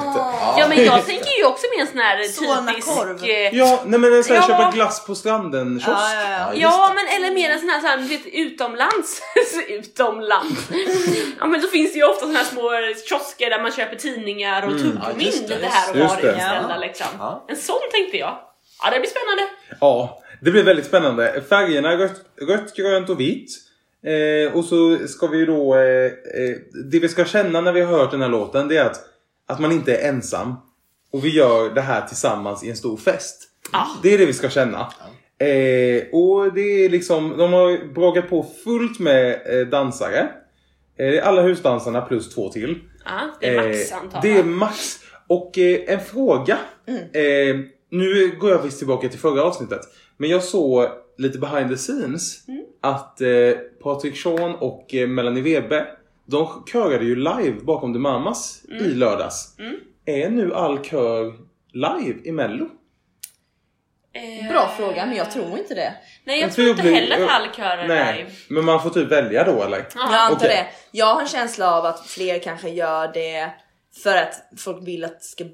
Ja 0.59 0.67
men 0.69 0.85
jag 0.85 1.07
tänker 1.07 1.39
ju 1.39 1.45
också 1.45 1.67
med 1.77 1.81
en 1.87 1.87
sån 1.93 1.99
här 1.99 2.17
typisk... 2.17 3.29
eh, 3.29 3.55
Ja, 3.59 3.81
nej 3.87 4.01
men 4.01 4.12
en 4.15 4.25
sån 4.25 4.37
här 4.37 4.43
Ja. 4.43 4.57
köpa 4.57 4.71
glass 4.71 5.07
på 5.07 5.15
stranden 5.15 5.81
kiosk. 5.81 5.99
Ja, 5.99 6.15
ja, 6.31 6.53
ja. 6.55 6.93
men 6.95 7.07
eller 7.23 7.35
mer 7.35 7.51
en 7.51 7.61
sån 7.61 7.69
här, 7.69 7.81
sån 7.81 7.89
här 7.91 7.97
du 7.97 8.03
vet, 8.09 8.27
utomlands. 8.27 9.21
utomlands. 9.69 10.69
ja 11.41 11.47
men 11.47 11.61
då 11.61 11.69
finns 11.69 11.93
det 11.93 11.99
ju 11.99 12.05
ofta 12.05 12.27
såna 12.27 12.39
här 12.39 12.45
små 12.47 12.71
kiosker 13.09 13.51
där 13.51 13.62
man 13.62 13.73
köper 13.73 13.97
tidningar 13.97 14.67
och 14.67 14.73
Ja, 14.73 14.79
tuggummin 14.79 15.27
lite 15.49 15.67
här 15.71 15.91
och 15.91 15.97
var 15.99 16.05
inställda 16.05 16.67
Ja. 16.71 16.77
liksom. 16.81 17.07
Ja. 17.19 17.45
En 17.49 17.57
sån 17.57 17.77
tänkte 17.93 18.17
jag. 18.17 18.39
Ja 18.83 18.91
det 18.91 19.01
blir 19.01 19.11
spännande. 19.11 19.43
Ja, 19.81 20.23
det 20.47 20.53
blir 20.53 20.63
väldigt 20.63 20.87
spännande. 20.87 21.43
Färgerna 21.49 21.93
är 21.93 21.97
rött, 21.97 22.23
rött 22.49 22.77
grönt 22.77 23.11
och 23.11 23.21
vitt. 23.21 23.51
Eh, 24.05 24.57
och 24.57 24.65
så 24.65 24.99
ska 25.09 25.27
vi 25.27 25.47
då... 25.47 25.75
Eh, 25.75 26.05
eh, 26.05 26.57
det 26.91 26.99
vi 26.99 27.09
ska 27.09 27.25
känna 27.25 27.61
när 27.61 27.73
vi 27.73 27.81
har 27.81 27.99
hört 27.99 28.11
den 28.11 28.23
här 28.23 28.29
låten 28.29 28.69
det 28.69 28.77
är 28.77 28.85
att, 28.85 29.01
att 29.47 29.61
man 29.61 29.73
inte 29.73 29.97
är 29.97 30.09
ensam. 30.09 30.55
Och 31.13 31.25
vi 31.25 31.29
gör 31.29 31.75
det 31.75 31.81
här 31.81 32.07
tillsammans 32.07 32.65
i 32.65 32.71
en 32.71 32.77
stor 32.77 32.97
fest. 32.97 33.43
Ja. 33.73 33.87
Det 34.03 34.15
är 34.15 34.19
det 34.19 34.27
vi 34.27 34.33
ska 34.33 34.49
känna. 34.49 34.79
Eh, 35.39 36.05
och 36.13 36.55
det 36.55 36.85
är 36.85 36.89
liksom, 36.89 37.35
de 37.39 37.53
har 37.53 37.95
bråkat 37.95 38.29
på 38.29 38.47
fullt 38.65 38.99
med 38.99 39.41
eh, 39.47 39.67
dansare. 39.67 40.29
Eh, 40.99 41.29
alla 41.29 41.43
husdansarna 41.43 42.01
plus 42.01 42.35
två 42.35 42.49
till. 42.49 42.79
Ja, 43.05 43.21
det 43.41 43.47
är 43.47 43.69
max 43.69 43.93
antal. 43.93 44.21
Det 44.23 44.39
är 44.39 44.45
max. 44.45 44.99
Och 45.27 45.59
en 45.59 46.01
fråga. 46.01 46.59
Eh, 47.13 47.57
nu 47.91 48.37
går 48.41 48.51
jag 48.51 48.63
visst 48.63 48.79
tillbaka 48.79 49.09
till 49.09 49.19
förra 49.19 49.43
avsnittet. 49.43 49.81
Men 50.17 50.31
jag 50.31 50.43
såg 50.43 50.89
lite 51.19 51.39
behind 51.39 51.71
the 51.71 51.77
scenes 51.77 52.49
Mm. 52.49 52.65
att 52.81 53.21
eh, 53.21 53.29
Patrik 53.83 54.17
Sean 54.17 54.55
och 54.55 54.95
eh, 54.95 55.09
Melanie 55.09 55.43
Webe 55.43 55.87
de 56.27 56.65
körade 56.73 57.05
ju 57.05 57.17
live 57.17 57.53
bakom 57.63 57.93
The 57.93 57.99
Mamas 57.99 58.63
Mm. 58.71 58.85
i 58.85 58.89
lördags. 58.89 59.57
Är 60.05 60.31
nu 60.31 60.55
all 60.55 60.85
kör 60.85 61.35
live 61.73 62.21
i 62.25 62.33
mello? 62.33 62.69
Eh, 64.13 64.49
Bra 64.53 64.69
fråga, 64.77 65.07
men 65.07 65.17
jag 65.17 65.31
tror 65.31 65.59
inte 65.59 65.75
det. 65.75 65.95
Nej 66.25 66.41
jag 66.41 66.49
Jag 66.49 66.55
tror 66.55 66.69
inte 66.69 66.83
blir- 66.83 66.95
heller 66.95 67.25
att 67.25 67.31
all 67.31 67.49
kör 67.57 67.79
är 67.79 67.89
Nej, 67.89 68.17
live. 68.19 68.31
men 68.49 68.65
man 68.65 68.83
får 68.83 68.91
typ 68.91 69.09
välja 69.13 69.45
då 69.45 69.63
eller? 69.63 69.79
Ja. 69.95 70.13
Jag 70.13 70.21
antar 70.21 70.37
okej. 70.37 70.49
det. 70.49 70.99
Jag 70.99 71.15
har 71.15 71.21
en 71.23 71.29
känsla 71.29 71.73
av 71.79 71.85
att 71.87 72.07
fler 72.07 72.39
kanske 72.39 72.69
gör 72.69 73.11
det 73.15 73.51
för 74.03 74.17
att 74.17 74.35
folk 74.57 74.89
vill 74.89 75.05
att 75.05 75.21
det 75.21 75.25
ska, 75.25 75.45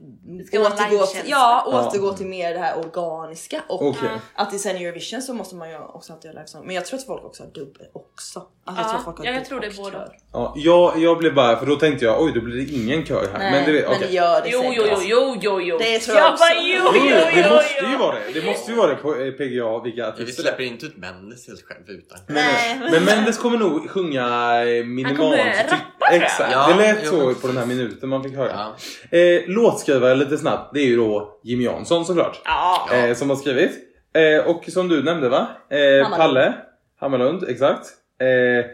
återgå, 0.61 1.07
till, 1.07 1.21
ja, 1.31 1.67
Ja. 1.73 1.87
återgå 1.89 2.13
till 2.13 2.27
mer 2.27 2.53
det 2.55 2.59
här 2.59 2.79
organiska. 2.79 3.63
Och 3.69 3.83
Okej. 3.87 4.09
att 4.35 4.55
i 4.55 4.59
sen 4.59 4.77
Eurovision 4.77 5.23
så 5.23 5.35
måste 5.35 5.55
man 5.55 5.71
ju 5.71 5.79
också 5.79 6.13
alltid 6.13 6.29
göra 6.31 6.39
livesång. 6.41 6.67
Men 6.67 6.75
jag 6.75 6.87
tror 6.87 6.99
att 6.99 7.07
folk 7.07 7.25
också 7.25 7.43
har 7.43 7.51
dubbel 7.51 7.87
också. 7.93 8.39
Alltså, 8.65 8.83
Ja, 8.83 8.89
jag 8.89 8.91
tror 8.91 9.01
folk 9.05 9.19
har 9.19 9.25
ja, 9.25 9.33
jag 9.33 9.45
tror 9.45 9.61
det 9.61 9.77
både 9.77 9.91
kör. 9.93 10.05
och. 10.05 10.13
Ja, 10.33 10.53
jag, 10.57 10.99
jag 10.99 11.19
blev 11.19 11.35
bara, 11.35 11.57
för 11.59 11.67
då 11.67 11.77
tänkte 11.77 12.05
jag 12.05 12.23
oj 12.23 12.33
då 12.35 12.41
blir 12.41 12.57
det 12.67 12.73
ingen 12.73 13.07
kör 13.07 13.29
här. 13.33 13.39
Nej, 13.39 13.53
men 13.53 13.65
det, 13.75 13.83
men 13.83 13.91
okej. 13.97 14.07
det 14.09 14.15
gör 14.15 14.41
det 14.43 14.49
Jo, 14.51 14.61
säkert. 14.63 14.77
jo, 14.77 14.85
jo, 14.91 14.99
jo, 15.05 15.37
jo, 15.41 15.61
jo. 15.61 15.79
Det 15.79 15.99
tror 15.99 16.17
jag 16.17 16.27
jag 16.27 16.33
också. 16.33 16.45
bara, 16.45 16.55
jo, 16.63 16.81
Jo, 16.85 16.91
jo, 16.95 17.17
jo, 17.35 17.43
det 17.43 17.51
måste 17.51 17.91
ju 17.91 17.97
vara 17.97 18.15
det. 18.19 18.41
Det 18.41 18.47
måste 18.47 18.71
ju 18.71 18.77
vara 18.77 18.89
det 18.91 18.97
på 18.97 19.09
eh, 19.15 19.31
PGA 19.33 19.79
vilka 19.85 20.01
Ja, 20.01 20.15
Vi 20.17 20.23
artister 20.23 20.43
släpper 20.43 20.63
inte 20.63 20.87
ut 20.87 20.97
Mendes 20.97 21.49
helt 21.49 21.63
själv 21.63 21.89
utan. 21.89 22.19
Nej. 22.27 22.81
Men 22.91 23.05
Mendes 23.05 23.39
kommer 23.39 23.59
nog 23.59 23.91
sjunga 23.91 24.27
minimalt. 24.65 25.07
Han 25.07 25.17
kommer 25.17 25.53
typ- 25.63 25.71
rappa. 25.71 26.15
Exakt, 26.15 26.53
Ja, 26.53 26.69
det 26.69 26.75
lät 26.75 27.07
så 27.07 27.17
men- 27.27 27.35
på 27.35 27.47
den 27.47 27.57
här 27.57 27.67
minuten 27.67 28.09
man 28.09 28.23
fick 28.23 28.32
höra. 28.37 28.75
Ja. 29.11 29.19
Eh, 29.19 29.43
låtskrivare 29.47 30.15
lite 30.15 30.39
snabbt, 30.39 30.75
det 30.75 30.81
är 30.81 30.87
ju 30.87 30.97
då 30.97 31.41
Jimmy 31.45 31.65
Jansson 31.65 32.05
såklart. 32.05 32.41
Ja. 32.45 32.89
Eh, 32.93 33.15
som 33.15 33.31
har 33.31 33.37
skrivit. 33.37 33.73
Eh, 34.15 34.47
och 34.51 34.65
som 34.69 34.89
du 34.89 35.03
nämnde 35.03 35.29
va? 35.29 35.47
Eh, 35.71 35.79
Hammarlund. 35.79 36.17
Palle 36.17 36.55
Hammarlund, 37.01 37.45
exakt. 37.49 37.87
Eh, 38.21 38.71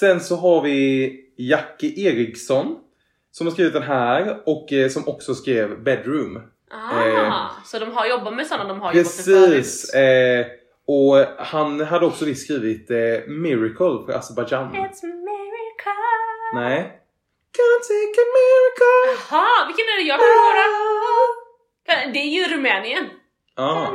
sen 0.00 0.20
så 0.20 0.36
har 0.36 0.62
vi 0.62 1.12
Jackie 1.38 2.08
Eriksson. 2.08 2.76
Som 3.30 3.46
har 3.46 3.52
skrivit 3.52 3.72
den 3.72 3.82
här 3.82 4.38
och 4.46 4.72
eh, 4.72 4.88
som 4.88 5.08
också 5.08 5.34
skrev 5.34 5.82
Bedroom. 5.82 6.36
Ah, 6.70 7.06
Eh, 7.06 7.32
så 7.64 7.78
de 7.78 7.92
har 7.92 8.06
jobbat 8.06 8.34
med 8.34 8.46
sådana 8.46 8.68
de 8.68 8.80
har 8.80 8.92
jobbat 8.92 8.94
med 8.94 9.24
förut. 9.24 9.56
Precis! 9.56 9.94
Eh, 9.94 10.46
och 10.86 11.16
han 11.38 11.80
hade 11.80 12.06
också 12.06 12.24
visst 12.24 12.44
skrivit 12.44 12.90
eh, 12.90 12.96
Miracle 13.28 14.06
för 14.06 14.12
Azerbaijan. 14.18 14.72
It's 14.72 15.02
a 15.02 15.14
miracle. 15.24 16.60
Nej. 16.60 17.01
Can't 17.58 17.82
take 17.92 18.14
a 18.22 18.26
miracle. 18.36 19.04
Jaha, 19.30 19.66
vilken 19.68 19.86
är 19.92 19.96
det 20.02 20.08
jag 20.12 20.18
kommer 20.20 20.56
ihåg 20.66 21.28
då? 21.86 22.12
Det 22.12 22.18
är 22.18 22.30
ju 22.36 22.56
Rumänien. 22.56 23.04
Ah. 23.56 23.86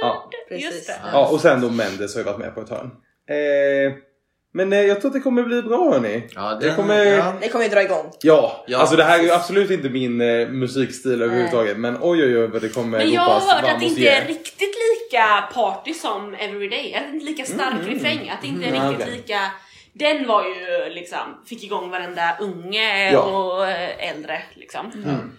Ja, 0.00 0.30
Just 0.50 0.68
precis. 0.70 0.90
Ja, 1.12 1.28
och 1.28 1.40
sen 1.40 1.60
då 1.60 1.70
Mendes 1.70 2.14
har 2.14 2.20
ju 2.20 2.24
varit 2.24 2.38
med 2.38 2.54
på 2.54 2.60
ett 2.60 2.68
hörn. 2.70 2.90
Eh, 3.30 3.92
men 4.54 4.72
eh, 4.72 4.80
jag 4.80 5.00
tror 5.00 5.08
att 5.08 5.14
det 5.14 5.20
kommer 5.20 5.42
bli 5.42 5.62
bra 5.62 5.92
hörni. 5.92 6.26
Ja, 6.34 6.58
Det 6.60 6.74
kommer- 6.76 7.04
ja. 7.04 7.34
Det 7.40 7.48
kommer 7.48 7.64
ju 7.64 7.70
dra 7.70 7.82
igång. 7.82 8.10
Ja, 8.22 8.64
Ja, 8.66 8.78
alltså 8.78 8.96
det 8.96 9.04
här 9.04 9.18
är 9.18 9.22
ju 9.22 9.30
absolut 9.30 9.70
inte 9.70 9.88
min 9.88 10.20
eh, 10.20 10.48
musikstil 10.48 11.22
överhuvudtaget. 11.22 11.76
Men 11.78 11.98
oj 12.00 12.22
oj 12.24 12.38
oj 12.38 12.46
vad 12.46 12.62
det 12.62 12.68
kommer 12.68 12.98
Men 12.98 13.10
jag 13.10 13.20
har 13.20 13.40
hört 13.54 13.64
att 13.74 13.80
det 13.80 13.86
inte 13.86 14.08
är 14.08 14.26
riktigt 14.26 14.74
lika 14.92 15.48
party 15.54 15.94
som 15.94 16.34
Everyday. 16.34 16.92
Eller 16.92 17.08
inte 17.14 17.26
lika 17.26 17.44
stark 17.44 17.74
refräng. 17.86 18.28
Att 18.28 18.42
det 18.42 18.48
inte 18.48 18.66
är 18.66 18.68
Mm, 18.68 18.88
riktigt 18.90 19.06
okej. 19.06 19.16
lika... 19.16 19.40
Den 19.98 20.26
var 20.26 20.44
ju 20.44 20.90
liksom, 20.94 21.18
fick 21.48 21.64
igång 21.64 21.90
varenda 21.90 22.36
unge 22.40 23.12
Ja. 23.12 23.20
och 23.20 23.68
eh, 23.68 24.10
äldre 24.10 24.42
liksom. 24.54 24.90
Mm. 24.94 25.32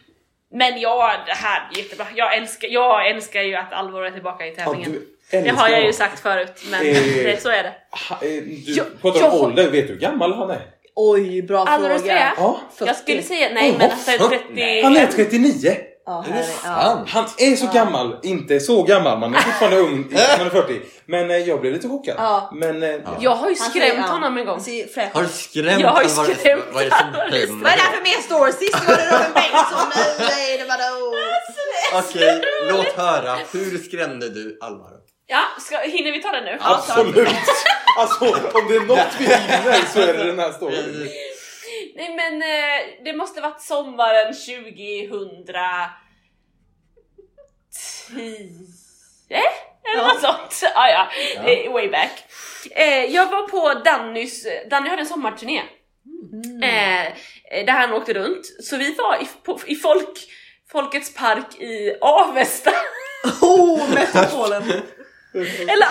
Men 0.51 0.79
ja, 0.79 1.13
det 1.25 1.31
här 1.33 1.69
är 1.73 1.77
jättebra. 1.77 2.05
Jag 2.15 2.35
älskar, 2.37 2.67
jag 2.67 3.09
älskar 3.09 3.41
ju 3.41 3.55
att 3.55 3.73
Alvor 3.73 4.05
är 4.05 4.11
tillbaka 4.11 4.45
i 4.47 4.55
Ja, 4.57 4.63
tävlingen. 4.65 4.91
du 4.91 5.07
det 5.31 5.49
har 5.49 5.69
jag 5.69 5.85
ju 5.85 5.93
sagt 5.93 6.19
förut, 6.19 6.61
men 6.71 6.87
Eh. 6.87 6.93
det, 7.23 7.41
så 7.41 7.49
är 7.49 7.63
det. 7.63 7.73
Ha, 8.09 8.15
eh, 8.15 8.21
du 8.43 8.63
Jag- 8.73 8.85
om 9.01 9.13
jag- 9.19 9.33
ålder, 9.33 9.69
vet 9.71 9.87
du 9.87 9.93
hur 9.93 9.99
gammal 9.99 10.33
han 10.33 10.49
är? 10.49 10.61
Oj, 10.95 11.41
bra 11.41 11.63
Estrella? 11.63 11.99
fråga. 11.99 12.33
Ja. 12.37 12.59
Jag 12.79 12.95
skulle 12.95 13.21
säga 13.21 13.49
nej 13.53 13.71
Åh, 13.71 13.77
men 13.77 13.91
alltså 13.91 14.11
fan. 14.11 14.29
30... 14.29 14.81
Han 14.83 14.97
är 14.97 15.07
39! 15.07 15.77
Ja, 16.07 16.23
ja. 16.63 16.81
sant? 16.83 17.09
Han 17.09 17.25
är 17.37 17.55
så 17.55 17.67
gammal, 17.73 18.19
inte 18.23 18.59
så 18.59 18.83
gammal, 18.83 19.19
man 19.19 19.35
är 19.35 19.39
fortfarande 19.47 19.77
ung, 19.77 20.07
man 20.37 20.47
är 20.47 20.49
40. 20.49 20.81
Men 21.05 21.31
eh, 21.31 21.37
jag 21.37 21.61
blev 21.61 21.73
lite 21.73 21.87
chockad. 21.87 22.15
Ja. 22.17 22.51
Men 22.53 22.83
eh, 22.83 22.89
Jag 23.19 23.35
har 23.35 23.49
ju 23.49 23.55
Han 23.59 23.69
skrämt 23.69 23.99
ja. 24.05 24.11
honom 24.11 24.37
en 24.37 24.45
gång. 24.45 24.55
Han 24.55 24.63
ser 24.63 24.87
fräsch 24.87 25.09
Har 25.13 25.21
du 25.23 25.27
skrämt 25.29 25.81
Jag 25.81 25.89
har 25.89 26.03
ju 26.03 26.09
Alvar- 26.09 26.23
skrämt 26.35 26.63
Vad 26.73 26.83
är 26.83 26.89
det 26.89 26.95
som 26.97 27.07
Alvar 27.07 27.19
händer? 27.21 27.47
Vad 27.63 27.71
är 27.71 27.75
det 27.75 27.81
här 27.81 27.91
för 27.91 28.01
mer 28.03 28.21
stories? 28.21 28.57
Sist 28.59 28.87
var 28.87 28.95
det 28.95 29.05
Robin 29.05 29.33
Bengtsson, 29.33 29.87
nu 30.19 30.25
är 30.53 30.57
det 30.57 30.65
vadå? 30.73 31.15
Okej, 31.93 32.41
låt 32.71 32.93
höra. 33.05 33.35
Hur 33.51 33.77
skrämde 33.77 34.29
du 34.29 34.57
Alvaro? 34.61 34.97
Ja, 35.29 35.41
ska, 35.59 35.77
hinner 35.77 36.11
vi 36.11 36.21
ta 36.21 36.31
den 36.31 36.43
nu? 36.43 36.57
absolut! 36.61 37.27
Alltså 37.99 38.25
om 38.53 38.67
det 38.69 38.75
är 38.75 38.79
något 38.87 39.07
vi 39.19 39.25
hinner 39.25 39.93
så 39.93 39.99
är 39.99 40.13
det 40.17 40.23
den 40.23 40.39
här 40.39 40.51
storyn. 40.57 41.09
Nej 41.95 42.15
men 42.15 42.41
eh, 42.41 43.03
det 43.03 43.13
måste 43.13 43.41
varit 43.41 43.61
sommaren 43.61 44.33
2010 44.33 45.07
eller 49.93 50.07
något 50.07 50.21
sånt. 50.21 50.71
Ah, 50.75 50.89
ja, 50.89 51.07
det 51.45 51.65
är 51.65 51.69
way 51.69 51.89
back. 51.89 52.23
Eh, 52.71 53.05
jag 53.05 53.31
var 53.31 53.47
på 53.47 53.79
Dannys, 53.79 54.47
Danny 54.69 54.89
hade 54.89 55.01
en 55.01 55.07
sommarturné. 55.07 55.63
Eh, 56.63 57.13
där 57.65 57.73
han 57.73 57.93
åkte 57.93 58.13
runt. 58.13 58.45
Så 58.63 58.77
vi 58.77 58.93
var 58.93 59.21
i, 59.21 59.27
på, 59.43 59.59
i 59.65 59.75
folk, 59.75 60.27
Folkets 60.71 61.13
park 61.13 61.55
i 61.59 61.97
Avesta. 62.01 62.71
Oh, 63.41 63.93
metropolen! 63.93 64.63
Eller 65.69 65.87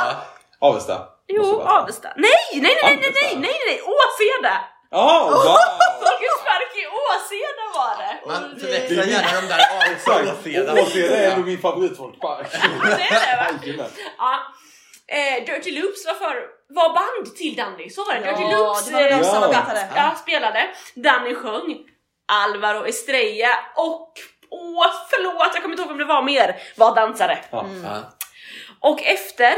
Avesta. 0.59 0.99
Måste 1.39 1.53
jo. 1.53 1.61
Avesta. 1.61 2.13
Nej, 2.17 2.31
nej, 2.53 2.63
nej, 2.63 2.77
nej, 2.83 2.97
nej, 3.01 3.13
nej, 3.15 3.25
Avesta. 3.25 3.39
nej, 3.39 3.61
nej, 3.67 3.81
Åseda! 3.83 4.61
Ja, 4.91 5.25
wow! 5.25 5.33
Folkets 6.05 6.41
park 6.45 6.73
i 6.83 6.87
Åseda 6.87 7.65
var 7.75 7.97
det! 8.03 8.15
Man 8.27 8.61
förväxlar 8.61 9.05
det- 9.05 9.11
gärna 9.11 9.41
de 9.41 9.47
där 9.47 9.59
Exakt! 9.93 10.29
avstånden. 10.31 10.79
Åseda 10.79 11.17
är 11.17 11.37
nog 11.37 11.47
min 11.47 11.59
favoritfolkpark. 11.59 12.51
Det 12.53 13.03
är 13.03 13.53
det 13.67 13.77
va? 13.77 13.85
Ja. 14.19 14.39
Eh, 15.09 15.45
Dirty 15.45 15.81
Loops 15.81 16.07
var, 16.07 16.15
för, 16.15 16.43
var 16.69 16.89
band 16.95 17.37
till 17.37 17.57
Danny, 17.57 17.91
så 17.91 18.05
var 18.05 18.15
det. 18.15 18.21
Dirty 18.21 18.43
Ja, 18.43 18.57
Loops 18.59 18.85
det 18.87 18.93
var 18.93 19.01
de 19.03 19.09
eh, 19.15 19.23
som 19.23 19.43
Ja. 19.43 19.49
berättade. 19.49 19.89
ja, 19.97 20.15
spelade, 20.23 20.69
Danny 20.95 21.35
sjöng, 21.35 21.79
Alvaro 22.33 22.87
Estrella 22.87 23.59
och 23.77 24.13
åh 24.51 24.87
förlåt 25.11 25.51
jag 25.55 25.63
kommer 25.63 25.73
inte 25.75 25.83
ihåg 25.83 25.89
vem 25.89 25.99
det 25.99 26.05
var 26.15 26.23
mer, 26.23 26.57
var 26.77 26.95
dansare. 26.95 27.39
Ja. 27.51 27.67
Ja. 27.85 28.13
Och 28.81 29.03
efter, 29.03 29.55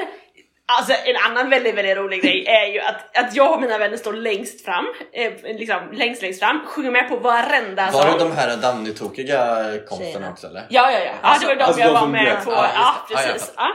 alltså 0.69 0.93
en 1.05 1.17
annan 1.17 1.51
väldigt 1.51 1.75
väldigt 1.75 1.97
rolig 1.97 2.23
grej 2.23 2.45
är 2.47 2.67
ju 2.73 2.81
att, 2.81 3.17
att 3.19 3.35
jag 3.37 3.53
och 3.53 3.61
mina 3.61 3.79
vänner 3.79 3.97
står 3.97 4.13
längst 4.13 4.65
fram, 4.65 4.85
eh, 5.13 5.33
liksom 5.43 5.81
längst 5.93 6.23
längst 6.23 6.41
fram, 6.41 6.67
sjunger 6.67 6.91
med 6.91 7.09
på 7.09 7.17
varenda 7.17 7.91
Var 7.91 8.05
det 8.05 8.11
sång. 8.11 8.19
de 8.19 8.33
här 8.37 8.57
Danny-tokiga 8.57 9.65
Tjejerna. 9.99 10.31
också 10.31 10.47
eller? 10.47 10.67
Ja, 10.71 10.93
ja, 10.93 10.99
ja. 10.99 11.13
ja 11.23 11.37
det 11.41 11.47
var 11.47 11.55
de 11.55 11.65
alltså 11.65 11.81
jag 11.81 11.93
var 11.93 12.07
med 12.07 12.23
blev- 12.25 12.45
på. 12.45 12.53
ja, 12.53 12.69
Ja, 12.75 12.95
precis. 13.09 13.47
fattar. 13.47 13.71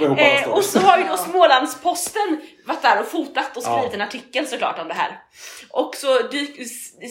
Ja. 0.00 0.16
Eh, 0.18 0.48
och 0.48 0.64
så 0.64 0.78
har 0.80 0.98
ju 0.98 1.04
då 1.04 1.16
Smålandsposten 1.16 2.40
varit 2.66 2.82
där 2.82 3.00
och 3.00 3.06
fotat 3.06 3.56
och 3.56 3.62
skrivit 3.62 3.84
Ja. 3.84 3.94
en 3.94 4.00
artikel 4.00 4.46
såklart 4.46 4.78
om 4.78 4.88
det 4.88 4.94
här. 4.94 5.18
Och 5.70 5.94
så 5.94 6.18
dyk, 6.22 6.56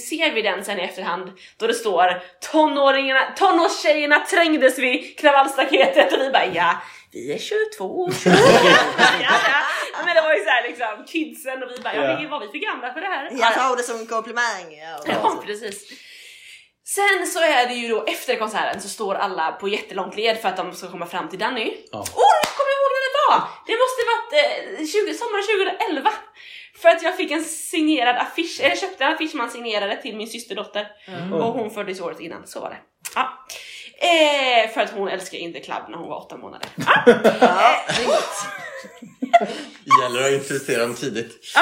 ser 0.09 0.31
vi 0.33 0.41
den 0.41 0.65
sen 0.65 0.79
i 0.79 0.83
efterhand 0.83 1.31
då 1.57 1.67
det 1.67 1.73
står 1.73 2.21
tonåringarna, 2.51 3.21
tonårstjejerna 3.35 4.19
trängdes 4.19 4.79
vid 4.79 5.19
kravallstaketet 5.19 6.13
och 6.13 6.19
vi 6.19 6.29
bara 6.31 6.45
ja, 6.45 6.71
vi 7.15 7.33
är 7.33 7.37
22 7.39 8.09
ja, 8.25 8.31
ja. 9.21 9.61
Men 10.05 10.15
det 10.15 10.21
var 10.21 10.33
ju 10.33 10.43
såhär 10.43 10.63
liksom 10.67 11.05
kidsen 11.07 11.63
och 11.63 11.69
vi 11.71 11.81
bara 11.83 11.95
ja, 11.95 12.21
Ja. 12.21 12.29
var 12.29 12.39
vi 12.39 12.47
för 12.47 12.57
gamla 12.57 12.93
för 12.93 13.01
det 13.01 13.07
här? 13.07 13.29
Jag 13.31 13.53
tar 13.53 13.75
det 13.77 13.83
som 13.83 13.99
en 13.99 14.07
komplimang. 14.07 14.67
Ja, 14.81 15.03
Ja, 15.07 15.43
precis. 15.45 15.89
Sen 16.87 17.27
så 17.27 17.39
är 17.39 17.67
det 17.67 17.73
ju 17.73 17.87
då 17.87 18.03
efter 18.03 18.35
konserten 18.35 18.81
så 18.81 18.89
står 18.89 19.15
alla 19.15 19.51
på 19.51 19.67
jättelångt 19.67 20.15
led 20.15 20.37
för 20.41 20.49
att 20.49 20.57
de 20.57 20.73
ska 20.73 20.91
komma 20.91 21.05
fram 21.05 21.29
till 21.29 21.39
Danny. 21.39 21.73
Ja. 21.91 21.99
Åh, 21.99 22.33
nu 22.43 22.49
kommer 22.57 22.71
jag 22.73 22.79
ihåg 22.81 22.91
när 22.95 23.03
det 23.07 23.15
var! 23.29 23.39
Det 23.67 23.75
måste 23.83 24.01
varit 24.11 24.31
eh, 24.79 24.85
20, 24.85 25.13
sommaren 25.13 25.43
2011. 25.79 26.11
För 26.81 26.89
att 26.89 27.03
jag 27.03 27.17
fick 27.17 27.31
en 27.31 27.43
signerad 27.43 28.15
affisch, 28.17 28.59
eller 28.63 28.75
köpte 28.75 29.03
en 29.03 29.13
affisch 29.13 29.35
man 29.35 29.49
signerade 29.51 30.01
till 30.01 30.15
min 30.15 30.27
systerdotter. 30.27 30.87
Och 31.33 31.53
hon 31.53 31.71
föddes 31.71 32.01
året 32.01 32.19
innan, 32.19 32.47
så 32.47 32.59
var 32.59 32.69
det. 32.69 32.77
Ja. 33.15 33.45
Eh, 34.01 34.69
för 34.73 34.81
att 34.81 34.91
hon 34.91 35.07
älskade 35.07 35.37
In 35.43 35.53
the 35.53 35.59
Club 35.59 35.83
när 35.89 35.97
hon 35.97 36.09
var 36.09 36.17
åtta 36.17 36.37
månader. 36.37 36.69
Ja. 36.77 37.03
Ja, 37.41 37.85
rimligt. 37.99 38.45
Gäller 40.01 40.27
att 40.27 40.31
introducera 40.33 40.81
dem 40.81 40.95
tidigt. 40.95 41.51
Ja. 41.55 41.61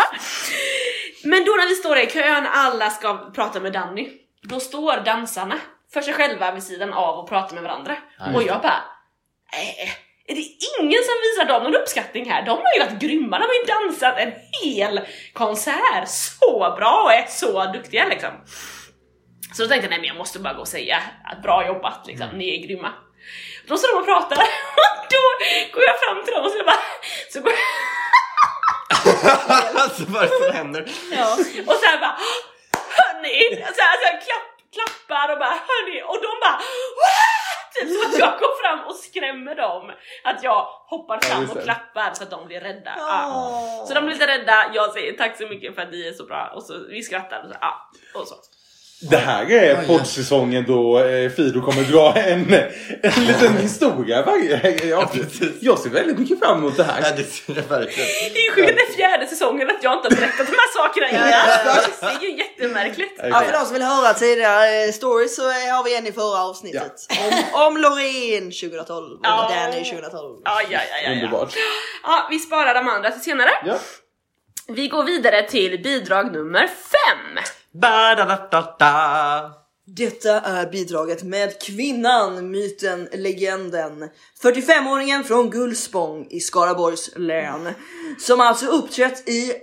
Men 1.24 1.46
då 1.46 1.52
när 1.52 1.70
vi 1.70 1.76
står 1.76 1.98
i 1.98 2.08
kön, 2.08 2.46
alla 2.54 2.90
ska 2.90 3.32
prata 3.36 3.60
med 3.60 3.74
Danny, 3.74 4.10
då 4.44 4.60
står 4.60 4.98
dansarna 4.98 5.60
för 5.94 6.02
sig 6.02 6.14
själva 6.14 6.52
vid 6.52 6.64
sidan 6.64 6.94
av 6.94 7.20
och 7.20 7.30
pratar 7.30 7.54
med 7.56 7.64
varandra. 7.64 7.98
Just 8.26 8.36
och 8.36 8.44
jag 8.44 8.62
bara, 8.62 8.82
äh, 9.54 9.90
är 10.28 10.36
det 10.36 10.48
ingen 10.80 11.02
som 11.04 11.16
visar 11.24 11.46
dem 11.54 11.64
någon 11.64 11.76
uppskattning 11.82 12.30
här? 12.30 12.46
De 12.46 12.50
har 12.50 12.74
ju 12.78 12.80
varit 12.86 13.02
grymma, 13.02 13.40
de 13.40 13.46
har 13.46 13.54
ju 13.54 13.66
dansat 13.66 14.18
en 14.18 14.32
hel 14.64 15.02
konsert 15.34 16.08
så 16.08 16.74
bra 16.78 17.02
och 17.06 17.14
är 17.14 17.26
så 17.30 17.66
duktiga 17.72 18.06
liksom. 18.08 18.32
Så 19.56 19.64
då 19.64 19.70
tänkte 19.70 19.86
jag, 19.86 19.90
nej 19.90 20.00
men 20.00 20.08
jag 20.08 20.18
måste 20.18 20.40
bara 20.40 20.54
gå 20.54 20.62
och 20.62 20.68
säga 20.68 21.04
att 21.24 21.42
bra 21.42 21.68
jobbat 21.68 22.08
liksom, 22.08 22.28
ni 22.34 22.56
är 22.56 22.68
grymma. 22.68 22.94
Då 23.68 23.78
står 23.78 23.94
de 23.94 24.00
och 24.00 24.06
pratar 24.06 24.38
och 24.84 25.06
då 25.14 25.24
går 25.74 25.84
jag 25.84 26.00
fram 26.00 26.24
till 26.24 26.34
dem 26.34 26.46
och 26.46 26.52
så 26.52 26.64
bara, 26.64 26.80
så 27.34 27.42
går 27.42 27.52
jag 27.52 27.60
alltså 29.76 30.04
vad 30.08 30.24
är 30.24 30.28
det 30.30 30.46
som 30.46 30.56
händer? 30.56 30.86
Ja. 31.12 31.34
Och 31.68 31.74
så 31.74 31.86
här 31.86 32.00
bara 32.00 32.18
Hörni! 32.98 33.56
Så 33.56 33.82
här, 33.82 33.98
så 34.02 34.06
här, 34.08 34.22
klapp, 34.26 34.48
klappar 34.76 35.34
och 35.34 35.40
bara 35.40 35.50
hörni 35.68 36.02
och 36.04 36.18
de 36.22 36.32
bara 36.42 36.58
"Wah!" 37.00 37.54
Typ 37.74 37.90
som 38.02 38.12
att 38.12 38.20
jag 38.20 38.40
går 38.40 38.62
fram 38.62 38.80
och 38.88 38.96
skrämmer 38.96 39.56
dem. 39.56 39.92
Att 40.24 40.44
jag 40.44 40.66
hoppar 40.66 41.20
fram 41.20 41.50
och 41.50 41.64
klappar 41.64 42.14
så 42.14 42.24
att 42.24 42.30
de 42.30 42.48
blir 42.48 42.60
rädda. 42.62 42.94
Åh. 43.00 43.86
Så 43.88 43.94
de 43.94 44.06
blir 44.06 44.14
lite 44.14 44.28
rädda, 44.28 44.72
jag 44.74 44.94
säger 44.94 45.18
tack 45.18 45.38
så 45.38 45.48
mycket 45.48 45.76
för 45.76 45.82
att 45.82 45.92
ni 45.92 46.08
är 46.08 46.14
så 46.14 46.26
bra 46.26 46.52
och 46.56 46.64
så 46.64 46.74
vi 46.90 47.04
skrattar 47.04 47.40
och 47.44 47.50
så. 47.50 47.56
Ja, 47.62 47.90
och 48.16 48.28
så. 48.28 48.36
Det 49.10 49.18
här 49.18 49.52
är 49.52 49.88
poddsäsongen 49.88 50.66
då 50.68 51.00
eh, 51.04 51.30
Fido 51.30 51.62
kommer 51.62 51.84
dra 51.84 52.14
en, 52.16 52.54
en 53.02 53.26
liten 53.26 53.58
historia 53.58 54.22
varje... 54.26 54.86
Jag, 54.88 55.10
jag 55.60 55.80
ser 55.80 55.90
väldigt 55.90 56.20
mycket 56.20 56.40
fram 56.40 56.58
emot 56.58 56.78
det 56.78 56.86
Ja, 56.88 57.04
här. 57.04 57.14
det 57.18 57.24
ser 57.24 57.56
jag 57.56 57.64
verkligen. 57.64 58.10
Det 58.34 58.40
är 58.40 58.44
ju 58.44 58.68
sjukt, 58.68 58.96
fjärde 58.96 59.28
säsongen 59.28 59.70
att 59.70 59.84
jag 59.84 59.94
inte 59.94 60.08
har 60.10 60.16
berättat 60.16 60.48
de 60.48 60.54
här 60.56 60.74
sakerna 60.74 61.10
innan. 61.10 61.28
Det 62.00 62.26
är 62.26 62.30
ju 62.30 62.38
jättemärkligt. 62.38 63.20
Ja, 63.24 63.42
för 63.42 63.52
de 63.54 63.66
som 63.66 63.74
vill 63.74 63.84
höra 63.84 64.14
tidigare 64.14 64.92
stories 64.92 65.36
så 65.36 65.42
har 65.44 65.84
vi 65.84 65.98
en 65.98 66.08
i 66.08 66.12
förra 66.12 66.42
avsnittet. 66.44 66.94
Om, 67.54 67.62
om 67.68 67.78
Loreen 67.78 68.44
2012 68.52 69.12
och 69.14 69.20
Ja. 69.24 69.52
Danny 69.56 69.84
2012. 69.84 70.42
Ja, 70.44 70.62
ja, 70.62 70.68
ja, 70.72 70.80
ja, 70.92 71.10
ja. 71.10 71.12
Underbart. 71.12 71.54
ja, 72.04 72.28
vi 72.30 72.40
sparar 72.40 72.74
de 72.74 72.88
andra 72.88 73.12
till 73.12 73.22
senare. 73.22 73.50
Ja. 73.66 73.76
Vi 74.68 74.88
går 74.88 75.04
vidare 75.04 75.44
till 75.50 75.82
bidrag 75.84 76.34
nummer 76.34 76.68
fem. 76.68 77.44
Ba-da-da-da-da. 77.74 79.52
Detta 79.86 80.42
är 80.42 80.72
bidraget 80.72 81.24
med 81.24 81.62
kvinnan, 81.62 82.52
myten, 82.52 83.10
legenden. 83.14 84.10
45-åringen 84.44 85.24
från 85.24 85.50
Gullspång 85.50 86.28
i 86.30 86.40
Skaraborgs 86.40 87.12
län. 87.16 87.70
Som 88.20 88.42
alltså 88.42 88.66
uppträtt 88.66 89.30
i 89.30 89.54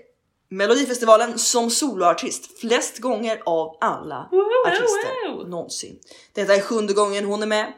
Melodifestivalen 0.52 1.38
som 1.38 1.70
soloartist 1.70 2.60
flest 2.60 2.98
gånger 2.98 3.42
av 3.46 3.76
alla 3.80 4.28
Wow, 4.30 4.46
artister 4.66 5.28
wow. 5.28 5.48
någonsin. 5.48 5.98
Detta 6.32 6.54
är 6.54 6.60
sjunde 6.60 6.92
gången 6.92 7.24
hon 7.24 7.42
är 7.42 7.46
med. 7.46 7.72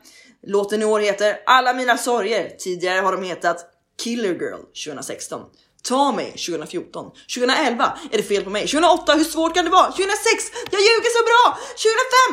Låten 0.47 0.83
i 0.83 0.85
år 0.85 1.01
heter 1.01 1.41
Alla 1.47 1.75
mina 1.75 1.97
sorger. 1.97 2.49
Tidigare 2.59 3.01
har 3.01 3.13
de 3.13 3.23
hetat 3.23 3.67
Killer 4.03 4.35
Girl 4.35 4.61
2016. 4.87 5.41
Ta 5.83 6.13
mig 6.13 6.31
2014. 6.31 7.11
2011 7.35 7.99
är 8.13 8.17
det 8.17 8.23
fel 8.23 8.45
på 8.45 8.51
mig. 8.51 8.63
2008 8.69 9.15
hur 9.15 9.25
svårt 9.25 9.55
kan 9.55 9.65
det 9.65 9.71
vara? 9.71 9.87
2006 9.87 10.53
jag 10.71 10.81
ljuger 10.81 11.11
så 11.19 11.23
bra. 11.31 11.45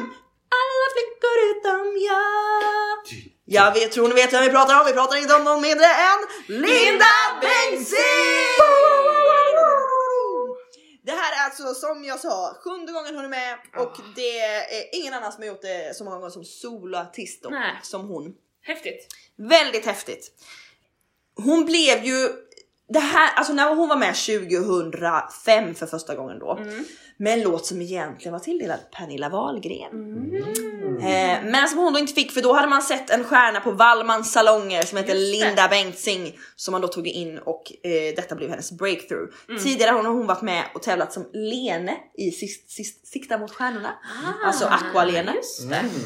2005 0.03 0.19
alla 0.59 0.85
flickor 0.93 1.37
utom 1.51 1.81
jag. 2.09 2.99
Jag 3.45 3.73
vet, 3.73 3.91
tror 3.91 4.07
ni 4.07 4.13
vet 4.13 4.33
vem 4.33 4.43
vi 4.43 4.49
pratar 4.49 4.79
om. 4.79 4.85
Vi 4.85 4.93
pratar 4.93 5.17
inte 5.17 5.35
om 5.35 5.43
någon 5.43 5.61
mindre 5.61 5.85
än 5.85 6.19
Linda 6.47 7.15
Bengtzing! 7.41 7.99
Det 11.03 11.11
här 11.11 11.31
är 11.39 11.45
alltså 11.45 11.73
som 11.73 12.03
jag 12.03 12.19
sa 12.19 12.57
sjunde 12.63 12.91
gången 12.91 13.15
hon 13.15 13.25
är 13.25 13.29
med 13.29 13.57
och 13.77 13.97
det 14.15 14.39
är 14.39 14.95
ingen 14.95 15.13
annan 15.13 15.31
som 15.31 15.41
har 15.41 15.47
gjort 15.47 15.61
det 15.61 15.95
så 15.95 16.03
många 16.03 16.17
gånger 16.17 16.29
som 16.29 16.45
soloartist 16.45 17.45
som 17.83 18.07
hon. 18.07 18.33
Häftigt. 18.61 19.07
Väldigt 19.37 19.85
häftigt. 19.85 20.31
Hon 21.35 21.65
blev 21.65 22.03
ju 22.03 22.29
det 22.89 22.99
här, 22.99 23.33
alltså 23.35 23.53
när 23.53 23.75
hon 23.75 23.89
var 23.89 23.95
med 23.97 24.15
2005 24.15 25.75
för 25.75 25.85
första 25.85 26.15
gången 26.15 26.39
då. 26.39 26.59
Med 27.17 27.33
en 27.33 27.41
låt 27.41 27.65
som 27.65 27.81
egentligen 27.81 28.31
var 28.33 28.39
tilldelad 28.39 28.79
Pernilla 28.97 29.29
Wahlgren. 29.29 29.91
Eh, 31.01 31.37
men 31.43 31.67
som 31.67 31.79
hon 31.79 31.93
då 31.93 31.99
inte 31.99 32.13
fick 32.13 32.31
för 32.31 32.41
då 32.41 32.53
hade 32.53 32.67
man 32.67 32.81
sett 32.81 33.09
en 33.09 33.23
stjärna 33.23 33.59
på 33.59 33.71
Wallmans 33.71 34.31
salonger 34.31 34.81
som 34.83 34.97
heter. 34.97 35.15
Linda 35.15 35.67
Bengtzing 35.67 36.37
som 36.55 36.71
man 36.71 36.81
då 36.81 36.87
tog 36.87 37.07
in 37.07 37.37
och 37.37 37.71
eh, 37.83 38.15
detta 38.15 38.35
blev 38.35 38.49
hennes 38.49 38.71
breakthrough. 38.71 39.29
Tidigare 39.63 39.91
har 39.91 40.03
hon 40.03 40.27
varit 40.27 40.41
med 40.41 40.63
och 40.73 40.83
tävlat 40.83 41.13
som 41.13 41.29
Lene 41.33 41.97
i 42.17 42.31
sist, 42.31 42.71
sist, 42.71 43.07
Sikta 43.07 43.37
mot 43.37 43.51
stjärnorna. 43.51 43.93
alltså 44.45 44.65
Aqua-Lene. 44.65 45.33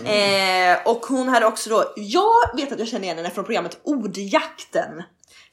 Eh, 0.05 0.77
och 0.87 1.05
hon 1.05 1.27
hade 1.29 1.45
också 1.45 1.69
då, 1.69 1.93
jag 1.95 2.55
vet 2.55 2.71
att 2.71 2.79
jag 2.79 2.87
känner 2.87 3.03
igen 3.03 3.17
henne 3.17 3.29
från 3.29 3.45
programmet 3.45 3.79
Ordjakten. 3.83 5.03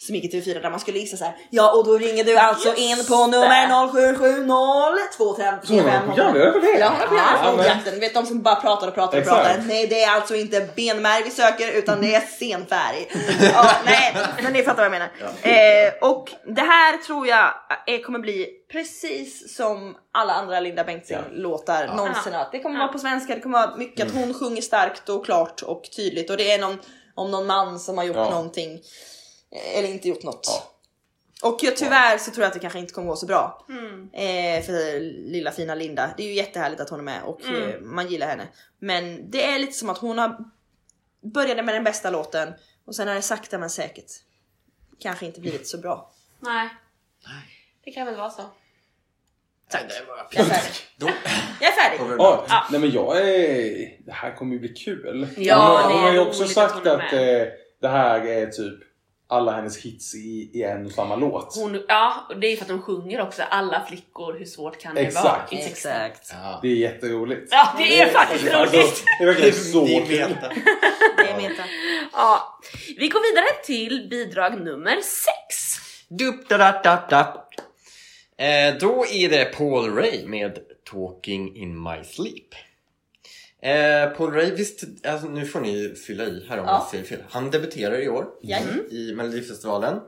Som 0.06 0.14
gick 0.14 0.34
i 0.34 0.40
TV4 0.40 0.62
där 0.62 0.70
man 0.70 0.80
skulle 0.80 0.98
gissa 0.98 1.16
så 1.16 1.24
här. 1.24 1.36
Ja 1.50 1.72
och 1.72 1.86
då 1.86 1.98
ringer 1.98 2.24
du 2.24 2.36
alltså 2.36 2.68
Just 2.68 2.78
in 2.80 3.04
på 3.08 3.26
nummer 3.26 3.68
0770 3.92 5.16
235 5.16 5.58
Så 5.66 5.72
hon 5.74 5.84
har 5.90 6.52
för 6.52 6.60
det? 6.60 6.78
Ja 6.78 6.92
Ja, 7.44 7.52
men- 7.84 8.00
vet 8.00 8.14
de 8.14 8.26
som 8.26 8.42
bara 8.42 8.54
pratar 8.56 8.88
och 8.88 8.94
pratar 8.94 9.12
och 9.18 9.22
Exakt. 9.22 9.46
pratar. 9.46 9.62
Nej 9.66 9.86
det 9.86 10.02
är 10.02 10.10
alltså 10.10 10.34
inte 10.34 10.68
benmärg 10.76 11.22
vi 11.24 11.30
söker 11.30 11.72
utan 11.72 12.00
det 12.00 12.14
är 12.14 12.20
senfärg. 12.20 13.08
ja, 13.54 13.70
nej 13.84 14.16
men 14.42 14.52
ni 14.52 14.62
fattar 14.62 14.76
vad 14.76 14.84
jag 14.84 14.92
menar. 14.92 15.08
Eh, 15.42 16.10
och 16.10 16.30
det 16.56 16.60
här 16.62 16.96
tror 16.96 17.26
jag 17.26 17.50
eh, 17.86 18.00
kommer 18.00 18.18
bli 18.18 18.46
precis 18.72 19.56
som 19.56 19.94
alla 20.12 20.32
andra 20.32 20.60
Linda 20.60 20.84
Bengtzing 20.84 21.18
låtar 21.32 21.86
någonsin. 21.86 22.32
Ja. 22.32 22.38
Att 22.38 22.52
det 22.52 22.60
kommer 22.60 22.76
Ja. 22.76 22.82
vara 22.84 22.92
på 22.92 22.98
svenska, 22.98 23.34
det 23.34 23.40
kommer 23.40 23.58
vara 23.66 23.76
mycket 23.76 24.06
att 24.06 24.12
hon 24.14 24.34
sjunger 24.34 24.62
starkt 24.62 25.08
och 25.08 25.24
klart 25.24 25.62
och 25.62 25.82
tydligt 25.96 26.30
och 26.30 26.36
det 26.36 26.52
är 26.52 26.58
någon, 26.58 26.78
om 27.14 27.30
någon 27.30 27.46
man 27.46 27.78
som 27.80 27.98
har 27.98 28.04
gjort 28.04 28.16
Ja. 28.16 28.30
någonting 28.30 28.80
eller 29.74 29.88
inte 29.88 30.08
gjort 30.08 30.22
något. 30.22 30.66
Och 31.42 31.58
jag, 31.62 31.76
tyvärr 31.76 32.18
så 32.18 32.30
tror 32.30 32.42
jag 32.42 32.48
att 32.48 32.54
det 32.54 32.60
kanske 32.60 32.78
inte 32.78 32.92
kommer 32.92 33.08
gå 33.08 33.16
så 33.16 33.26
bra. 33.26 33.66
Eh, 34.12 34.62
för 34.62 35.00
lilla 35.30 35.52
fina 35.52 35.74
Linda. 35.74 36.10
Det 36.16 36.22
är 36.22 36.26
ju 36.26 36.34
jättehärligt 36.34 36.80
att 36.80 36.90
hon 36.90 36.98
är 36.98 37.04
med 37.04 37.22
och 37.22 37.44
eh, 37.44 37.80
man 37.80 38.08
gillar 38.08 38.26
henne. 38.26 38.48
Men 38.78 39.30
det 39.30 39.44
är 39.44 39.58
lite 39.58 39.72
som 39.72 39.90
att 39.90 39.98
hon 39.98 40.18
har 40.18 40.44
började 41.22 41.62
med 41.62 41.74
den 41.74 41.84
bästa 41.84 42.10
låten 42.10 42.54
och 42.84 42.96
sen 42.96 43.08
har 43.08 43.14
det 43.14 43.22
sakta 43.22 43.58
men 43.58 43.70
säkert 43.70 44.10
kanske 44.98 45.26
inte 45.26 45.40
blivit 45.40 45.68
så 45.68 45.78
bra. 45.78 46.12
Nej. 46.40 46.68
Det 47.84 47.90
kan 47.90 48.06
väl 48.06 48.16
vara 48.16 48.30
så. 48.30 48.42
Var 50.08 50.16
Jag 50.30 50.46
är 50.46 50.50
färdig. 50.50 50.74
Då 50.96 51.10
Jag 51.60 51.68
är 51.72 51.76
färdig! 51.76 52.14
Ja, 52.18 52.44
Ja. 52.48 52.66
nej 52.70 52.80
men 52.80 52.90
jag 52.90 53.18
är... 53.18 54.04
Det 54.06 54.12
här 54.12 54.36
kommer 54.36 54.52
ju 54.52 54.58
bli 54.60 54.68
kul. 54.68 55.28
Ja, 55.36 55.88
hon, 55.92 56.00
har 56.00 56.12
ju 56.12 56.18
också 56.18 56.46
sagt 56.46 56.86
att 56.86 57.12
eh, 57.12 57.42
det 57.80 57.88
här 57.88 58.26
är 58.26 58.46
typ 58.46 58.80
alla 59.30 59.52
hennes 59.52 59.78
hits 59.78 60.14
i, 60.14 60.50
i 60.54 60.62
en 60.62 60.86
och 60.86 60.92
samma 60.92 61.16
låt. 61.16 61.56
Hon, 61.56 61.82
ja, 61.88 62.26
och 62.28 62.40
det 62.40 62.46
är 62.46 62.56
för 62.56 62.62
att 62.64 62.68
de 62.68 62.82
sjunger 62.82 63.20
också 63.20 63.42
alla 63.42 63.84
flickor, 63.88 64.38
hur 64.38 64.44
svårt 64.44 64.78
kan 64.80 64.94
det 64.94 65.00
Exakt. 65.00 65.24
vara? 65.24 65.46
texten. 65.62 65.92
Exakt. 66.02 66.30
Ja. 66.42 66.58
Det 66.62 66.68
är 66.68 66.76
jätteroligt. 66.76 67.48
Ja, 67.50 67.74
det 67.78 68.00
är 68.00 68.06
faktiskt 68.08 68.54
Alltså, 68.54 68.76
roligt! 68.76 69.04
det 69.18 69.24
är 69.24 69.26
verkligen 69.26 69.54
så 69.54 69.84
Det 69.84 70.00
kul. 70.00 70.36
Det 71.16 71.30
är 71.30 71.36
meta. 71.36 71.62
Ja. 72.12 72.58
Vi 72.98 73.08
går 73.08 73.32
vidare 73.34 73.64
till 73.64 74.06
bidrag 74.10 74.60
nummer 74.64 74.96
6. 74.96 75.26
Dup, 76.08 76.48
da, 76.48 76.58
da, 76.58 76.72
da, 76.82 77.06
da. 77.10 77.46
Eh, 78.44 78.74
då 78.80 79.06
är 79.06 79.28
det 79.28 79.44
Paul 79.44 79.94
Ray 79.94 80.26
med 80.26 80.58
Talking 80.90 81.56
in 81.56 81.82
my 81.82 82.04
sleep. 82.04 82.54
Eh, 83.62 84.10
Paul 84.16 84.32
Ray, 84.32 84.50
visst, 84.54 84.84
alltså, 85.06 85.26
nu 85.28 85.46
får 85.46 85.60
ni 85.60 85.94
fylla 86.06 86.24
i 86.24 86.46
här 86.48 86.58
om 86.58 86.64
Ja. 86.66 86.72
jag 86.72 86.86
säger 86.90 87.04
fel. 87.04 87.24
Han 87.30 87.50
debuterar 87.50 88.02
i 88.02 88.08
år 88.08 88.26
Jajamän. 88.42 88.86
i 88.90 89.12
Melodifestivalen. 89.14 90.00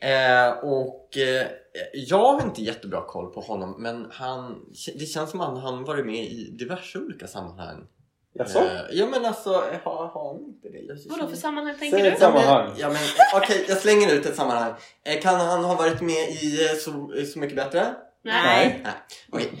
Eh, 0.00 0.48
och 0.62 1.16
eh, 1.18 1.46
jag 1.92 2.18
har 2.18 2.42
inte 2.42 2.62
jättebra 2.62 3.04
koll 3.06 3.32
på 3.34 3.40
honom 3.40 3.82
men 3.82 4.06
han, 4.10 4.58
det 4.98 5.06
känns 5.06 5.30
som 5.30 5.40
att 5.40 5.62
han 5.62 5.84
varit 5.84 6.06
med 6.06 6.24
i 6.24 6.50
diverse 6.58 6.98
olika 6.98 7.26
sammanhang. 7.26 7.86
Jaså? 8.34 8.58
Eh, 8.58 8.80
ja 8.92 9.06
men 9.06 9.24
alltså, 9.24 9.50
har, 9.84 10.06
har 10.06 10.32
han 10.34 10.44
inte 10.44 10.68
det? 10.68 10.78
Jag 10.78 10.96
Vadå 11.16 11.28
för 11.30 11.36
sammanhang 11.36 11.78
tänker 11.78 11.96
Säg 11.98 12.06
du? 12.06 12.12
ett 12.12 12.20
sammanhang. 12.20 12.70
Ja 12.78 12.88
men 12.88 12.98
okej, 13.42 13.64
jag 13.68 13.78
slänger 13.78 14.14
ut 14.14 14.26
ett 14.26 14.36
sammanhang. 14.36 14.72
Eh, 15.04 15.20
Kan 15.22 15.34
han 15.40 15.64
ha 15.64 15.74
varit 15.74 16.00
med 16.00 16.28
i 16.30 16.64
eh, 16.70 16.76
Så, 16.76 17.12
så 17.32 17.38
mycket 17.38 17.56
bättre? 17.56 17.94
Nej. 18.24 18.80
Nej. 18.84 18.92
Okej. 19.32 19.52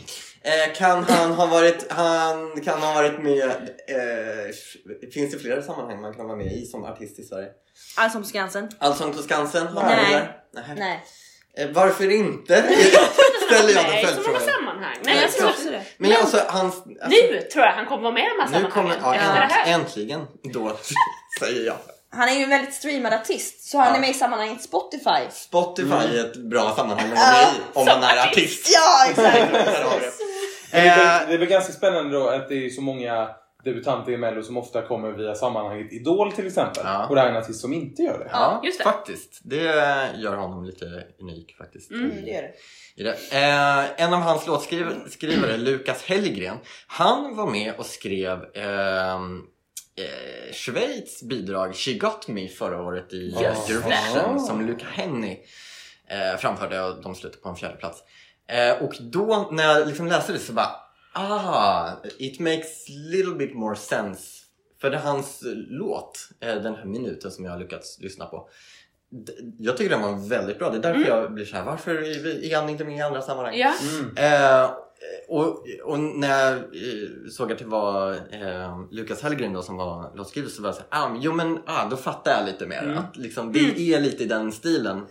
Eh, 0.44 0.74
Kan 0.74 1.04
han 1.04 1.32
ha 1.32 1.46
varit, 1.46 1.92
han 1.92 2.60
kan 2.64 2.78
ha 2.82 2.94
varit 2.94 3.18
med, 3.22 3.50
eh, 3.88 5.08
finns 5.14 5.32
det 5.32 5.38
flera 5.38 5.62
sammanhang 5.62 6.00
man 6.00 6.14
kan 6.14 6.26
vara 6.26 6.36
med 6.36 6.52
i 6.52 6.66
som 6.66 6.84
artist 6.84 7.18
i 7.18 7.22
Sverige? 7.22 7.48
Allsång 7.96 8.22
på 8.22 8.28
Skansen? 8.28 8.68
Allsång 8.78 9.12
på 9.12 9.22
Skansen? 9.22 9.66
Har 9.66 9.82
Nej. 9.82 9.94
han 10.04 10.12
där? 10.12 10.36
Nej. 10.52 10.64
Nej. 10.78 11.04
Eh, 11.56 11.70
Varför 11.74 12.10
inte? 12.10 12.54
Ställer 13.46 13.74
jag 13.74 13.84
den 13.84 13.90
Nej, 13.90 14.04
följdfrågan. 14.06 14.40
sammanhang. 14.40 14.96
Nej, 15.04 15.18
jag 15.22 15.32
tror 15.32 15.48
också 15.48 15.70
det. 15.70 15.82
Men 15.98 16.10
jag, 16.10 16.20
alltså, 16.20 16.40
hans, 16.48 16.74
alltså, 16.74 17.08
Nu 17.32 17.40
tror 17.52 17.64
jag 17.64 17.72
han 17.72 17.86
kommer 17.86 18.02
vara 18.02 18.12
med 18.12 18.22
i 18.24 18.28
de 18.38 18.52
här 18.54 18.62
nu 18.62 18.70
kommer, 18.70 18.90
sammanhangen. 18.90 19.22
ja, 19.24 19.46
här. 19.50 19.74
äntligen 19.74 20.26
då 20.42 20.76
säger 21.40 21.66
jag. 21.66 21.76
Han 22.14 22.28
är 22.28 22.32
ju 22.32 22.42
en 22.42 22.48
väldigt 22.50 22.74
streamad 22.74 23.12
artist 23.12 23.70
så 23.70 23.78
han 23.78 23.88
Ja. 23.88 23.96
är 23.96 24.00
med 24.00 24.10
i 24.10 24.14
sammanhanget 24.14 24.62
Spotify. 24.62 25.30
Spotify 25.30 25.86
Mm. 25.92 26.00
är 26.16 26.24
ett 26.24 26.36
bra 26.36 26.74
sammanhang 26.76 27.12
att 27.12 27.18
vara 27.18 27.42
i 27.42 27.60
om 27.74 27.86
man 27.86 28.02
är 28.02 28.26
artist. 28.26 28.68
Ja 28.74 29.10
exakt! 29.10 29.52
Det. 30.70 30.78
Är, 30.78 31.20
Eh, 31.22 31.28
det 31.28 31.34
är 31.34 31.38
väl 31.38 31.48
ganska 31.48 31.72
spännande 31.72 32.18
då 32.18 32.28
att 32.28 32.48
det 32.48 32.66
är 32.66 32.70
så 32.70 32.80
många 32.80 33.28
debutanter 33.64 34.12
i 34.12 34.16
Mello 34.16 34.42
som 34.42 34.56
ofta 34.56 34.82
kommer 34.82 35.12
via 35.12 35.34
sammanhanget 35.34 35.92
Idol 35.92 36.32
till 36.32 36.46
exempel. 36.46 36.82
Ja. 36.86 37.06
Och 37.08 37.14
det 37.14 37.20
är 37.20 37.26
en 37.28 37.36
artist 37.36 37.60
som 37.60 37.72
inte 37.72 38.02
gör 38.02 38.18
det. 38.18 38.28
Ja, 38.32 38.60
just 38.64 38.78
det. 38.78 38.84
faktiskt. 38.84 39.40
Det 39.44 39.62
gör 40.16 40.36
honom 40.36 40.64
lite 40.64 40.84
unik 41.20 41.56
faktiskt. 41.58 41.90
Mm, 41.90 42.10
det 42.24 42.30
gör 42.30 42.42
det. 43.04 43.38
Eh, 43.38 44.04
en 44.04 44.12
av 44.14 44.20
hans 44.20 44.46
låtskrivare, 44.46 45.56
Lukas 45.56 46.02
Hellgren, 46.02 46.56
han 46.86 47.36
var 47.36 47.46
med 47.50 47.74
och 47.78 47.86
skrev 47.86 48.38
ehm, 48.54 49.40
eh, 49.96 50.52
Schweiz 50.52 51.22
bidrag 51.22 51.74
She 51.76 51.92
Got 51.92 52.28
Me 52.28 52.48
förra 52.48 52.82
året 52.82 53.12
i 53.12 53.30
det. 53.30 53.44
Eurovision 53.44 54.36
Ah. 54.36 54.38
som 54.38 54.66
Luca 54.66 54.86
Henny 54.92 55.38
eh, 56.08 56.38
framförde 56.38 56.82
och 56.82 57.02
de 57.02 57.14
slutade 57.14 57.42
på 57.42 57.48
en 57.48 57.56
fjärde 57.56 57.76
plats. 57.76 58.02
Eh, 58.48 58.82
och 58.84 58.94
då 59.00 59.48
när 59.52 59.64
jag 59.64 59.86
liksom 59.88 60.06
läste 60.06 60.32
det 60.32 60.38
så 60.38 60.52
bara 60.52 60.70
ah, 61.12 61.90
it 62.18 62.40
makes 62.40 62.88
little 62.88 63.34
bit 63.34 63.54
more 63.54 63.76
sense. 63.76 64.40
För 64.80 64.90
det 64.90 64.96
är 64.96 65.00
hans 65.00 65.40
låt, 65.68 66.28
eh, 66.40 66.54
den 66.54 66.74
här 66.74 66.84
minuten 66.84 67.30
som 67.30 67.44
jag 67.44 67.52
har 67.52 67.58
lyckats 67.58 68.00
lyssna 68.00 68.26
på. 68.26 68.48
Jag 69.58 69.76
tycker 69.76 69.90
den 69.90 70.02
var 70.02 70.28
väldigt 70.28 70.58
bra. 70.58 70.70
Det 70.70 70.76
är 70.76 70.82
därför 70.82 71.08
jag 71.08 71.32
blir 71.32 71.44
så 71.44 71.56
här. 71.56 71.64
varför 71.64 71.94
är 72.44 72.56
han 72.56 72.68
inte 72.68 72.84
med 72.84 72.96
i 72.98 73.00
andra 73.00 73.22
sammanhang? 73.22 73.56
Ja. 73.58 73.72
Mm. 73.82 74.16
Eh, 74.16 74.70
och, 75.28 75.66
och 75.84 76.00
när 76.00 76.28
jag 76.28 76.56
eh, 76.56 77.30
såg 77.30 77.52
att 77.52 77.58
det 77.58 77.64
var 77.64 78.12
eh, 78.12 78.84
Lukas 78.90 79.22
Hellgren 79.22 79.52
då 79.52 79.62
som 79.62 79.76
var 79.76 80.16
låtskrivare 80.16 80.50
så 80.50 80.62
var 80.62 80.68
jag 80.68 80.74
såhär, 80.74 80.88
ah, 80.90 81.18
jo 81.20 81.32
men 81.32 81.58
ah, 81.66 81.88
då 81.88 81.96
fattar 81.96 82.30
jag 82.30 82.46
lite 82.46 82.66
mer. 82.66 82.82
Mm. 82.82 82.98
Att 82.98 83.16
liksom, 83.16 83.52
det 83.52 83.78
är 83.78 84.00
lite 84.00 84.22
i 84.22 84.26
den 84.26 84.52
stilen. 84.52 85.06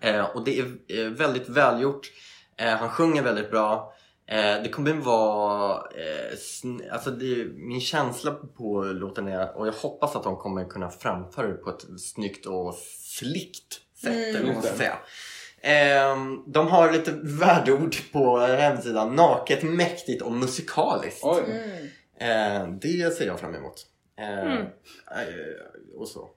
Eh, 0.00 0.24
och 0.36 0.44
det 0.44 0.58
är 0.58 0.64
eh, 0.88 1.08
väldigt 1.08 1.48
välgjort. 1.48 2.10
Eh, 2.56 2.76
han 2.76 2.88
sjunger 2.88 3.22
väldigt 3.22 3.50
bra. 3.50 3.94
Eh, 4.26 4.62
det 4.62 4.68
kommer 4.68 4.92
vara, 4.92 5.76
eh, 5.76 6.92
alltså 6.92 7.10
det, 7.10 7.46
min 7.54 7.80
känsla 7.80 8.30
på 8.30 8.82
låten 8.82 9.28
är, 9.28 9.56
och 9.56 9.66
jag 9.66 9.72
hoppas 9.72 10.16
att 10.16 10.24
de 10.24 10.36
kommer 10.36 10.64
kunna 10.64 10.90
framföra 10.90 11.46
det 11.48 11.54
på 11.54 11.70
ett 11.70 12.00
snyggt 12.00 12.46
och 12.46 12.74
slickt 12.98 13.80
sätt. 14.02 14.12
Mm. 14.12 14.36
eller 14.36 14.44
vad 14.44 14.54
man 14.54 14.62
ska 14.62 14.72
säga. 14.72 14.98
Ehm, 15.64 16.44
de 16.46 16.68
har 16.68 16.92
lite 16.92 17.10
värdeord 17.22 17.96
på 18.12 18.38
hemsidan. 18.38 19.16
Naket, 19.16 19.62
mäktigt 19.62 20.22
och 20.22 20.32
musikaliskt. 20.32 21.20
Oj. 21.24 21.42
Mm. 22.18 22.78
Det 22.80 23.14
ser 23.16 23.26
jag 23.26 23.40
fram 23.40 23.54
emot. 23.54 23.86
Ehm, 24.16 24.38
Mm. 24.48 24.62
eh, 25.10 25.96
och 25.96 26.08
så. 26.08 26.28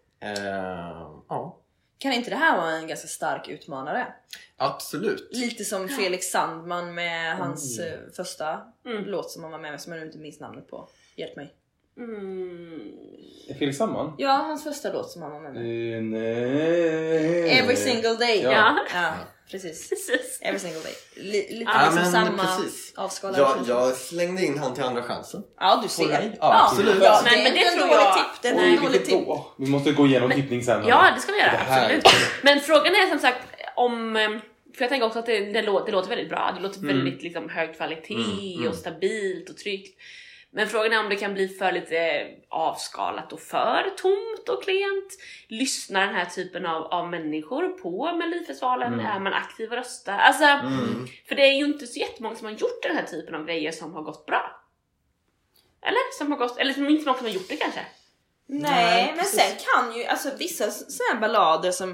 Ja, 1.30 1.57
Kan 1.97 2.13
inte 2.13 2.30
det 2.30 2.36
här 2.36 2.57
vara 2.57 2.71
en 2.71 2.88
ganska 2.88 3.07
stark 3.07 3.47
utmanare? 3.47 4.07
absolut. 4.57 5.30
Lite 5.32 5.65
som 5.65 5.88
Felix 5.89 6.26
Sandman 6.32 6.93
med 6.93 7.38
hans 7.38 7.80
Mm. 7.80 7.93
eh, 7.93 7.99
första 8.15 8.61
Mm. 8.86 9.03
låt 9.05 9.32
som 9.32 9.43
han 9.43 9.51
var 9.51 9.59
med 9.59 9.71
med 9.71 9.82
som 9.82 9.91
jag 9.93 9.99
nu 9.99 10.05
inte 10.05 10.17
minns 10.17 10.39
namnet 10.39 10.67
på. 10.69 10.89
Hjälp 11.15 11.36
mig. 11.36 11.53
Mm. 11.97 12.79
Är 13.49 13.53
Felix 13.53 13.77
samman? 13.77 14.13
Ja, 14.17 14.29
hans 14.31 14.63
första 14.63 14.93
låt 14.93 15.11
som 15.11 15.21
han 15.21 15.31
var 15.31 15.39
med 15.39 15.53
med. 15.53 15.61
Eh, 15.97 16.01
nej. 16.01 17.59
Every 17.59 17.75
single 17.75 18.13
day. 18.15 18.41
Ja. 18.43 18.51
Ja. 18.51 18.75
Ja, 18.93 19.13
precis. 19.51 19.89
Precis. 19.89 20.39
Every 20.41 20.59
single 20.59 20.79
day. 20.79 20.93
Li- 21.15 21.47
lite 21.59 21.71
Ja, 21.71 21.89
liksom 21.95 22.11
samma 22.11 22.43
precis. 22.57 22.93
avskalade 22.97 23.39
Jag, 23.39 23.57
jag 23.67 23.93
slängde 23.93 24.45
in 24.45 24.57
han 24.57 24.73
till 24.73 24.83
andra 24.83 25.03
chansen. 25.03 25.43
Ja, 25.59 25.79
du 25.83 25.89
ser. 25.89 26.35
Ja, 26.39 26.65
absolut. 26.69 27.03
Ja, 27.03 27.21
Nej, 27.25 27.37
det 27.37 27.43
men 27.43 27.51
är 27.51 27.59
det 27.59 27.65
en 27.71 27.77
tror 27.77 27.87
dålig 27.87 28.01
jag- 28.01 28.13
tipp. 28.13 28.41
Det 28.41 28.47
är 28.47 28.55
Nej. 28.55 28.65
en 28.65 28.71
Oj, 28.71 28.77
dålig 28.77 28.91
vilket 28.91 29.09
tipp. 29.09 29.25
då? 29.25 29.53
Vi 29.57 29.65
måste 29.71 29.91
gå 29.91 30.05
igenom 30.05 30.31
tippning 30.31 30.63
sen. 30.63 30.83
Ja, 30.87 31.11
det 31.15 31.21
ska 31.21 31.31
vi 31.31 31.37
göra. 31.39 31.51
Det 31.51 31.75
Absolut. 31.83 32.05
Men 32.43 32.59
frågan 32.59 32.85
är 32.95 33.09
som 33.09 33.19
sagt 33.19 33.39
om... 33.75 34.15
eh, 34.15 34.29
För 34.75 34.81
jag 34.83 34.89
tänker 34.89 35.07
också 35.07 35.19
att 35.19 35.25
det, 35.25 35.39
det, 35.39 35.61
låter, 35.61 35.85
det 35.85 35.91
låter 35.91 36.09
väldigt 36.09 36.29
bra. 36.29 36.53
Det 36.55 36.61
låter 36.63 36.79
Mm. 36.79 36.95
väldigt 36.95 37.23
liksom, 37.23 37.49
hög 37.49 37.75
kvalitet 37.77 38.13
Mm, 38.13 38.55
mm. 38.57 38.67
och 38.69 38.75
stabilt 38.75 39.49
och 39.49 39.57
tryggt. 39.57 39.97
Men 40.55 40.67
frågan 40.69 40.93
är 40.93 40.99
om 40.99 41.09
det 41.09 41.15
kan 41.15 41.33
bli 41.33 41.47
för 41.47 41.71
lite 41.71 42.27
avskalat 42.49 43.33
och 43.33 43.39
för 43.39 43.89
tomt 43.97 44.49
och 44.49 44.63
klent. 44.63 45.13
Lyssnar 45.47 46.05
den 46.05 46.15
här 46.15 46.25
typen 46.25 46.65
av, 46.65 46.83
av 46.83 47.09
människor 47.09 47.67
på 47.69 48.13
Melodifestivalen? 48.15 48.93
Mm. 48.93 49.05
Är 49.05 49.19
man 49.19 49.33
aktiv 49.33 49.69
och 49.69 49.75
röstar? 49.77 50.17
Alltså, 50.17 50.43
Mm. 50.43 51.07
för 51.27 51.35
det 51.35 51.41
är 51.41 51.53
ju 51.53 51.65
inte 51.65 51.87
så 51.87 51.99
jättemånga 51.99 52.35
som 52.35 52.45
har 52.45 52.53
gjort 52.53 52.83
den 52.83 52.95
här 52.95 53.03
typen 53.03 53.35
av 53.35 53.45
grejer 53.45 53.71
som 53.71 53.93
har 53.93 54.01
gått 54.01 54.25
bra. 54.25 54.61
Eller? 55.81 56.17
Som 56.17 56.31
har 56.31 56.37
gått, 56.39 56.57
eller 56.57 56.73
som 56.73 56.89
inte 56.89 57.03
så 57.03 57.07
många 57.09 57.17
som 57.17 57.27
har 57.27 57.33
gjort 57.33 57.49
det 57.49 57.55
kanske? 57.57 57.81
Nej, 58.47 58.61
Nej, 58.71 59.05
men 59.07 59.17
precis. 59.17 59.39
sen 59.39 59.51
kan 59.73 59.97
ju 59.97 60.05
alltså 60.05 60.29
vissa 60.39 60.63
här 60.63 61.19
ballader 61.19 61.71
som 61.71 61.89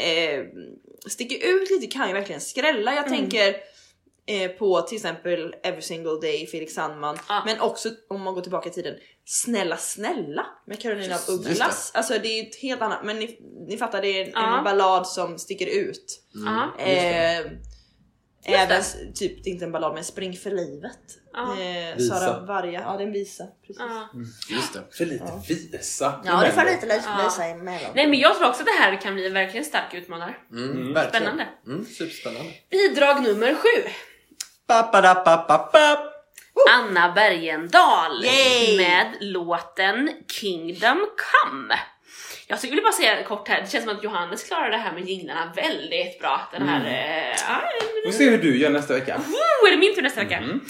eh, 0.00 0.44
sticker 1.08 1.48
ut 1.48 1.70
lite 1.70 1.86
kan 1.86 2.08
ju 2.08 2.14
verkligen 2.14 2.40
skrälla. 2.40 2.94
Jag 2.94 3.06
Mm. 3.06 3.18
tänker 3.18 3.56
eh, 4.26 4.50
på 4.50 4.80
till 4.82 4.96
exempel 4.96 5.54
Every 5.62 5.82
single 5.82 6.20
day, 6.22 6.46
Felix 6.46 6.72
Sandman. 6.74 7.18
Ja. 7.28 7.42
Men 7.46 7.60
också 7.60 7.88
om 8.08 8.22
man 8.22 8.34
går 8.34 8.42
tillbaka 8.42 8.68
i 8.68 8.72
tiden, 8.72 8.94
Snälla 9.24 9.76
snälla 9.76 10.46
med 10.66 10.80
Carolina 10.80 11.12
just 11.14 11.28
Ugglas. 11.28 11.90
Alltså 11.94 12.18
det 12.22 12.28
är 12.28 12.42
ett 12.48 12.56
helt 12.56 12.82
annat, 12.82 13.04
men 13.04 13.18
ni, 13.18 13.38
ni 13.68 13.76
fattar 13.76 14.02
det 14.02 14.08
är 14.08 14.24
en, 14.24 14.30
Ja. 14.34 14.58
en 14.58 14.64
ballad 14.64 15.06
som 15.06 15.38
sticker 15.38 15.66
ut. 15.66 16.22
Ja. 16.32 16.74
Eh, 16.78 16.86
det. 18.46 18.52
även 18.54 18.82
typ, 19.14 19.44
det 19.44 19.50
är 19.50 19.52
inte 19.52 19.64
en 19.64 19.72
ballad 19.72 19.94
men 19.94 20.04
Spring 20.04 20.36
för 20.36 20.50
livet. 20.50 20.98
Ja. 21.32 21.60
Eh, 21.60 21.96
Visa. 21.96 22.14
Sara 22.14 22.40
Varga, 22.46 22.80
ja 22.80 22.96
det 22.96 23.02
är 23.02 23.06
en 23.06 23.12
visa. 23.12 23.44
Precis. 23.66 23.76
Ja. 23.78 24.08
Just 24.50 24.72
det. 24.74 24.82
För 24.96 25.06
lite 25.06 25.32
visa. 25.48 26.22
Ja 26.24 26.40
det 26.40 26.52
får 26.52 26.64
lite 26.64 27.02
Ja. 27.06 27.24
visa 27.24 27.44
emellan. 27.44 27.90
Nej 27.94 28.06
men 28.06 28.18
jag 28.18 28.36
tror 28.36 28.48
också 28.48 28.62
att 28.62 28.66
det 28.66 28.82
här 28.82 29.00
kan 29.00 29.14
bli 29.14 29.26
en 29.26 29.32
verkligen 29.34 29.64
stark 29.64 29.94
utmanare. 29.94 30.34
Mm, 30.52 30.92
verkligen. 30.92 31.10
Spännande. 31.24 31.46
Mm, 31.66 31.84
superspännande. 31.84 32.52
Bidrag 32.70 33.22
nummer 33.22 33.54
sju. 33.54 33.90
Ba-ba-da-ba-ba-ba. 34.68 35.98
Anna 36.70 37.12
Bergendahl 37.12 38.24
Yay! 38.24 38.76
med 38.76 39.16
låten 39.20 40.10
Kingdom 40.32 41.06
Come. 41.16 41.78
Jag 42.48 42.58
skulle 42.58 42.82
bara 42.82 42.92
säga 42.92 43.22
kort 43.22 43.48
här, 43.48 43.60
det 43.60 43.70
känns 43.70 43.84
som 43.84 43.96
att 43.96 44.04
Johannes 44.04 44.44
klarar 44.44 44.70
det 44.70 44.76
här 44.76 44.92
med 44.92 45.08
jinglarna 45.08 45.52
väldigt 45.56 46.20
bra. 46.20 46.48
Den 46.52 46.68
här... 46.68 46.86
Eh, 46.86 47.36
ja, 47.48 47.70
Vi 48.04 48.12
får 48.12 48.18
se 48.18 48.30
hur 48.30 48.38
du 48.38 48.58
gör 48.58 48.70
nästa 48.70 48.94
vecka. 48.94 49.16
oh, 49.16 49.68
är 49.68 49.70
det 49.70 49.76
min 49.78 49.94
tur 49.94 50.02
nästa 50.02 50.20
vecka? 50.20 50.36
Mm. 50.36 50.60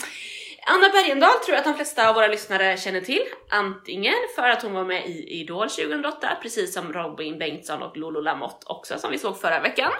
Anna 0.69 0.89
Bergendahl 0.89 1.39
tror 1.45 1.55
jag 1.55 1.59
att 1.59 1.65
de 1.65 1.75
flesta 1.75 2.09
av 2.09 2.15
våra 2.15 2.27
lyssnare 2.27 2.77
känner 2.77 3.01
till. 3.01 3.23
Antingen 3.51 4.15
för 4.35 4.49
att 4.49 4.63
hon 4.63 4.73
var 4.73 4.85
med 4.85 5.07
i 5.07 5.41
Idol 5.41 5.71
2008, 5.71 6.29
precis 6.43 6.75
som 6.75 6.93
Robin 6.93 7.39
Bengtsson 7.39 7.83
och 7.83 7.97
Lolo 7.97 8.21
Lamotte 8.21 8.67
också, 8.67 8.99
som 8.99 9.11
vi 9.11 9.19
såg 9.19 9.41
förra 9.41 9.61
veckan. 9.61 9.93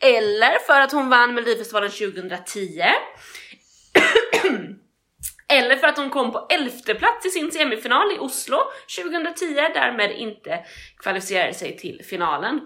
Eller 0.00 0.58
för 0.66 0.80
att 0.80 0.92
hon 0.92 1.08
vann 1.08 1.34
Melodifestivalen 1.34 1.90
2010. 1.90 2.82
Eller 5.48 5.76
för 5.76 5.86
att 5.86 5.96
hon 5.96 6.10
kom 6.10 6.32
på 6.32 6.46
elfte 6.50 6.94
plats 6.94 7.26
i 7.26 7.30
sin 7.30 7.50
semifinal 7.50 8.12
i 8.12 8.18
Oslo 8.18 8.58
2010, 9.02 9.54
därmed 9.54 10.10
inte 10.10 10.64
kvalificerade 10.98 11.54
sig 11.54 11.76
till 11.76 12.02
finalen. 12.04 12.60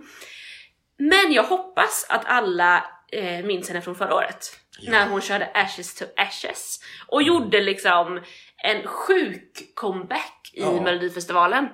Men 0.99 1.33
jag 1.33 1.43
hoppas 1.43 2.07
att 2.09 2.25
alla 2.25 2.85
eh, 3.13 3.45
minns 3.45 3.69
henne 3.69 3.83
från 3.83 3.95
förra 3.95 4.15
året. 4.15 4.59
När 4.89 5.09
hon 5.09 5.21
körde 5.21 5.51
Ashes 5.55 5.95
to 5.95 6.05
Ashes. 6.17 6.81
Och 7.07 7.23
gjorde 7.23 7.61
liksom 7.61 8.21
en 8.65 8.87
sjuk 8.87 9.75
comeback 9.75 10.51
i 10.53 10.61
Ja. 10.61 10.81
Melodifestivalen. 10.83 11.69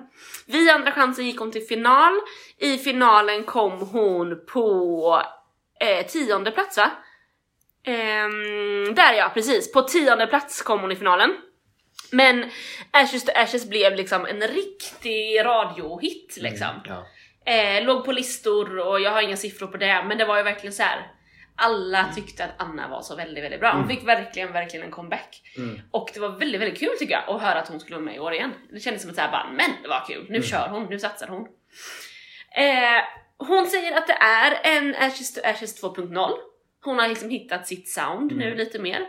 Vid 0.45 0.69
Andra 0.69 0.91
chansen 0.91 1.25
gick 1.25 1.39
hon 1.39 1.51
till 1.51 1.67
final. 1.67 2.13
I 2.57 2.77
finalen 2.77 3.43
kom 3.43 3.79
hon 3.79 4.45
på 4.45 5.21
eh, 5.79 6.05
tionde 6.05 6.51
plats 6.51 6.77
va? 6.77 6.91
Ehm, 7.85 8.95
där 8.95 9.13
ja, 9.13 9.31
precis. 9.33 9.71
På 9.71 9.81
tionde 9.81 10.27
plats 10.27 10.61
kom 10.61 10.81
hon 10.81 10.91
i 10.91 10.95
finalen. 10.95 11.35
Men 12.11 12.49
Ashes 12.91 13.25
to 13.25 13.31
Ashes 13.35 13.69
blev 13.69 13.95
liksom 13.95 14.25
en 14.25 14.41
riktig 14.41 15.45
radiohit 15.45 16.37
liksom. 16.41 16.67
Ja. 16.85 17.05
Eh, 17.53 17.83
låg 17.85 18.05
på 18.05 18.11
listor 18.11 18.79
och 18.79 18.99
jag 18.99 19.11
har 19.11 19.21
inga 19.21 19.37
siffror 19.37 19.67
på 19.67 19.77
det, 19.77 20.03
men 20.07 20.17
det 20.17 20.25
var 20.25 20.37
ju 20.37 20.43
verkligen 20.43 20.73
så 20.73 20.83
här. 20.83 21.11
Alla 21.59 22.13
tyckte 22.15 22.43
att 22.43 22.51
Anna 22.57 22.87
var 22.87 23.01
så 23.01 23.15
väldigt, 23.15 23.43
väldigt 23.43 23.59
bra. 23.59 23.71
Hon 23.71 23.87
fick 23.87 24.07
verkligen, 24.07 24.53
verkligen 24.53 24.85
en 24.85 24.91
comeback. 24.91 25.41
Mm. 25.57 25.81
Och 25.91 26.09
det 26.13 26.19
var 26.19 26.29
väldigt, 26.29 26.61
väldigt 26.61 26.79
kul 26.79 26.89
tycker 26.99 27.13
jag 27.13 27.35
att 27.35 27.41
höra 27.41 27.59
att 27.59 27.67
hon 27.67 27.79
skulle 27.79 27.95
vara 27.95 28.05
med 28.05 28.15
i 28.15 28.19
år 28.19 28.33
igen. 28.33 28.53
Det 28.71 28.79
kändes 28.79 29.01
som 29.01 29.11
att 29.11 29.15
säga 29.15 29.31
bara, 29.31 29.49
men 29.51 29.71
det 29.83 29.87
var 29.89 30.05
kul, 30.07 30.25
nu 30.29 30.41
kör 30.41 30.67
hon, 30.69 30.85
nu 30.85 30.99
satsar 30.99 31.27
hon. 31.27 31.47
Eh, 32.55 33.03
hon 33.37 33.67
säger 33.67 33.97
att 33.97 34.07
det 34.07 34.17
är 34.21 34.77
en 34.77 34.95
Ashes 34.95 35.33
to 35.33 35.41
Ashes 35.43 35.83
2.0. 35.83 36.31
Hon 36.83 36.99
har 36.99 37.07
liksom 37.07 37.29
hittat 37.29 37.67
sitt 37.67 37.89
sound 37.89 38.37
nu 38.37 38.55
lite 38.55 38.79
mer. 38.79 39.07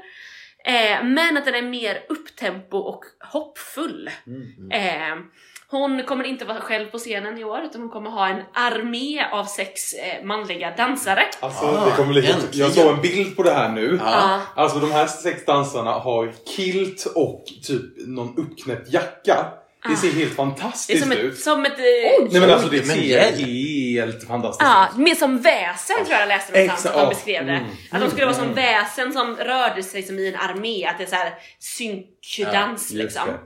Eh, 0.65 1.05
men 1.05 1.37
att 1.37 1.45
den 1.45 1.55
är 1.55 1.63
mer 1.63 2.05
upptempo 2.09 2.79
och 2.79 3.05
hoppfull. 3.21 4.11
Mm. 4.27 4.71
Eh, 4.71 5.25
hon 5.71 6.03
kommer 6.03 6.25
inte 6.25 6.45
vara 6.45 6.61
själv 6.61 6.87
på 6.87 6.99
scenen 6.99 7.39
i 7.39 7.45
år 7.45 7.61
utan 7.65 7.81
hon 7.81 7.91
kommer 7.91 8.11
ha 8.11 8.29
en 8.29 8.43
armé 8.55 9.25
av 9.33 9.45
sex 9.45 9.93
eh, 9.93 10.25
manliga 10.25 10.71
dansare. 10.77 11.23
Alltså 11.41 11.65
Ah, 11.65 11.85
det 11.85 11.97
kommer 11.97 12.13
bli 12.13 12.21
helt... 12.21 12.55
Jag 12.55 12.73
såg 12.73 12.95
en 12.95 13.01
bild 13.01 13.37
på 13.37 13.43
det 13.43 13.53
här 13.53 13.69
nu. 13.69 14.01
Ja. 14.05 14.41
Alltså 14.57 14.79
de 14.79 14.93
här 14.93 15.07
sex 15.07 15.45
dansarna 15.45 15.91
har 15.93 16.33
kilt 16.57 17.05
och 17.15 17.45
typ 17.67 17.83
någon 18.07 18.35
uppknäppt 18.37 18.93
jacka. 18.93 19.47
Det 19.89 19.97
ser 19.97 20.09
helt 20.09 20.19
Det 20.19 20.23
är 20.33 20.37
fantastiskt 20.37 21.03
som 21.03 21.13
ut. 21.13 21.33
ett, 21.33 21.39
som 21.41 21.65
ett 21.65 21.73
eh, 21.79 22.25
Nej 22.31 22.41
men 22.41 22.51
alltså 22.51 22.69
det 22.69 22.81
Oj, 22.81 22.87
men 22.87 22.97
ser 22.97 23.33
helt 23.47 24.27
fantastiskt 24.27 24.71
Ja, 24.71 24.89
ut. 24.93 24.99
mer 24.99 25.15
som 25.15 25.39
väsen 25.39 25.97
tror 25.97 26.11
jag 26.11 26.21
jag 26.21 26.29
läste 26.29 26.53
någonstans 26.53 26.87
att 26.87 27.03
de 27.03 27.09
beskrev 27.09 27.47
det. 27.47 27.53
Mm. 27.53 27.71
Att 27.91 28.01
de 28.01 28.11
skulle 28.11 28.25
vara 28.27 28.35
som 28.37 28.45
Mm. 28.45 28.55
väsen 28.57 29.13
som 29.13 29.37
rörde 29.37 29.83
sig 29.83 30.03
som 30.03 30.19
i 30.19 30.29
en 30.29 30.37
armé, 30.37 30.87
att 30.87 30.99
det 30.99 31.05
är 31.05 31.09
så 31.09 31.15
här 31.17 31.33
synkdans 31.59 32.91
Ja, 32.93 33.03
liksom. 33.03 33.27
det. 33.27 33.39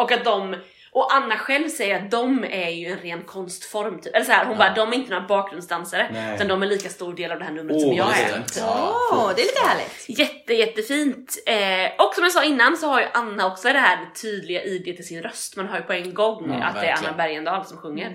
Och 0.00 0.12
att 0.12 0.24
de, 0.24 0.56
och 0.98 1.14
Anna 1.14 1.36
själv 1.38 1.68
säger 1.68 1.96
att 1.96 2.10
de 2.10 2.44
är 2.44 2.70
ju 2.70 2.86
en 2.86 2.98
ren 2.98 3.22
konstform 3.22 4.00
typ. 4.00 4.14
Eller 4.14 4.24
så 4.24 4.32
här, 4.32 4.44
hon 4.44 4.58
bara, 4.58 4.74
de 4.74 4.92
är 4.92 4.94
inte 4.96 5.10
några 5.10 5.26
bakgrundsdansare 5.26 6.10
Nej. 6.12 6.34
utan 6.34 6.48
de 6.48 6.62
är 6.62 6.66
lika 6.66 6.88
stor 6.88 7.14
del 7.14 7.32
av 7.32 7.38
det 7.38 7.44
här 7.44 7.52
numret 7.52 7.76
Åh, 7.76 7.82
som 7.82 7.92
jag 7.92 8.18
är. 8.18 8.34
fint. 8.34 8.54
Typ. 8.54 8.64
Åh, 8.66 9.32
det 9.36 9.42
är 9.42 9.46
lite 9.46 9.66
härligt. 9.66 10.18
Jätte, 10.18 10.54
jättefint. 10.54 11.38
Eh, 11.46 12.06
och 12.06 12.14
som 12.14 12.24
jag 12.24 12.32
sa 12.32 12.44
innan 12.44 12.76
så 12.76 12.86
har 12.88 13.00
ju 13.00 13.06
Anna 13.14 13.46
också 13.46 13.68
det 13.72 13.78
här 13.78 13.98
tydliga 14.22 14.64
id 14.64 14.84
till 14.84 15.06
sin 15.06 15.22
röst. 15.22 15.56
Man 15.56 15.68
hör 15.68 15.76
ju 15.76 15.82
på 15.82 15.92
en 15.92 16.14
gång 16.14 16.58
Ja, 16.60 16.66
att 16.66 16.74
det 16.74 16.80
är 16.80 16.86
verkligen. 16.86 17.08
Anna 17.14 17.16
Bergendahl 17.16 17.64
som 17.64 17.78
sjunger. 17.78 18.12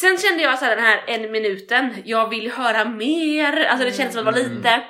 Sen 0.00 0.18
kände 0.18 0.42
jag 0.42 0.58
så 0.58 0.64
här, 0.64 0.76
den 0.76 0.84
här 0.84 1.04
en 1.06 1.30
minuten, 1.32 1.94
jag 2.04 2.28
vill 2.30 2.50
höra 2.52 2.84
mer. 2.84 3.64
Alltså 3.64 3.84
det 3.84 3.92
kändes 3.92 4.14
som 4.14 4.28
att 4.28 4.34
det 4.34 4.42
var 4.42 4.48
lite, 4.48 4.82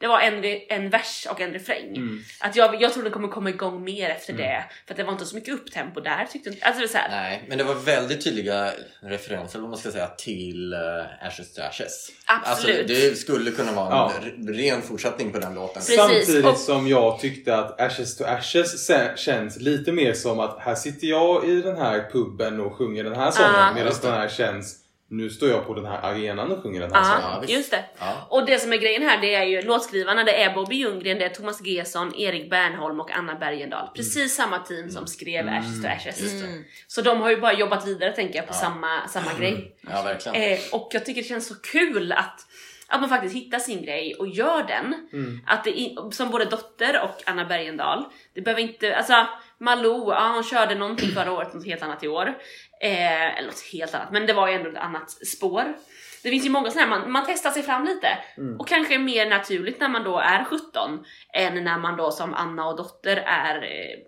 det 0.00 0.06
var 0.06 0.20
en, 0.20 0.44
en 0.68 0.90
vers 0.90 1.26
och 1.30 1.40
en 1.40 1.52
refräng. 1.52 1.96
Mm. 1.96 2.22
Att 2.40 2.56
jag, 2.56 2.82
jag 2.82 2.92
tror 2.92 3.02
den 3.02 3.12
kommer 3.12 3.28
komma 3.28 3.50
igång 3.50 3.84
mer 3.84 4.10
efter 4.10 4.32
det. 4.32 4.64
För 4.86 4.94
att 4.94 4.96
det 4.98 5.04
var 5.04 5.12
inte 5.12 5.26
så 5.26 5.34
mycket 5.36 5.54
upptempo 5.54 6.00
där 6.00 6.26
tyckte 6.32 6.48
jag 6.48 6.54
inte. 6.56 6.66
Alltså 6.66 6.80
det 6.80 6.86
är 6.86 6.88
så 6.88 6.98
här, 6.98 7.08
Nej, 7.10 7.44
men 7.48 7.58
det 7.58 7.64
var 7.64 7.74
väldigt 7.74 8.24
tydliga 8.24 8.70
referenser, 9.00 9.58
vad 9.58 9.68
man 9.70 9.78
ska 9.78 9.90
säga, 9.92 10.06
till 10.06 10.74
uh, 10.74 11.26
Ashes 11.26 11.52
to 11.54 11.62
Ashes. 11.62 12.08
Absolut. 12.26 12.78
Alltså, 12.78 12.94
det 12.94 13.16
skulle 13.18 13.50
kunna 13.50 13.72
vara 13.72 13.86
en 13.86 13.92
Ja. 13.96 14.12
r- 14.22 14.34
ren 14.54 14.82
fortsättning 14.82 15.32
på 15.32 15.38
den 15.38 15.54
låten. 15.54 15.74
Precis, 15.74 15.96
Samtidigt 15.96 16.44
och- 16.46 16.56
som 16.58 16.88
jag 16.88 17.20
tyckte 17.20 17.56
att 17.56 17.80
Ashes 17.80 18.16
to 18.16 18.24
Ashes 18.24 18.90
känns 19.16 19.60
lite 19.60 19.92
mer 19.92 20.12
som 20.12 20.40
att 20.40 20.58
här 20.60 20.74
sitter 20.74 21.06
jag 21.06 21.44
i 21.48 21.62
den 21.62 21.76
här 21.76 22.08
puben 22.12 22.60
och 22.60 22.76
sjunger 22.76 23.04
den 23.04 23.16
här 23.16 23.30
sången 23.30 23.50
Ah. 23.54 23.74
medan 23.74 23.92
den 24.02 24.12
här 24.12 24.28
känns 24.28 24.76
nu 25.08 25.30
står 25.30 25.48
jag 25.48 25.66
på 25.66 25.74
den 25.74 25.86
här 25.86 25.98
arenan 26.02 26.52
och 26.52 26.62
sjunger 26.62 26.80
den 26.80 26.92
här 26.94 27.00
Ja, 27.20 27.32
sången. 27.34 27.50
Just 27.50 27.70
det. 27.70 27.84
Ja. 27.98 28.26
Och 28.30 28.46
det 28.46 28.58
som 28.58 28.72
är 28.72 28.76
grejen 28.76 29.02
här 29.02 29.20
det 29.20 29.34
är 29.34 29.44
ju 29.44 29.62
låtskrivarna, 29.62 30.24
det 30.24 30.42
är 30.42 30.54
Bobby 30.54 30.76
Ljunggren, 30.76 31.18
det 31.18 31.24
är 31.24 31.28
Thomas 31.28 31.60
Gesson, 31.66 32.14
Erik 32.14 32.50
Bernholm 32.50 33.00
och 33.00 33.10
Anna 33.10 33.34
Bergendahl. 33.34 33.88
Precis 33.94 34.34
samma 34.34 34.58
team 34.58 34.90
som 34.90 35.06
skrev 35.06 35.48
Ashes 35.48 35.82
to 35.82 35.88
Ashes. 35.88 36.42
Mm. 36.42 36.64
Så 36.86 37.02
de 37.02 37.20
har 37.20 37.30
ju 37.30 37.36
bara 37.40 37.52
jobbat 37.52 37.86
vidare 37.86 38.12
tänker 38.12 38.36
jag 38.36 38.46
på 38.46 38.52
Ja. 38.54 38.58
samma, 38.58 39.08
samma 39.08 39.32
grej. 39.38 39.76
Ja, 39.90 40.02
verkligen. 40.02 40.52
Eh, 40.52 40.58
och 40.72 40.88
jag 40.92 41.04
tycker 41.06 41.22
det 41.22 41.28
känns 41.28 41.48
så 41.48 41.54
kul 41.54 42.12
att, 42.12 42.40
att 42.88 43.00
man 43.00 43.08
faktiskt 43.08 43.34
hittar 43.34 43.58
sin 43.58 43.82
grej 43.84 44.14
och 44.14 44.28
gör 44.28 44.62
den. 44.62 45.08
Mm. 45.12 45.40
Att 45.46 45.64
det, 45.64 45.94
som 46.12 46.30
både 46.30 46.44
Dotter 46.44 47.00
och 47.02 47.22
Anna 47.26 47.44
Bergendahl. 47.44 48.04
Det 48.34 48.40
behöver 48.40 48.62
inte, 48.62 48.96
alltså 48.96 49.26
Malou, 49.58 50.10
ja 50.12 50.32
hon 50.34 50.44
körde 50.44 50.74
någonting 50.74 51.08
förra 51.08 51.32
året, 51.32 51.54
något 51.54 51.66
helt 51.66 51.82
annat 51.82 52.04
i 52.04 52.08
år. 52.08 52.34
Eh, 52.80 53.38
eller 53.38 53.46
något 53.46 53.64
helt 53.72 53.94
annat, 53.94 54.12
men 54.12 54.26
det 54.26 54.32
var 54.32 54.48
ju 54.48 54.54
ändå 54.54 54.70
ett 54.70 54.76
annat 54.76 55.10
spår. 55.10 55.76
Det 56.22 56.30
finns 56.30 56.46
ju 56.46 56.50
många 56.50 56.70
sådana 56.70 56.90
här, 56.90 57.00
man, 57.00 57.12
man 57.12 57.24
testar 57.26 57.50
sig 57.50 57.62
fram 57.62 57.84
lite. 57.84 58.18
Mm. 58.36 58.60
Och 58.60 58.68
kanske 58.68 58.94
är 58.94 58.98
mer 58.98 59.30
naturligt 59.30 59.80
när 59.80 59.88
man 59.88 60.04
då 60.04 60.18
är 60.18 60.44
17 60.44 61.04
än 61.34 61.64
när 61.64 61.78
man 61.78 61.96
då 61.96 62.10
som 62.10 62.34
Anna 62.34 62.66
och 62.68 62.76
Dotter 62.76 63.16
är 63.16 63.62
eh, 63.62 63.98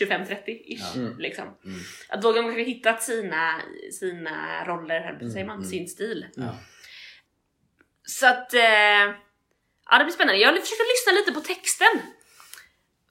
25-30-ish. 0.00 0.92
Ja. 0.94 1.00
Mm. 1.00 1.18
Liksom. 1.18 1.44
Mm. 1.44 1.80
Att 2.08 2.22
då 2.22 2.28
har 2.28 2.34
de 2.34 2.42
kanske 2.42 2.62
hittat 2.62 3.02
sina, 3.02 3.60
sina 3.92 4.64
roller, 4.64 5.00
eller 5.00 5.30
säger 5.30 5.46
man, 5.46 5.56
mm. 5.56 5.68
sin 5.68 5.88
stil. 5.88 6.26
Ja. 6.36 6.56
Så 8.02 8.26
att, 8.26 8.54
eh, 8.54 8.60
ja 9.90 9.98
det 9.98 10.04
blir 10.04 10.14
spännande. 10.14 10.40
Jag 10.40 10.54
försökte 10.54 10.84
lyssna 10.94 11.12
lite 11.12 11.32
på 11.32 11.40
texten. 11.40 12.02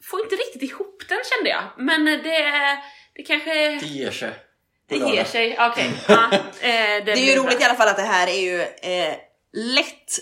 Får 0.04 0.22
inte 0.22 0.36
riktigt 0.36 0.72
ihop 0.72 1.04
den 1.10 1.20
kände 1.36 1.50
jag, 1.50 1.64
men 1.78 2.06
det, 2.06 2.80
det 3.16 3.24
kanske, 3.24 3.80
Det 3.80 3.86
ger 3.86 4.12
sig. 4.12 4.45
Det 4.88 4.98
ger 4.98 5.24
sig. 5.24 5.58
Okej, 5.60 5.92
ja, 6.08 6.34
eh, 6.34 7.06
det, 7.06 7.12
är 7.12 7.16
ju 7.16 7.36
bra. 7.36 7.44
roligt 7.44 7.62
i 7.62 7.64
alla 7.64 7.76
fall 7.76 7.88
att 7.88 7.98
det 7.98 8.02
här 8.02 8.28
är 8.28 8.42
ju 8.42 8.62
eh, 8.62 9.16
lätt 9.54 10.20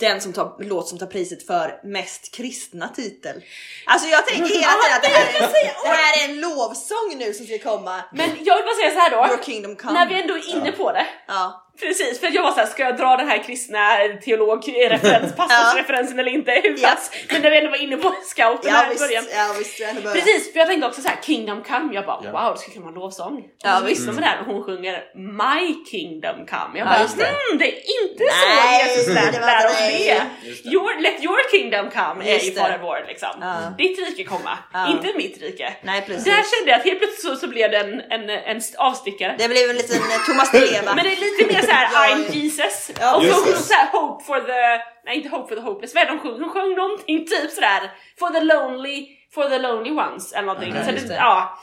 den 0.00 0.20
som 0.20 0.32
tar, 0.32 0.56
låt 0.58 0.88
som 0.88 0.98
tar 0.98 1.06
priset 1.06 1.46
för 1.46 1.80
mest 1.84 2.34
kristna 2.34 2.88
titel. 2.88 3.44
Alltså 3.86 4.08
jag 4.08 4.26
tänker 4.26 4.54
hela 4.54 4.72
tiden 4.72 4.96
att 4.96 5.02
det 5.02 5.08
här, 5.08 5.26
är, 5.26 5.84
det 5.84 5.88
här 5.88 6.24
är 6.24 6.28
en 6.28 6.40
lovsång 6.40 7.14
nu 7.16 7.32
som 7.32 7.46
ska 7.46 7.58
komma. 7.58 8.04
Men 8.12 8.30
jag 8.40 8.56
vill 8.56 8.64
bara 8.64 8.74
säga 8.74 8.90
så 8.90 8.98
här 8.98 9.10
Your 9.10 9.36
då. 9.36 9.42
kingdom 9.42 9.76
come. 9.76 9.92
När 9.92 10.08
vi 10.08 10.20
ändå 10.20 10.34
är 10.34 10.56
inne 10.56 10.72
på 10.72 10.92
det. 10.92 11.06
Ja. 11.26 11.63
Precis, 11.80 12.20
för 12.20 12.30
jag 12.34 12.42
var 12.42 12.50
såhär, 12.52 12.66
ska 12.66 12.82
jag 12.82 12.96
dra 12.96 13.16
den 13.16 13.28
här 13.28 13.42
kristna 13.42 13.78
teolog-referens, 14.24 15.36
pastorsreferensen 15.36 16.18
eller 16.22 16.30
inte? 16.30 16.50
Hur 16.52 16.78
Ja. 16.82 16.88
pass? 16.88 17.10
Men 17.32 17.42
när 17.42 17.50
vi 17.50 17.58
ändå 17.58 17.70
var 17.70 17.82
inne 17.82 17.96
på 17.96 18.14
scouten 18.24 18.70
Ja 18.70 18.76
här 18.76 18.86
i 18.86 18.88
visst, 18.88 19.00
början. 19.06 19.24
ja 19.36 19.54
visst. 19.58 19.80
jag 19.80 19.94
börjar. 19.94 20.12
Precis, 20.14 20.52
för 20.52 20.58
jag 20.58 20.68
tänkte 20.68 20.86
också 20.88 21.00
så 21.02 21.08
här: 21.08 21.16
Kingdom 21.22 21.62
come, 21.62 21.94
jag 21.94 22.06
bara 22.06 22.20
Ja. 22.24 22.30
wow 22.32 22.52
det 22.54 22.58
skulle 22.60 22.74
kunna 22.74 22.84
vara 22.86 22.94
en 22.94 23.00
lovsång. 23.00 23.44
Ja, 23.64 23.72
och 23.74 23.78
så 23.80 23.86
visst. 23.86 23.98
lyssnar 24.00 24.12
man 24.14 24.22
där 24.22 24.36
och 24.40 24.46
hon 24.54 24.64
sjunger 24.64 24.94
My 25.40 25.84
kingdom 25.90 26.38
come. 26.46 26.72
Jag 26.78 26.86
Ja, 26.86 26.90
bara 26.92 27.02
just 27.02 27.18
det. 27.18 27.24
mm, 27.26 27.58
det 27.58 27.68
är 27.72 27.78
inte 28.02 28.24
Nej, 28.24 28.84
så 28.84 29.00
Jesus 29.00 29.14
lär, 29.14 29.32
det 29.32 29.40
lär 29.50 29.66
oss 29.70 29.78
det. 29.78 30.20
det. 30.64 30.70
Your, 30.72 31.00
let 31.06 31.16
your 31.24 31.40
kingdom 31.54 31.86
come 31.90 32.18
är 32.30 32.34
Just 32.34 32.46
ju 32.46 32.50
det. 32.50 32.60
Fader 32.60 32.78
vår 32.82 33.04
liksom. 33.08 33.34
Ja. 33.40 33.54
Ditt 33.78 33.98
rike 34.06 34.24
komma, 34.24 34.58
Ja. 34.72 34.88
inte 34.90 35.08
mitt 35.16 35.42
rike. 35.42 35.72
Nej 35.82 36.02
precis. 36.06 36.24
Där 36.24 36.42
kände 36.52 36.70
jag 36.70 36.78
att 36.80 36.84
helt 36.86 36.98
plötsligt 36.98 37.22
så, 37.30 37.36
så 37.36 37.46
blev 37.48 37.70
det 37.70 37.78
en, 37.78 38.00
en, 38.00 38.30
en 38.30 38.60
avstickare. 38.78 39.34
Det 39.38 39.48
blev 39.48 39.70
en 39.70 39.76
liten 39.76 39.96
eh, 39.96 40.18
Thomas 40.26 40.50
Di. 40.52 40.80
Men 40.84 40.96
det 40.96 41.12
är 41.16 41.20
lite 41.28 41.52
mer 41.54 41.62
såhär 41.66 42.14
I'm. 42.14 42.32
Jesus. 42.32 42.90
Ja, 43.00 43.16
och 43.16 43.22
så 43.22 43.32
sjöng 43.32 43.52
det. 43.52 43.58
så 43.58 43.74
här 43.74 43.90
hope 43.92 44.24
for 44.24 44.40
the, 44.40 44.84
nej 45.04 45.16
inte 45.16 45.28
hope 45.28 45.48
for 45.48 45.56
the 45.56 45.62
hopeless, 45.62 45.94
vad 45.94 46.02
är 46.02 46.06
det 46.06 46.12
de 46.12 46.20
sjöng? 46.20 46.40
De 46.40 46.50
sjöng 46.50 46.74
någonting 46.74 47.26
typ 47.26 47.50
sådär 47.50 47.90
for 48.18 48.30
the 48.30 48.40
lonely, 48.40 49.06
for 49.34 49.48
the 49.48 49.58
lonely 49.58 49.90
ones 49.90 50.32
eller 50.32 50.46
någonting. 50.46 50.74
Ja, 50.74 50.84
så 50.84 50.90
det, 50.90 51.08
det. 51.08 51.14
ja. 51.14 51.58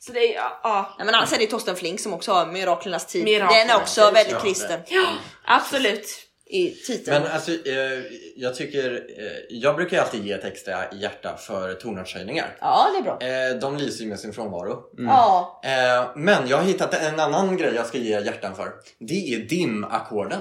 Så 0.00 0.12
det 0.12 0.20
är, 0.20 0.34
ja, 0.34 0.60
ja. 0.62 0.94
Nej, 0.98 1.06
men 1.06 1.14
annars 1.14 1.32
är 1.32 1.38
det 1.38 1.46
Torsten 1.46 1.76
Flink 1.76 2.00
som 2.00 2.12
också 2.14 2.32
har 2.32 2.46
Miraklernas 2.46 3.06
tid. 3.06 3.24
Miraklernas 3.24 3.66
Den 3.66 3.76
är 3.76 3.82
också 3.82 4.10
väldigt 4.10 4.42
kristen 4.42 4.80
ja 4.88 5.06
absolut. 5.44 6.27
I 6.50 6.70
titeln. 6.86 7.22
Men 7.22 7.32
alltså, 7.32 7.50
eh, 7.50 8.02
jag 8.36 8.54
tycker, 8.54 8.94
eh, 9.18 9.26
jag 9.48 9.76
brukar 9.76 9.96
ju 9.96 10.02
alltid 10.02 10.24
ge 10.24 10.32
ett 10.32 10.44
extra 10.44 10.92
hjärta 10.92 11.36
för 11.36 11.74
tonartshöjningar. 11.74 12.56
Ja, 12.60 12.86
det 12.92 12.98
är 12.98 13.02
bra. 13.02 13.28
Eh, 13.28 13.60
de 13.60 13.76
lyser 13.76 14.04
ju 14.04 14.10
med 14.10 14.20
sin 14.20 14.32
frånvaro. 14.32 14.82
Ja. 14.98 15.60
Eh, 15.64 16.10
men 16.16 16.48
jag 16.48 16.56
har 16.56 16.64
hittat 16.64 16.94
en 16.94 17.20
annan 17.20 17.56
grej 17.56 17.72
jag 17.74 17.86
ska 17.86 17.98
ge 17.98 18.20
hjärtan 18.20 18.54
för. 18.56 18.72
Det 18.98 19.34
är 19.34 19.38
dim-ackorden. 19.38 20.40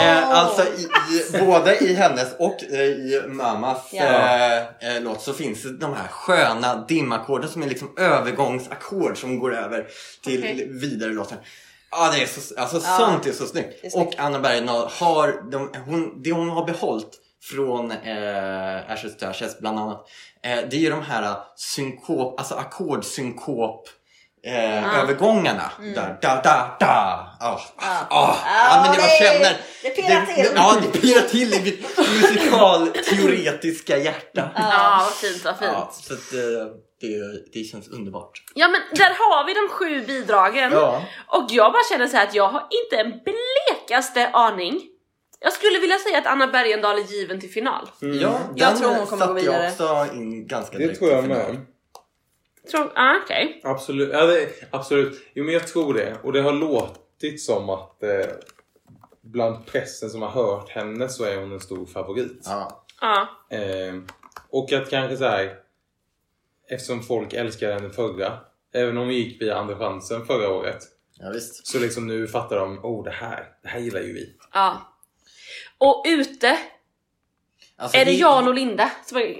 Eh, 0.00 0.28
alltså 0.30 0.62
i, 0.62 0.88
i, 1.36 1.40
både 1.46 1.84
i 1.84 1.94
hennes 1.94 2.34
och 2.38 2.64
eh, 2.72 2.80
i 2.80 3.22
mammas 3.28 3.90
Ja. 3.92 4.64
låt 5.00 5.22
så 5.22 5.32
finns 5.32 5.62
de 5.80 5.94
här 5.94 6.08
sköna 6.08 6.84
dimackorden 6.88 7.48
som 7.48 7.62
är 7.62 7.66
liksom 7.66 7.90
övergångsackord 7.98 9.18
som 9.18 9.38
går 9.38 9.54
över 9.54 9.86
till 10.24 10.38
Okej. 10.40 10.68
vidare 10.70 11.10
låten. 11.12 11.38
Ja, 11.92 12.10
det 12.14 12.22
är 12.22 12.26
så, 12.26 12.60
alltså 12.60 12.76
Ja. 12.76 12.96
sånt 12.98 13.26
är 13.26 13.32
så 13.32 13.46
snyggt. 13.46 13.78
Det 13.82 13.86
är 13.86 13.90
snyggt. 13.90 14.14
Och 14.14 14.20
Anna 14.20 14.38
Bergendahl 14.38 14.88
har, 15.00 15.50
de, 15.50 15.70
hon, 15.86 16.22
det 16.22 16.32
hon 16.32 16.50
har 16.50 16.64
behållit 16.64 17.18
från 17.50 17.90
eh, 17.90 18.90
Ashes 18.92 19.16
to 19.16 19.26
Ashes 19.26 19.58
bland 19.58 19.78
annat, 19.78 20.06
eh, 20.44 20.58
det 20.70 20.76
är 20.76 20.80
ju 20.80 20.90
de 20.90 21.02
här 21.02 21.34
synkop, 21.56 22.38
alltså 22.38 22.54
ackordsynkop 22.54 23.88
eh, 24.46 24.88
Ah. 24.88 24.96
övergångarna. 25.02 25.70
Där, 25.94 26.18
da, 26.22 26.34
da, 26.42 26.76
da. 26.80 26.86
Ah, 26.86 27.36
Ja. 27.40 27.60
ah, 27.76 28.00
ah. 28.10 28.36
Ja, 28.46 28.82
men 28.82 28.92
det 28.96 29.02
det- 29.02 29.08
känner. 29.24 29.56
det 29.82 29.90
pirrar 29.90 30.26
till. 30.26 30.46
Ja, 30.56 30.74
det 30.82 30.88
pirrar 31.00 31.28
till 31.28 31.54
i 31.54 31.62
mitt 31.62 31.98
musikalteoretiska 31.98 33.98
hjärta. 33.98 34.50
Ja, 34.56 35.00
vad 35.04 35.12
fint, 35.12 35.44
vad 35.44 35.58
fint. 35.58 35.70
Ja, 35.74 35.90
så 35.92 36.14
att, 36.14 36.32
eh, 36.32 36.66
det, 37.02 37.44
det 37.52 37.64
känns 37.64 37.88
underbart. 37.88 38.42
Ja 38.54 38.68
men 38.68 38.80
där 38.94 39.10
har 39.18 39.46
vi 39.46 39.54
de 39.54 39.68
sju 39.68 40.06
bidragen. 40.06 40.72
Ja. 40.72 41.04
Och 41.26 41.46
jag 41.50 41.72
bara 41.72 41.82
känner 41.92 42.06
så 42.06 42.16
här 42.16 42.26
att 42.26 42.34
jag 42.34 42.48
har 42.48 42.66
inte 42.84 42.96
en 42.96 43.20
blekaste 43.24 44.28
aning. 44.28 44.88
Jag 45.40 45.52
skulle 45.52 45.78
vilja 45.78 45.98
säga 45.98 46.18
att 46.18 46.26
Anna 46.26 46.46
Bergendahl 46.46 46.98
är 46.98 47.02
given 47.02 47.40
till 47.40 47.50
final. 47.50 47.88
Ja, 48.00 48.38
Jag 48.56 48.68
den 48.72 48.76
tror 48.78 48.94
hon 48.94 49.06
kommer 49.06 49.26
gå 49.26 49.32
vidare. 49.32 49.72
jag 49.78 50.02
också 50.02 50.14
in 50.16 50.46
ganska 50.46 50.78
Det 50.78 50.84
direkt 50.84 50.98
tror 50.98 51.10
jag 51.10 51.22
final. 51.22 51.38
med. 51.38 51.56
Tror, 52.70 52.92
ah, 52.94 53.14
okej. 53.24 53.60
Absolut. 53.64 54.10
Ja, 54.12 54.26
det, 54.26 54.48
absolut. 54.70 55.22
Jo 55.34 55.44
men 55.44 55.54
jag 55.54 55.66
tror 55.66 55.94
det. 55.94 56.16
Och 56.22 56.32
det 56.32 56.40
har 56.42 56.52
låtit 56.52 57.42
som 57.42 57.70
att 57.70 58.02
eh, 58.02 58.10
bland 59.20 59.66
pressen 59.66 60.10
som 60.10 60.22
har 60.22 60.28
hört 60.30 60.68
henne 60.70 61.08
så 61.08 61.24
är 61.24 61.36
hon 61.36 61.52
en 61.52 61.60
stor 61.60 61.86
favorit. 61.86 62.42
Ja. 62.44 62.84
Ja. 63.00 63.28
Eh, 63.56 63.94
och 64.50 64.72
att 64.72 64.90
kanske 64.90 65.16
så 65.16 65.24
här, 65.24 65.54
eftersom 66.72 67.02
folk 67.02 67.32
älskar 67.32 67.72
henne 67.72 67.90
förra, 67.90 68.38
även 68.74 68.98
om 68.98 69.08
vi 69.08 69.14
gick 69.14 69.42
via 69.42 69.56
Andra 69.56 69.78
chansen 69.78 70.26
förra 70.26 70.48
året, 70.48 70.78
ja, 71.18 71.30
visst. 71.30 71.66
så 71.66 71.78
liksom 71.78 72.06
nu 72.06 72.28
fattar 72.28 72.56
de, 72.56 72.78
oh 72.84 73.04
det 73.04 73.10
här, 73.10 73.48
det 73.62 73.68
här 73.68 73.80
gillar 73.80 74.00
ju 74.00 74.12
vi. 74.12 74.36
ja. 74.52 74.88
Och 75.78 76.04
ute 76.08 76.58
Alltså, 77.76 77.96
är 77.98 78.04
det 78.04 78.12
Jan 78.12 78.48
och 78.48 78.54
Linda. 78.54 78.90
som 79.06 79.18
är- 79.18 79.36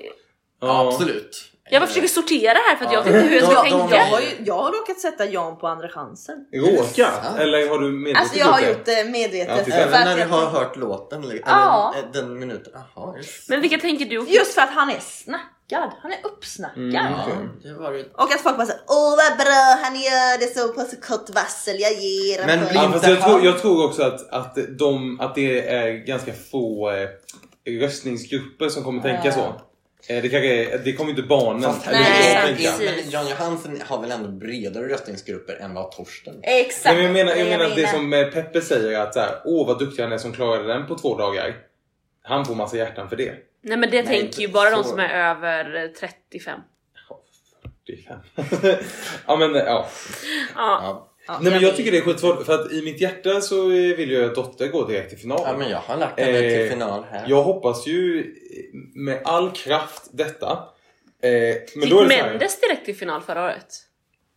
Ja, 0.61 0.89
absolut. 0.89 1.52
Jag 1.71 1.81
bara 1.83 1.87
försöker 1.87 2.09
sortera 2.09 2.59
här 2.69 2.77
för 2.77 2.85
att 2.87 2.93
jag 2.93 3.07
Ja. 3.07 3.13
vet 3.13 3.15
inte 3.23 3.29
hur 3.35 3.41
jag 3.41 3.51
ska 3.53 3.63
tänka. 3.63 3.97
Jag 3.97 4.05
har, 4.05 4.21
ju, 4.21 4.27
jag 4.45 4.55
har 4.55 4.73
råkat 4.73 5.01
sätta 5.01 5.27
Jan 5.27 5.59
på 5.59 5.67
andra 5.67 5.89
chansen. 5.89 6.37
Råkat? 6.55 7.39
Eller 7.39 7.69
har 7.69 7.79
du 7.79 7.91
medvetet 7.93 8.21
Alltså 8.23 8.39
jag 8.39 8.47
har 8.47 8.61
det? 8.61 8.69
gjort 8.69 8.85
det 8.85 9.05
medvetet. 9.11 9.69
Ja, 9.69 9.75
Även 9.75 9.95
att 9.95 10.05
när 10.05 10.17
du 10.17 10.31
har 10.33 10.47
hört 10.47 10.77
låten? 10.77 11.25
Eller, 11.25 11.41
Ja. 11.47 11.95
eller 11.99 12.13
den 12.23 12.39
minuten? 12.39 12.73
Jaha, 12.95 13.17
just. 13.17 13.49
Men 13.49 13.61
vilka 13.61 13.79
tänker 13.79 14.05
du? 14.07 14.25
Just 14.29 14.55
för 14.55 14.63
att 14.63 14.71
han 14.71 14.91
är 14.91 14.99
snackad. 15.01 15.91
Han 16.03 16.13
är 16.13 16.19
uppsnackad. 16.23 16.77
Mm. 16.79 17.49
Det. 17.63 17.75
Och 18.15 18.35
att 18.35 18.41
folk 18.41 18.57
bara 18.57 18.67
såhär, 18.67 18.83
åh 18.89 19.11
vad 19.17 19.39
bra 19.39 19.79
han 19.83 19.95
gör 19.97 20.39
det 20.41 20.47
så 20.57 20.69
på 20.73 20.81
så 20.81 20.97
kort 20.97 21.31
varsel, 21.31 21.81
jag 21.81 21.93
ger 21.93 22.41
en 22.41 22.47
Men 22.47 22.59
poäng." 22.59 22.69
blir- 22.71 22.81
Ja, 22.83 22.95
Inte 22.95 23.11
jag, 23.11 23.23
tror, 23.23 23.45
jag 23.45 23.59
tror 23.61 23.87
också 23.87 24.03
att, 24.03 24.31
att, 24.33 24.59
de, 24.79 25.21
att 25.21 25.35
det 25.35 25.69
är 25.69 25.93
ganska 26.07 26.33
få 26.51 26.91
eh, 26.91 27.09
röstningsgrupper 27.81 28.69
som 28.69 28.85
kommer 28.85 29.03
tänka 29.03 29.33
så. 29.33 29.61
Eh, 30.09 30.23
det, 30.23 30.29
kanske 30.29 30.79
det 30.79 30.93
kommer 30.93 31.11
inte 31.11 31.23
barnen 31.23 31.63
Fast 31.63 31.87
Nej, 31.87 32.35
jag 32.35 32.43
tänka. 32.43 32.63
precis. 32.63 33.03
Men 33.03 33.11
Jan 33.11 33.29
Johansen 33.29 33.83
har 33.87 34.01
väl 34.01 34.11
ändå 34.11 34.29
bredare 34.29 34.89
röstningsgrupper 34.89 35.57
än 35.57 35.75
vad 35.75 35.93
Torsten 35.93 36.35
Exakt. 36.43 36.85
Nej, 36.85 36.95
men 36.95 37.05
jag 37.05 37.13
menar, 37.13 37.35
det 37.35 37.39
jag 37.41 37.49
är 37.49 37.59
menar 37.59 37.77
det 37.77 37.89
som 37.89 38.13
eh, 38.13 38.27
Peppe 38.27 38.61
säger 38.61 39.01
att 39.01 39.15
så 39.15 39.21
här, 39.21 39.41
åh 39.45 39.67
vad 39.67 39.79
duktig 39.79 40.03
han 40.03 40.13
är 40.13 40.19
som 40.19 40.33
klarade 40.33 40.69
den 40.69 40.87
på 40.87 40.99
två 40.99 41.19
dagar. 41.19 41.57
Han 42.23 42.45
får 42.47 42.55
massa 42.55 42.77
hjärtan 42.77 43.09
för 43.09 43.17
det. 43.17 43.35
Nej 43.63 43.77
men 43.77 43.91
det 43.91 44.03
Nej, 44.03 44.07
tänker 44.07 44.39
ju 44.39 44.45
inte 44.45 44.55
bara 44.55 44.71
de 44.71 44.83
så. 44.83 44.89
som 44.89 44.99
är 44.99 45.31
över 45.31 45.85
eh, 45.85 45.91
35. 45.91 46.61
Det 47.87 47.93
är 47.93 48.03
fem. 48.03 48.19
ja 49.27 49.37
men 49.37 49.55
eh, 49.57 49.63
ja. 49.63 49.89
Ja. 50.55 50.81
Ja. 50.83 51.12
Ja, 51.27 51.39
Nej 51.43 51.53
men 51.53 51.63
jag 51.63 51.77
tycker 51.77 51.93
det 51.93 51.99
är 51.99 52.03
skitsvårt 52.03 52.47
för 52.47 52.55
att 52.55 52.73
i 52.73 52.83
mitt 52.83 53.01
hjärta 53.01 53.41
så 53.41 53.67
vill 53.69 54.11
jag 54.11 54.25
att 54.25 54.35
Dotter 54.35 54.69
går 54.69 54.89
direkt 54.89 55.09
till 55.11 55.19
final. 55.19 55.41
ja, 55.45 55.57
men 55.59 55.71
jag 55.71 55.79
har 55.79 55.97
lagt 55.97 56.21
henne 56.21 56.39
Eh, 56.39 56.59
till 56.61 56.71
final 56.71 57.05
här. 57.11 57.25
Jag 57.29 57.43
hoppas 57.43 57.87
ju 57.87 58.35
med 58.95 59.21
all 59.25 59.51
kraft 59.51 60.03
detta. 60.13 60.51
Eh, 61.23 61.31
men 61.75 61.83
Gick 61.83 61.91
då 61.91 62.01
är 62.01 62.05
det 62.05 62.11
så 62.11 62.17
här, 62.17 62.31
Mendes 62.31 62.61
direkt 62.61 62.85
till 62.85 62.97
final 62.97 63.23
förra 63.23 63.45
året? 63.45 63.67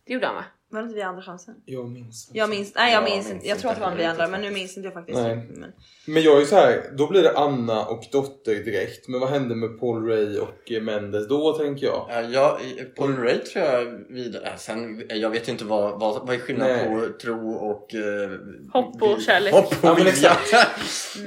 Det 0.06 0.12
gjorde 0.12 0.26
han 0.26 0.34
va? 0.36 0.44
Var 0.76 0.82
det 0.82 0.86
inte 0.86 0.96
vi 0.96 1.02
andra 1.02 1.22
chansen? 1.22 1.54
Jag 1.64 1.88
minns 1.88 2.28
inte. 2.28 2.38
Jag 2.38 2.50
minns, 2.50 2.72
nej 2.74 2.92
jag 2.92 3.04
minns 3.04 3.16
minns 3.16 3.30
inte. 3.30 3.48
Jag 3.48 3.58
tror 3.58 3.70
att 3.70 3.76
det 3.76 3.82
var 3.82 3.90
inte 3.90 4.02
vi 4.02 4.08
andra 4.08 4.28
men 4.28 4.40
nu 4.40 4.50
minns 4.50 4.76
inte 4.76 4.86
jag 4.86 4.94
faktiskt. 4.94 5.18
Nej. 5.18 5.36
Men, 5.36 5.72
Men 6.06 6.22
jag 6.22 6.36
är 6.36 6.40
ju 6.40 6.46
så 6.46 6.56
här, 6.56 6.90
då 6.92 7.06
blir 7.06 7.22
det 7.22 7.38
Anna 7.38 7.84
och 7.86 8.04
Dotter 8.12 8.54
direkt. 8.54 9.08
Men 9.08 9.20
vad 9.20 9.30
hände 9.30 9.54
med 9.54 9.80
Paul 9.80 10.08
Ray 10.08 10.38
och 10.38 10.82
Mendes 10.82 11.28
då 11.28 11.52
tänker 11.52 11.86
jag? 11.86 12.06
Ja, 12.10 12.20
jag, 12.20 12.94
Paul 12.96 13.16
Ray 13.16 13.38
tror 13.38 13.64
jag 13.64 13.84
vidare. 14.08 14.46
äh, 14.46 14.56
Sen, 14.56 15.02
jag 15.08 15.30
vet 15.30 15.48
ju 15.48 15.52
inte 15.52 15.64
vad, 15.64 16.00
vad, 16.00 16.26
vad 16.26 16.34
är 16.34 16.38
skillnaden 16.38 16.76
Nej. 16.76 17.08
på 17.08 17.18
tro 17.18 17.50
och... 17.54 17.94
Eh, 17.94 18.30
Hopp 18.72 19.02
och 19.02 19.22
kärlek. 19.22 19.54
Hopp 19.54 19.72
och 19.72 19.78
Ja, 19.82 19.94
men 19.94 20.04
vilja. 20.04 20.36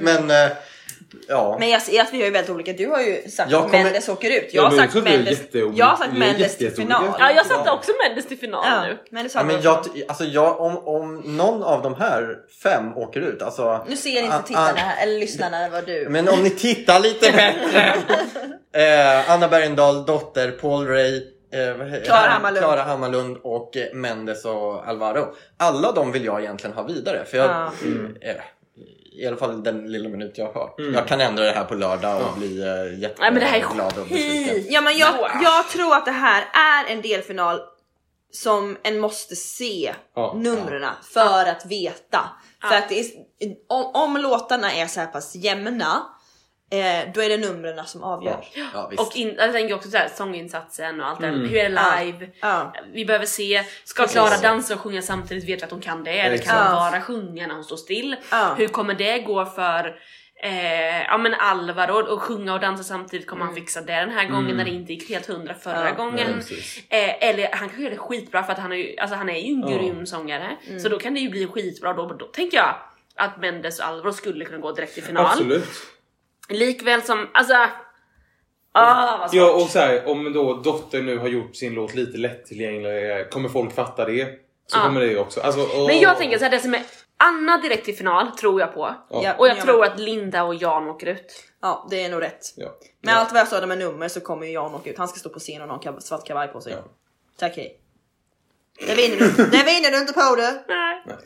men, 0.00 0.30
eh, 0.30 0.56
ja. 1.28 1.56
men 1.60 1.68
jag 1.70 1.82
ser 1.82 2.00
att 2.00 2.12
vi 2.12 2.26
är 2.26 2.30
väldigt 2.30 2.50
olika. 2.50 2.72
Du 2.72 2.86
har 2.86 3.00
ju 3.00 3.22
sagt 3.30 3.50
Jag 3.50 3.64
att 3.64 3.70
kommer- 3.70 3.84
Mendes 3.84 4.08
åker 4.08 4.30
ut. 4.30 4.48
Ja, 4.52 4.62
Jag 4.62 4.70
har 4.70 4.76
sagt 4.76 4.94
Mendes, 4.94 5.40
jag 5.52 5.86
har 5.86 5.96
sagt 5.96 6.12
Mendes 6.12 6.56
till 6.56 6.70
final. 6.72 7.04
Ja 7.18 7.30
jag 7.32 7.46
satte 7.46 7.62
Ja. 7.66 7.72
också 7.72 7.92
Mendes 8.08 8.26
till 8.28 8.38
final 8.38 8.64
Ja, 8.66 8.82
nu. 8.82 8.98
men 9.10 9.28
Ja, 9.34 9.42
men 9.44 9.56
också. 9.56 9.90
jag, 9.94 10.04
alltså 10.08 10.24
jag, 10.24 10.60
om, 10.60 10.78
om 10.88 11.14
någon 11.36 11.62
av 11.62 11.82
de 11.82 11.94
här 11.94 12.36
fem 12.62 12.96
åker 12.96 13.20
ut, 13.20 13.42
alltså... 13.42 13.84
Nu 13.88 13.96
ser 13.96 14.22
inte 14.22 14.36
Ah, 14.36 14.42
tittarna 14.42 14.68
ah, 14.70 14.74
här, 14.76 15.02
eller 15.06 15.18
lyssnarna 15.18 15.68
vad 15.68 15.86
du. 15.86 16.06
Men 16.08 16.28
om 16.28 16.42
ni 16.42 16.50
tittar 16.50 17.00
lite 17.00 17.32
bättre! 17.36 17.94
eh, 18.74 19.30
Anna 19.30 19.48
Bergendahl, 19.48 20.06
Dotter, 20.06 20.50
Paul 20.50 20.86
Ray, 20.86 21.16
eh, 21.52 22.02
Klara 22.04 22.18
Hammarlund. 22.28 22.64
Klara 22.64 22.82
Hammarlund 22.82 23.36
och 23.42 23.76
Mendes 23.94 24.44
och 24.44 24.88
Alvaro. 24.88 25.34
Alla 25.56 25.92
de 25.92 26.12
vill 26.12 26.24
jag 26.24 26.40
egentligen 26.40 26.76
ha 26.76 26.82
vidare. 26.82 27.24
För 27.24 27.36
jag, 27.38 27.46
Ja. 27.50 27.70
eh, 28.20 28.34
I 29.12 29.26
alla 29.26 29.36
fall 29.36 29.62
den 29.62 29.92
lilla 29.92 30.08
minut 30.08 30.38
jag 30.38 30.46
har 30.46 30.52
hört. 30.54 30.74
Jag 30.94 31.08
kan 31.08 31.20
ändra 31.20 31.44
det 31.44 31.50
här 31.52 31.64
på 31.64 31.74
lördag 31.74 32.22
och 32.26 32.38
bli 32.38 32.60
eh, 32.62 33.00
jätteglad 33.00 33.14
Nej 33.20 33.30
men 33.30 33.34
det 33.40 33.46
här 33.46 33.58
är 33.58 34.00
och 34.00 34.06
besviken. 34.08 34.72
Ja 34.72 34.80
men 34.80 34.98
jag, 34.98 35.12
Wow. 35.16 35.28
jag 35.42 35.68
tror 35.68 35.94
att 35.94 36.04
det 36.04 36.10
här 36.12 36.44
är 36.52 36.92
en 36.92 37.02
delfinal 37.02 37.60
som 38.32 38.76
en 38.82 39.00
måste 39.00 39.36
se 39.36 39.94
Ja. 40.16 40.34
numren 40.36 40.90
för 41.02 41.46
att 41.48 41.66
veta. 41.66 42.30
För 42.62 42.74
Ja. 42.74 42.78
att 42.78 42.88
det 42.88 43.00
är, 43.00 43.06
om, 43.68 43.90
om 43.94 44.16
låtarna 44.16 44.72
är 44.72 44.86
så 44.86 45.00
här 45.00 45.06
pass 45.06 45.34
jämna, 45.36 46.02
eh, 46.70 47.12
då 47.14 47.22
är 47.22 47.28
det 47.28 47.36
numren 47.36 47.86
som 47.86 48.02
avgör. 48.02 48.44
Ja, 48.74 48.88
visst. 48.90 49.02
Och 49.02 49.16
in, 49.16 49.34
jag 49.38 49.52
tänker 49.52 49.74
också 49.74 49.90
såhär 49.90 50.08
sånginsatsen 50.14 51.00
och 51.00 51.06
allt 51.08 51.20
det 51.20 51.26
Mm. 51.26 51.48
Hur 51.48 51.56
är 51.56 51.68
det 51.70 51.74
Ja. 51.74 52.00
live? 52.04 52.28
Ja. 52.40 52.74
Vi 52.92 53.04
behöver 53.04 53.26
se, 53.26 53.64
ska. 53.84 54.06
Klara 54.06 54.36
dansa 54.42 54.74
och 54.74 54.80
sjunga 54.80 55.02
samtidigt? 55.02 55.44
Vet 55.48 55.60
vi 55.60 55.64
att 55.64 55.70
hon 55.70 55.80
kan 55.80 56.04
det? 56.04 56.18
Eller 56.18 56.38
kan 56.38 56.66
hon 56.66 56.74
bara 56.76 57.00
sjunga 57.00 57.46
när 57.46 57.54
hon 57.54 57.64
står 57.64 57.76
still? 57.76 58.16
Ja. 58.30 58.54
Hur 58.58 58.68
kommer 58.68 58.94
det 58.94 59.18
gå 59.18 59.46
för 59.46 59.96
Eh, 60.42 61.02
ja 61.02 61.18
men 61.18 61.34
Alvaro 61.34 62.12
och 62.14 62.22
sjunga 62.22 62.54
och 62.54 62.60
dansa 62.60 62.84
samtidigt 62.84 63.26
kommer 63.26 63.44
han 63.44 63.52
Mm. 63.54 63.62
fixa 63.64 63.80
det 63.80 63.92
den 63.92 64.10
här 64.10 64.24
gången 64.28 64.44
Mm. 64.44 64.56
när 64.56 64.64
det 64.64 64.70
inte 64.70 64.92
gick 64.92 65.08
helt 65.10 65.26
hundra 65.26 65.54
förra 65.54 65.88
Ja. 65.88 65.94
gången. 65.94 66.14
Nej, 66.26 66.34
precis. 66.34 66.78
Eh, 66.88 67.28
eller 67.28 67.48
han 67.52 67.68
kan 67.68 67.80
göra 67.80 67.90
det 67.90 67.98
skitbra 67.98 68.42
för 68.42 68.52
att 68.52 68.58
han 68.58 68.72
är 68.72 68.76
ju, 68.76 68.96
alltså 68.98 69.16
han 69.16 69.28
är 69.28 69.38
ju 69.40 69.52
en 69.54 69.60
Ja. 69.60 69.68
grym 69.78 70.06
sångare. 70.06 70.56
Mm. 70.68 70.80
Så 70.80 70.88
då 70.88 70.98
kan 70.98 71.14
det 71.14 71.20
ju 71.20 71.30
bli 71.30 71.46
skitbra. 71.46 71.92
Då, 71.92 72.06
då 72.12 72.26
tänker 72.26 72.56
jag 72.56 72.74
att 73.16 73.40
Mendes 73.40 73.78
och 73.80 73.86
Alvaro 73.86 74.12
skulle 74.12 74.44
kunna 74.44 74.58
gå 74.58 74.72
direkt 74.72 74.94
till 74.94 75.02
final. 75.02 75.26
Absolut. 75.26 75.68
Likväl 76.50 77.02
som, 77.02 77.28
alltså... 77.34 77.54
Ah, 78.72 79.16
vad 79.18 79.30
svårt. 79.30 79.34
Ja 79.40 79.52
och 79.52 79.68
så 79.70 79.78
här, 79.78 80.08
om 80.08 80.32
då 80.32 80.54
Dotter 80.54 81.02
nu 81.02 81.18
har 81.18 81.28
gjort 81.28 81.56
sin 81.56 81.74
låt 81.74 81.94
lite 81.94 82.18
lättillgängligare, 82.18 83.24
kommer 83.24 83.48
folk 83.48 83.74
fatta 83.74 84.04
det? 84.04 84.28
Så 84.66 84.78
Ja. 84.78 84.82
kommer 84.82 85.00
det 85.00 85.06
ju 85.06 85.18
också. 85.18 85.40
Alltså, 85.40 85.60
åh. 85.76 85.86
Men 85.86 86.00
jag 86.00 86.18
tänker 86.18 86.38
så 86.38 86.44
här, 86.44 86.50
det 86.50 86.58
som 86.60 86.74
är 86.74 86.82
Anna 87.16 87.58
direkt 87.58 87.84
till 87.84 87.96
final 87.96 88.30
tror 88.30 88.60
jag 88.60 88.74
på. 88.74 88.94
Ja. 89.10 89.34
Och 89.38 89.48
jag 89.48 89.56
Ja, 89.58 89.62
tror 89.62 89.80
men- 89.80 89.92
att 89.92 90.00
Linda 90.00 90.42
och 90.44 90.54
Jan 90.54 90.88
åker 90.88 91.06
ut. 91.06 91.44
Ja, 91.62 91.86
det 91.90 92.04
är 92.04 92.08
nog 92.08 92.22
rätt. 92.22 92.40
Ja. 92.56 92.68
Med 93.02 93.16
allt 93.16 93.32
vad 93.32 93.40
jag 93.40 93.48
sa 93.48 93.66
med 93.66 93.78
nummer 93.78 94.08
så 94.08 94.20
kommer 94.20 94.46
ju 94.46 94.52
Jan 94.52 94.74
åka 94.74 94.90
ut. 94.90 94.98
Han 94.98 95.08
ska 95.08 95.18
stå 95.18 95.28
på 95.28 95.38
scen 95.38 95.62
och 95.62 95.68
ha 95.68 95.74
en 95.74 95.80
kav- 95.80 96.00
svart 96.00 96.26
kavaj 96.26 96.48
på 96.48 96.60
sig. 96.60 96.72
Ja. 96.72 96.78
Tack 97.38 97.56
hej. 97.56 97.80
Det 98.86 98.94
vinner 98.94 99.16
du 99.16 99.24
inte. 99.24 99.42
Det 99.44 99.64
vinner 99.64 99.90
du 99.90 99.98
inte 99.98 100.12
på 100.12 100.36
det. 100.36 100.64
Nej. 100.68 101.02
Nej. 101.06 101.16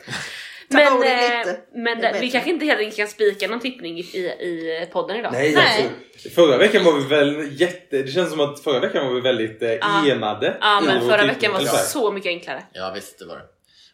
Men, 0.74 0.92
eh, 1.02 1.38
lite. 1.38 1.60
men 1.74 2.00
Det 2.00 2.18
vi 2.20 2.30
kanske 2.30 2.50
inte 2.50 2.64
helt 2.66 2.78
enkelt 2.78 2.96
kan 2.96 3.08
spika 3.08 3.48
någon 3.48 3.60
tippning 3.60 3.98
i, 3.98 4.02
i, 4.02 4.82
i 4.82 4.88
podden 4.92 5.16
idag. 5.16 5.32
Nej, 5.32 5.54
Nej. 5.54 5.88
Alltså, 6.12 6.28
förra 6.30 6.58
veckan 6.58 6.84
var 6.84 6.92
vi 6.92 7.04
väl 7.08 7.60
jätte... 7.60 8.02
Det 8.02 8.08
känns 8.10 8.30
som 8.30 8.40
att 8.40 8.60
förra 8.60 8.80
veckan 8.80 9.06
var 9.06 9.14
vi 9.14 9.20
väldigt 9.20 9.62
eh, 9.62 9.72
Ja. 9.72 10.06
enade. 10.10 10.56
Ja 10.60 10.82
i 10.82 10.86
men 10.86 11.00
förra 11.00 11.10
tippning. 11.18 11.28
veckan 11.34 11.52
var 11.52 11.60
så 11.60 11.76
så 11.76 12.12
mycket 12.12 12.28
enklare. 12.30 12.62
Ja 12.72 12.92
visst 12.94 13.18
det 13.18 13.24
var 13.24 13.36
det. 13.36 13.44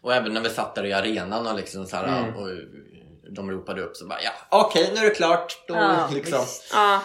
Och 0.02 0.14
även 0.14 0.34
när 0.34 0.40
vi 0.40 0.48
satt 0.48 0.74
där 0.74 0.86
i 0.86 0.92
arenan 0.92 1.46
och 1.46 1.56
liksom 1.56 1.86
så 1.86 1.96
här, 1.96 2.18
Mm. 2.24 2.36
och 2.36 2.48
de 3.32 3.50
ropade 3.50 3.82
upp 3.82 3.96
så 3.96 4.06
bara 4.06 4.18
ja 4.22 4.32
okej 4.50 4.90
nu 4.94 5.00
är 5.00 5.04
det 5.04 5.14
klart. 5.14 5.64
Då, 5.68 5.74
Ja, 5.74 6.08
liksom. 6.14 6.40
visst. 6.40 6.70
Ja, 6.72 7.02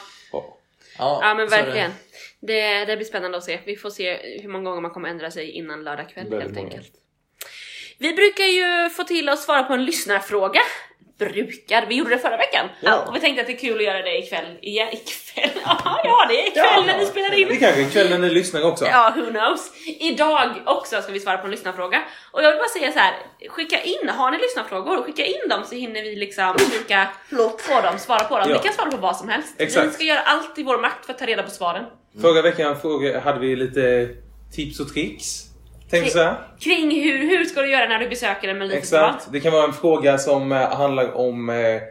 Ja. 0.98 1.20
ja, 1.22 1.34
men 1.34 1.40
är 1.46 1.50
det. 1.50 1.64
verkligen. 1.64 1.92
Det, 2.40 2.86
det 2.86 2.96
blir 2.96 3.06
spännande 3.06 3.38
att 3.38 3.44
se. 3.44 3.60
Vi 3.66 3.76
får 3.76 3.90
se 3.90 4.40
hur 4.42 4.50
många 4.50 4.64
gånger 4.70 4.82
man 4.82 4.92
kommer 4.92 5.10
ändra 5.10 5.32
sig 5.32 5.52
innan 5.52 5.84
lördag 5.84 6.10
kväll 6.10 6.32
helt 6.34 6.56
många. 6.56 6.60
enkelt. 6.68 6.92
Vi 8.00 8.14
brukar 8.14 8.44
ju 8.44 8.90
få 8.90 9.04
till 9.04 9.30
att 9.30 9.40
svara 9.40 9.64
på 9.64 9.74
en 9.74 9.86
lyssnarfråga. 9.86 10.60
Brukar, 11.20 11.86
vi 11.90 11.96
gjorde 11.96 12.10
det 12.10 12.20
förra 12.20 12.38
veckan. 12.38 12.70
Ja. 12.82 13.06
Och 13.08 13.16
vi 13.16 13.20
tänkte 13.20 13.42
att 13.42 13.48
det 13.48 13.54
är 13.54 13.58
kul 13.58 13.78
att 13.78 13.84
göra 13.84 14.02
det 14.02 14.18
ikväll 14.18 14.46
igen. 14.62 14.88
Ikväll? 14.92 15.50
Ja, 15.66 16.02
ja 16.04 16.26
det 16.30 16.42
är 16.42 16.48
ikväll 16.48 16.66
Ja. 16.76 16.84
när 16.86 17.00
vi 17.00 17.06
spelar 17.06 17.30
Det 17.30 17.42
in. 17.42 17.48
kanske 17.60 17.82
är 17.86 17.90
kväll 17.90 18.10
när 18.10 18.18
ni 18.18 18.30
lyssnar 18.30 18.64
också. 18.64 18.86
Ja, 18.86 19.14
who 19.16 19.26
knows. 19.26 19.72
Idag 20.00 20.50
också 20.66 21.02
ska 21.02 21.12
vi 21.12 21.20
svara 21.20 21.38
på 21.38 21.46
en 21.46 21.52
lyssnarfråga. 21.52 22.04
Och 22.32 22.44
jag 22.44 22.52
vill 22.52 22.58
bara 22.58 22.70
säga 22.70 22.92
så 22.92 23.00
här, 23.00 23.14
skicka 23.50 23.82
in, 23.82 24.10
har 24.10 24.32
ni 24.32 24.38
lyssnarfrågor, 24.38 25.04
skicka 25.04 25.26
in 25.26 25.50
dem 25.50 25.64
så 25.66 25.76
hinner 25.76 26.04
vi 26.04 26.16
liksom 26.16 26.58
försöka 26.58 27.08
Förlåt. 27.30 27.62
få 27.62 27.82
dem, 27.82 28.00
svara 28.00 28.24
på 28.24 28.38
dem. 28.40 28.50
Ja. 28.50 28.58
Vi 28.62 28.68
kan 28.68 28.74
svara 28.74 28.92
på 28.92 28.98
vad 28.98 29.18
som 29.18 29.30
helst. 29.30 29.56
Exakt. 29.58 29.88
Vi 29.88 29.92
ska 29.92 30.04
göra 30.04 30.20
allt 30.20 30.60
i 30.60 30.64
vår 30.64 30.78
makt 30.78 31.06
för 31.06 31.14
att 31.14 31.20
ta 31.20 31.26
reda 31.26 31.44
på 31.44 31.50
svaren. 31.52 31.86
Förra 32.22 32.42
veckan 32.42 32.76
hade 33.24 33.40
vi 33.40 33.56
lite 33.56 34.10
tips 34.56 34.80
och 34.80 34.94
tricks. 34.94 35.42
Tänkte 35.92 36.12
så 36.12 36.20
här. 36.20 36.36
Kring 36.60 37.02
hur, 37.04 37.18
hur 37.18 37.46
ska 37.46 37.62
du 37.62 37.72
göra 37.72 37.88
när 37.90 38.00
du 38.00 38.10
besöker 38.10 38.48
en 38.48 38.58
melodifestival? 38.58 39.10
Exakt. 39.10 39.32
Det 39.32 39.40
kan 39.40 39.54
vara 39.54 39.64
en 39.64 39.74
fråga 39.74 40.18
som 40.18 40.52
eh, 40.52 40.76
handlar 40.78 41.18
om 41.18 41.50
eh, 41.50 41.82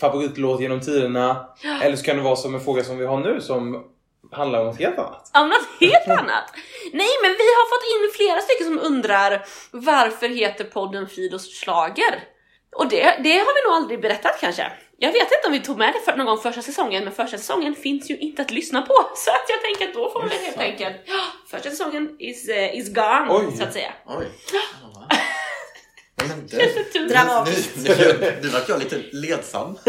favoritlåt 0.00 0.60
genom 0.60 0.80
tiderna. 0.80 1.48
Eller 1.82 1.96
så 1.96 2.04
kan 2.04 2.16
det 2.16 2.22
vara 2.22 2.36
som 2.36 2.54
en 2.54 2.60
fråga 2.60 2.84
som 2.84 2.98
vi 2.98 3.06
har 3.06 3.18
nu 3.18 3.40
som 3.40 3.84
handlar 4.32 4.60
om 4.60 4.66
något 4.66 4.78
helt 4.78 4.98
annat. 4.98 5.30
Om 5.34 5.48
något 5.48 5.68
helt 5.80 6.08
annat. 6.20 6.44
Nej 6.92 7.10
men 7.22 7.30
vi 7.30 7.48
har 7.58 7.66
fått 7.72 7.84
in 7.94 8.16
flera 8.16 8.40
stycken 8.40 8.66
som 8.66 8.78
undrar 8.92 9.44
varför 9.70 10.28
heter 10.28 10.64
podden 10.64 11.06
Fidos 11.08 11.60
slager? 11.60 12.22
Och 12.76 12.88
det, 12.88 13.02
det 13.24 13.32
har 13.38 13.54
vi 13.54 13.68
nog 13.68 13.76
aldrig 13.76 14.00
berättat 14.00 14.40
kanske. 14.40 14.72
Jag 14.98 15.12
vet 15.12 15.22
inte 15.22 15.46
om 15.46 15.52
vi 15.52 15.60
tog 15.60 15.78
med 15.78 15.92
det 15.92 16.00
för, 16.00 16.16
någon 16.16 16.26
gång 16.26 16.38
första 16.38 16.62
säsongen, 16.62 17.04
men 17.04 17.12
första 17.12 17.38
säsongen 17.38 17.74
finns 17.74 18.10
ju 18.10 18.16
inte 18.16 18.42
att 18.42 18.50
lyssna 18.50 18.82
på. 18.82 18.94
Så 19.16 19.30
att 19.30 19.46
jag 19.48 19.62
tänker 19.62 19.88
att 19.88 19.94
då 19.94 20.10
får 20.10 20.28
vi 20.28 20.44
helt 20.46 20.58
enkelt, 20.58 20.96
första 21.50 21.70
säsongen 21.70 22.16
is, 22.18 22.48
eh, 22.48 22.78
is 22.78 22.94
gone 22.94 23.26
Oj. 23.30 23.56
så 23.56 23.62
att 23.62 23.72
säga. 23.72 23.92
Oj. 24.06 24.26
Ja. 24.52 25.16
Men 26.28 26.46
det, 26.46 26.84
Tungt. 26.92 27.10
Dramatiskt. 27.10 27.76
nu, 27.76 27.94
nu, 28.20 28.38
nu 28.42 28.48
vart 28.48 28.68
jag 28.68 28.78
lite 28.78 29.02
ledsam. 29.12 29.78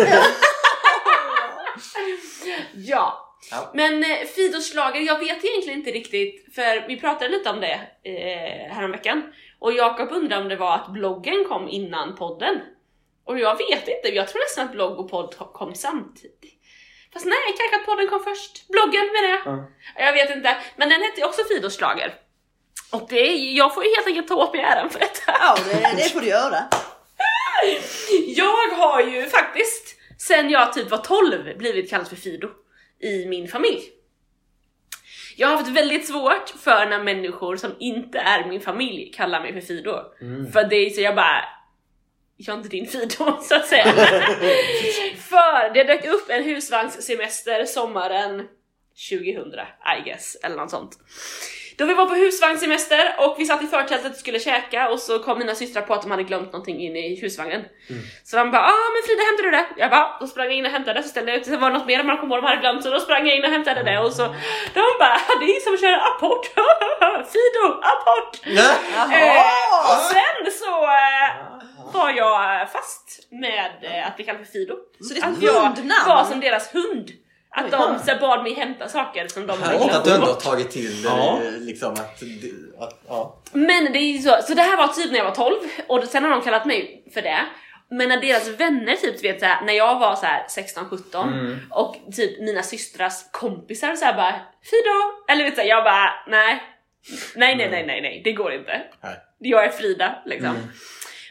Ja. 2.76 3.22
Ja. 3.52 3.72
Men 3.74 4.04
eh, 4.04 4.18
Fidos 4.36 4.72
schlager, 4.72 5.02
jag 5.02 5.20
vet 5.20 5.46
egentligen 5.46 5.80
inte 5.80 5.92
riktigt, 5.92 6.56
för 6.56 6.88
vi 6.88 7.00
pratade 7.00 7.30
lite 7.30 7.50
om 7.50 7.60
det 7.60 7.80
eh, 8.04 8.74
häromveckan. 8.76 9.24
Och 9.60 9.74
Jakob 9.74 10.12
undrar 10.12 10.42
om 10.42 10.50
det 10.50 10.56
var 10.56 10.76
att 10.76 10.94
bloggen 10.94 11.46
kom 11.50 11.70
innan 11.70 12.16
podden. 12.16 12.62
Och 13.26 13.40
jag 13.40 13.58
vet 13.58 13.88
inte, 13.88 14.08
jag 14.08 14.28
tror 14.28 14.40
nästan 14.40 14.66
att 14.66 14.72
blogg 14.72 15.00
och 15.00 15.10
podd 15.10 15.36
kom 15.54 15.76
samtidigt. 15.76 16.62
Fast 17.14 17.26
nej, 17.26 17.56
kanske 17.58 17.76
att 17.76 17.86
podden 17.86 18.08
kom 18.08 18.24
först. 18.24 18.68
Bloggen 18.68 19.06
menar 19.14 19.30
jag. 19.30 19.42
Ja. 19.46 19.68
Jag 20.06 20.14
vet 20.14 20.36
inte. 20.36 20.58
Men 20.76 20.90
den 20.90 21.02
hette 21.02 21.20
ju 21.20 21.26
också 21.26 21.42
Fidos 21.44 21.78
schlager. 21.78 22.14
Och 22.92 23.08
det 23.10 23.20
är, 23.20 23.58
jag 23.58 23.74
får 23.74 23.84
ju 23.84 23.96
helt 23.96 24.08
enkelt 24.08 24.28
ta 24.28 24.36
åt 24.36 24.54
mig 24.54 24.62
äran 24.62 24.90
för 24.90 25.00
detta. 25.00 25.32
Ja, 25.40 25.58
det, 25.70 25.96
det 25.98 26.10
får 26.10 26.22
du 26.22 26.28
göra. 26.28 26.58
Jag 28.36 28.68
har 28.68 29.02
ju 29.02 29.26
faktiskt, 29.26 29.96
sen 30.18 30.50
jag 30.50 30.74
typ 30.74 30.90
var 30.90 30.98
12, 30.98 31.58
blivit 31.58 31.90
kallad 31.90 32.08
för 32.08 32.16
Fido 32.16 32.50
i 33.00 33.26
min 33.26 33.48
familj. 33.48 33.82
Jag 35.38 35.48
har 35.48 35.58
haft 35.58 35.70
väldigt 35.70 36.08
svårt 36.08 36.50
för 36.50 36.86
när 36.86 37.04
människor 37.04 37.56
som 37.58 37.76
inte 37.80 38.20
är 38.20 38.46
min 38.46 38.62
familj 38.62 39.12
kallar 39.14 39.42
mig 39.42 39.54
för 39.54 39.62
Fido. 39.62 40.02
För 40.54 40.64
det 40.64 40.76
är 40.76 40.90
så 40.90 41.02
jag 41.02 41.16
bara, 41.16 41.46
jag 42.38 42.54
är 42.54 42.58
inte 42.58 42.70
din 42.70 42.88
Fido 42.88 43.42
så 43.42 43.56
att 43.56 43.68
säga. 43.68 43.86
för 45.18 45.74
det 45.74 45.84
dök 45.84 46.06
upp 46.06 46.30
en 46.30 46.44
husvagnssemester 46.44 47.66
sommaren 47.66 48.48
2000, 49.10 49.60
I 50.00 50.10
guess, 50.10 50.38
eller 50.44 50.56
något 50.56 50.70
sånt. 50.70 50.98
Då 51.78 51.86
vi 51.86 51.94
var 51.94 52.06
på 52.06 52.16
husvagnssemester 52.16 53.16
och 53.18 53.36
vi 53.38 53.46
satt 53.46 53.64
i 53.64 53.68
förtältet 53.68 54.12
och 54.12 54.18
skulle 54.18 54.40
käka 54.40 54.90
och 54.90 55.00
så 55.00 55.20
kom 55.20 55.40
mina 55.40 55.56
systrar 55.56 55.82
på 55.82 55.94
att 55.94 56.02
de 56.02 56.12
hade 56.12 56.24
glömt 56.24 56.52
någonting 56.52 56.80
inne 56.82 57.00
i 57.00 57.22
husvagnen. 57.22 57.62
Så 58.24 58.38
de 58.38 58.52
bara 58.52 58.62
ah 58.62 58.88
men 58.94 59.04
Frida 59.06 59.24
hämtar 59.30 59.44
du 59.44 59.52
det? 59.52 59.66
Jag 59.78 59.90
bara 59.92 60.18
då 60.20 60.28
sprang 60.28 60.46
jag 60.46 60.56
in 60.56 60.66
och 60.66 60.72
hämtade 60.72 61.04
så 61.04 61.10
ställde 61.10 61.32
jag 61.32 61.42
ut, 61.42 61.46
så 61.46 61.58
var 61.58 61.72
det 61.72 61.78
något 61.78 61.88
mer 61.88 62.04
man 62.04 62.18
kom 62.18 62.30
på 62.30 62.36
de 62.36 62.46
hade 62.46 62.62
glömt 62.62 62.84
så 62.84 62.90
då 62.90 63.00
sprang 63.00 63.28
jag 63.28 63.38
in 63.38 63.44
och 63.44 63.50
hämtade 63.50 63.84
det 63.84 64.00
och 64.00 64.14
så 64.14 64.24
de 64.74 64.84
bara 65.00 65.18
det 65.40 65.46
är 65.46 65.60
som 65.64 65.74
att 65.74 65.82
köra 65.82 66.02
apport, 66.02 66.46
Fido, 67.32 67.66
apport! 67.92 68.40
Eh, 69.14 69.92
och 69.92 70.02
sen 70.02 70.52
så 70.62 70.84
eh, 70.84 71.55
var 71.96 72.10
jag 72.12 72.72
fast 72.72 73.28
med 73.32 73.72
eh, 73.82 74.08
att 74.08 74.16
bli 74.16 74.26
kallad 74.26 74.46
för 74.46 74.52
Fido. 74.52 74.76
Så 75.02 75.14
det 75.14 75.20
är 75.20 75.26
Att 75.32 75.42
jag 75.42 75.54
hundnamn? 75.54 75.92
var 76.08 76.24
som 76.24 76.40
deras 76.40 76.74
hund. 76.76 77.10
Att 77.58 77.72
de 77.72 78.00
så 78.00 78.12
här, 78.12 78.20
bad 78.20 78.44
mig 78.44 78.54
hämta 78.54 78.90
saker 78.90 79.28
som 79.28 79.48
de 79.48 79.62
hade 79.62 79.78
glömt 79.78 79.92
att 79.94 80.04
du 80.06 80.14
ändå 80.14 80.26
har 80.28 80.34
tagit 80.34 80.72
till 80.72 81.04
Ja. 81.04 81.40
eh, 81.44 81.52
liksom 81.52 81.94
att, 81.94 82.22
att 82.80 83.02
ja. 83.08 83.38
Men 83.54 83.94
det 83.94 84.00
är 84.00 84.12
ju 84.12 84.20
så, 84.20 84.38
så 84.48 84.54
det 84.54 84.62
här 84.62 84.78
var 84.78 84.88
typ 84.88 85.12
när 85.12 85.18
jag 85.18 85.26
var 85.26 85.36
12 85.36 85.56
och 85.88 86.04
sen 86.04 86.24
har 86.24 86.32
de 86.32 86.42
kallat 86.42 86.66
mig 86.66 87.04
för 87.14 87.22
det. 87.22 87.40
Men 87.90 88.10
när 88.10 88.22
deras 88.22 88.48
vänner 88.48 88.96
typ, 88.96 89.24
vet 89.24 89.40
såhär, 89.40 89.66
när 89.66 89.74
jag 89.74 90.00
var 90.00 90.16
så 90.16 90.26
här 90.26 90.46
16-17 90.48 91.24
Mm. 91.24 91.60
och 91.72 91.96
typ 92.16 92.40
mina 92.42 92.64
systrars 92.64 93.14
kompisar 93.32 93.96
såhär 93.96 94.14
bara 94.14 94.32
Fido! 94.64 95.34
Eller 95.34 95.44
vet 95.44 95.56
du, 95.56 95.62
jag 95.62 95.84
bara 95.84 96.10
nej. 96.28 96.64
Nej 97.36 97.56
nej 97.56 97.70
nej 97.70 97.86
nej 97.86 98.02
nej, 98.02 98.22
det 98.24 98.32
går 98.34 98.54
inte. 98.54 98.82
Nej. 99.04 99.16
Jag 99.40 99.66
är 99.66 99.70
Frida 99.70 100.16
liksom. 100.26 100.56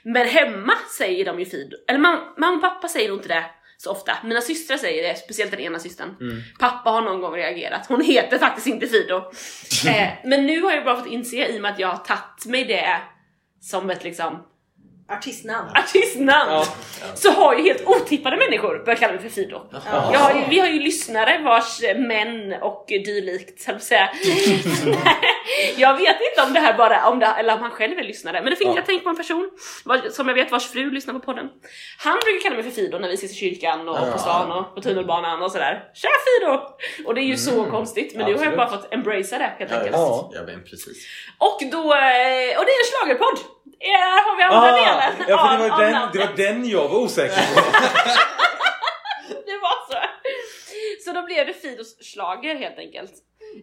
Men 0.05 0.26
hemma 0.26 0.72
säger 0.98 1.24
de 1.24 1.38
ju 1.38 1.44
Fido, 1.44 1.76
eller 1.88 1.98
mam- 1.98 2.34
mamma 2.38 2.57
och 2.57 2.62
pappa 2.62 2.88
säger 2.88 3.09
nog 3.09 3.18
inte 3.18 3.28
det 3.28 3.44
så 3.76 3.90
ofta. 3.90 4.12
Mina 4.24 4.40
systrar 4.40 4.76
säger 4.76 5.09
det, 5.09 5.14
speciellt 5.18 5.50
den 5.50 5.61
ena 5.61 5.78
systern. 5.78 6.14
Pappa 6.61 6.90
har 6.90 7.02
någon 7.02 7.20
gång 7.20 7.34
reagerat, 7.36 7.86
hon 7.88 8.00
heter 8.00 8.38
faktiskt 8.38 8.66
inte 8.66 8.86
Fido. 8.86 9.16
eh, 9.88 10.09
men 10.24 10.46
nu 10.46 10.61
har 10.62 10.72
jag 10.72 10.84
bara 10.84 10.96
fått 10.96 11.07
inse 11.12 11.46
i 11.48 11.59
och 11.59 11.62
med 11.62 11.72
att 11.72 11.78
jag 11.78 11.88
har 11.88 11.96
tagit 11.96 12.46
mig 12.46 12.64
det 12.64 13.00
som 13.61 13.90
ett 13.90 14.05
liksom 14.05 14.42
Artistnamn. 15.09 15.68
artistnamn. 15.74 16.50
Ja. 16.50 16.66
Så 17.14 17.30
har 17.30 17.55
ju 17.55 17.62
helt 17.62 17.86
otippade 17.86 18.36
människor 18.36 18.82
börjat 18.84 19.00
kalla 19.00 19.12
mig 19.12 19.22
för 19.22 19.28
Fido. 19.28 19.61
Har 19.72 20.34
ju, 20.34 20.44
vi 20.50 20.61
har 20.61 20.68
ju 20.68 20.80
lyssnare 20.80 21.38
vars 21.42 21.80
män 21.96 22.52
och 22.62 22.84
dylikt, 22.88 23.66
på 23.66 23.72
att 23.72 23.82
säga. 23.82 24.09
Jag 25.76 25.95
vet 25.97 26.16
inte 26.30 26.42
om 26.47 26.53
det 26.53 26.61
här 26.61 26.74
bara, 26.74 27.09
om 27.09 27.18
det, 27.18 27.26
eller 27.26 27.55
om 27.55 27.61
han 27.62 27.70
själv 27.70 27.99
är 27.99 28.03
lyssnare. 28.03 28.40
Men 28.42 28.51
det 28.51 28.57
finns, 28.57 28.68
Ja. 28.68 28.76
jag 28.76 28.86
tänker 28.86 29.05
på 29.05 29.11
en 29.11 29.16
person 29.16 29.51
som 30.11 30.28
jag 30.28 30.34
vet 30.34 30.51
vars 30.51 30.68
fru 30.72 30.90
lyssnar 30.90 31.14
på 31.14 31.20
podden. 31.20 31.49
Han 31.99 32.18
brukar 32.24 32.42
kalla 32.42 32.55
mig 32.55 32.64
för 32.64 32.70
Fido 32.70 32.99
när 32.99 33.09
vi 33.09 33.14
ses 33.14 33.32
i 33.32 33.34
kyrkan 33.34 33.88
och 33.88 34.12
på 34.12 34.18
stan 34.18 34.53
och 34.53 34.74
på 34.74 34.80
tunnelbanan 34.80 35.42
och 35.42 35.53
sådär. 35.53 35.84
Tja 35.95 36.09
Fido! 36.26 36.61
Och 37.07 37.14
det 37.14 37.20
är 37.20 37.24
ju 37.24 37.36
så 37.36 37.64
konstigt, 37.64 38.16
men 38.16 38.26
nu 38.26 38.32
har 38.38 38.45
jag 38.45 38.55
Absolut. 38.55 38.57
bara 38.57 38.68
fått 38.82 38.92
embracea 38.95 39.38
det 39.38 39.53
helt 39.59 39.70
Ja, 39.70 39.76
enkelt. 39.76 39.97
Ja. 39.97 40.30
ja 40.34 40.40
men 40.47 40.64
precis. 40.64 41.07
Och 41.38 41.59
då, 41.72 41.78
eh, 41.78 42.59
och 42.59 42.64
det 42.66 42.72
är 42.76 42.80
en 42.82 42.88
schlagerpodd. 42.90 43.38
Här 43.80 44.22
har 44.30 44.36
vi 44.36 44.42
andra 44.42 44.59
Ah, 44.59 44.76
delen 44.76 45.26
ja, 45.28 45.49
för 45.49 45.62
det 45.62 45.68
var, 45.68 45.70
av 45.70 45.78
den, 45.80 46.09
det 46.12 46.18
var 46.18 46.36
den 46.36 46.68
jag 46.68 46.88
var 46.88 46.99
osäker 46.99 47.55
på. 47.55 47.61
det 49.47 49.59
var 49.62 49.90
så. 49.92 49.99
Så 51.05 51.12
då 51.12 51.22
blev 51.22 51.47
det 51.47 51.53
Fidos 51.53 51.97
slager 52.12 52.55
helt 52.55 52.78
enkelt. 52.78 53.12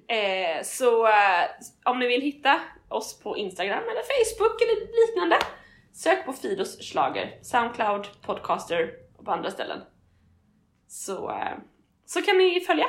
Eh, 0.07 0.63
så 0.63 1.07
eh, 1.07 1.45
om 1.85 1.99
ni 1.99 2.07
vill 2.07 2.21
hitta 2.21 2.59
oss 2.89 3.19
på 3.19 3.37
Instagram 3.37 3.83
eller 3.83 4.01
Facebook 4.01 4.61
eller 4.61 5.07
liknande, 5.07 5.37
sök 5.93 6.25
på 6.25 6.33
Fidos 6.33 6.89
slager, 6.89 7.39
Soundcloud, 7.41 8.07
Podcaster 8.25 8.91
och 9.17 9.25
på 9.25 9.31
andra 9.31 9.51
ställen. 9.51 9.79
Så, 10.87 11.29
eh, 11.29 11.57
så 12.05 12.21
kan 12.21 12.37
ni 12.37 12.59
följa 12.61 12.87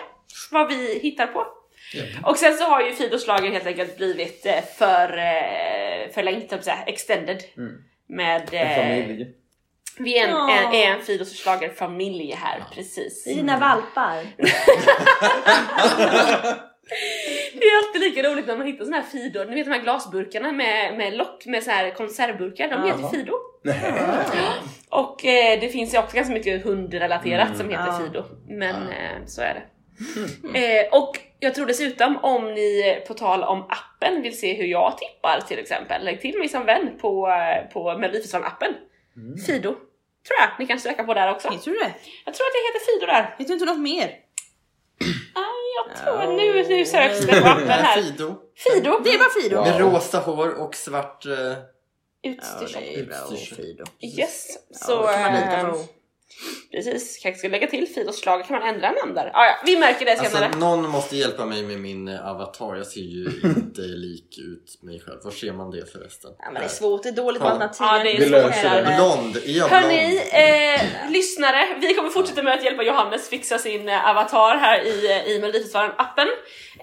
vad 0.50 0.68
vi 0.68 0.98
hittar 0.98 1.26
på. 1.26 1.46
Japp. 1.94 2.26
Och 2.26 2.36
sen 2.38 2.54
så 2.54 2.64
har 2.64 2.82
ju 2.82 2.92
Fidos 2.92 3.26
lager 3.26 3.50
helt 3.50 3.66
enkelt 3.66 3.96
blivit 3.96 4.46
eh, 4.46 4.62
för 4.78 5.18
eh, 5.18 6.10
förlängt, 6.14 6.52
extended. 6.86 7.42
Mm. 7.56 7.84
Med, 8.06 8.48
En 8.52 8.76
familj. 9.04 9.34
vi 9.98 10.18
är 10.18 10.24
en, 10.24 10.30
Ja. 10.30 10.50
en, 10.50 10.74
är 10.74 10.86
en 10.94 11.00
Fidos 11.02 11.42
familj 11.78 12.32
här, 12.32 12.64
precis. 12.74 13.24
Dina 13.24 13.58
valpar. 13.58 14.26
Det 17.54 17.64
är 17.66 17.76
alltid 17.78 18.00
lika 18.02 18.22
roligt 18.30 18.46
när 18.46 18.56
man 18.56 18.66
hittar 18.66 18.84
såna 18.84 18.96
här 18.96 19.04
Fidor, 19.04 19.44
ni 19.44 19.54
vet 19.54 19.64
de 19.66 19.72
här 19.72 19.82
glasburkarna 19.82 20.52
med, 20.52 20.96
med 20.96 21.14
lock 21.16 21.46
med 21.46 21.62
så 21.62 21.70
här 21.70 21.90
konservburkar, 21.90 22.68
de 22.68 22.84
heter 22.84 23.00
Jaha. 23.00 23.10
Fido. 23.10 23.32
Nej. 23.64 23.92
Och 24.90 25.24
eh, 25.24 25.60
det 25.60 25.68
finns 25.68 25.94
ju 25.94 25.98
också 25.98 26.16
ganska 26.16 26.34
mycket 26.34 26.64
hundrelaterat 26.64 27.46
Mm. 27.46 27.58
som 27.58 27.70
heter 27.70 27.86
Ja. 27.86 27.98
Fido. 27.98 28.24
Men 28.48 28.76
Ja. 28.90 28.92
eh, 28.96 29.26
så 29.26 29.42
är 29.42 29.54
det. 29.54 29.62
Eh, 30.58 31.00
och 31.00 31.18
jag 31.40 31.54
tror 31.54 31.66
dessutom 31.66 32.16
om 32.22 32.54
ni 32.54 33.00
på 33.08 33.14
tal 33.14 33.42
om 33.42 33.58
appen 33.68 34.22
vill 34.22 34.38
se 34.38 34.54
hur 34.54 34.64
jag 34.64 34.98
tippar 34.98 35.40
till 35.40 35.58
exempel, 35.58 36.04
lägg 36.04 36.20
till 36.20 36.38
mig 36.38 36.48
som 36.48 36.64
vän 36.66 36.98
på, 37.00 37.28
eh, 37.28 37.72
på 37.72 37.90
Melodifestivalen-appen. 37.98 38.74
Mm. 39.16 39.38
Fido. 39.46 39.68
Tror 40.26 40.38
jag 40.40 40.48
ni 40.58 40.66
kan 40.66 40.78
söka 40.80 41.04
på 41.04 41.14
där 41.14 41.30
också. 41.30 41.48
Heter 41.50 41.70
du 41.70 41.78
det? 41.78 41.92
Jag 42.24 42.34
tror 42.34 42.46
att 42.46 42.52
det 42.52 42.68
heter 42.68 42.86
Fido 42.86 43.06
där. 43.06 43.34
Vet 43.38 43.46
du 43.46 43.52
inte 43.52 43.64
något 43.66 43.80
mer? 43.80 44.10
Jag 45.76 45.96
tror, 45.96 46.36
nu, 46.36 46.68
nu 46.68 46.84
söks 46.84 47.20
det 47.20 47.40
på 47.40 47.48
appen 47.48 47.68
här. 47.68 48.02
Fido. 48.02 48.34
Fido! 48.56 49.00
Det 49.04 49.18
bara 49.18 49.42
Fido. 49.42 49.56
Ja. 49.56 49.64
Med 49.64 49.80
rosa 49.80 50.18
hår 50.18 50.60
och 50.60 50.74
svart... 50.74 51.26
Eh, 51.26 51.32
Utstyrsel. 52.24 52.82
Utstyrsel. 52.82 53.56
Fido. 53.56 53.84
Yes, 54.00 54.46
Ja, 54.68 54.78
så 54.78 55.02
det 55.06 55.12
precis, 56.72 57.18
kanske 57.22 57.38
ska 57.38 57.48
lägga 57.48 57.66
till 57.66 57.88
Fidos 57.94 58.20
slag, 58.20 58.44
kan 58.46 58.58
man 58.58 58.68
ändra 58.74 58.90
namn 58.90 59.14
där? 59.14 59.30
Ah, 59.34 59.44
ja, 59.46 59.54
vi 59.66 59.76
märker 59.78 60.04
det 60.04 60.16
senare. 60.16 60.44
alltså 60.44 60.58
någon 60.58 60.88
måste 60.90 61.16
hjälpa 61.16 61.46
mig 61.46 61.62
med 61.62 61.80
min 61.80 62.08
eh, 62.08 62.28
avatar. 62.28 62.76
Jag 62.76 62.86
ser 62.86 63.00
ju 63.00 63.24
inte 63.44 63.80
lik 64.04 64.38
ut 64.38 64.82
mig 64.82 65.00
själv. 65.00 65.18
Var 65.24 65.30
ser 65.30 65.52
man 65.52 65.70
det 65.70 65.92
förresten? 65.92 66.30
Ja, 66.38 66.44
men 66.44 66.54
det 66.54 66.64
är 66.66 66.68
svårt, 66.68 67.02
det 67.02 67.08
är 67.08 67.12
dåligt 67.12 67.42
med 67.42 67.50
alternativ. 67.52 67.86
Ja, 67.86 67.98
det 68.04 68.16
är 68.16 68.18
Vi 68.20 68.30
löser 68.30 68.82
det. 68.82 68.94
Blond, 68.96 69.36
är 69.36 69.58
jag 69.58 69.68
Hörni, 69.68 70.08
blond? 70.08 71.04
eh, 71.06 71.10
lyssnare, 71.12 71.78
vi 71.80 71.94
kommer 71.94 72.10
fortsätta 72.10 72.42
med 72.42 72.54
att 72.54 72.64
hjälpa 72.64 72.82
Johannes 72.82 73.28
fixa 73.28 73.58
sin 73.58 73.88
eh, 73.88 74.08
avatar 74.10 74.56
här 74.58 74.80
i, 74.86 75.10
eh, 75.12 75.26
i 75.32 75.38
Melodifestivalen-appen. 75.40 76.26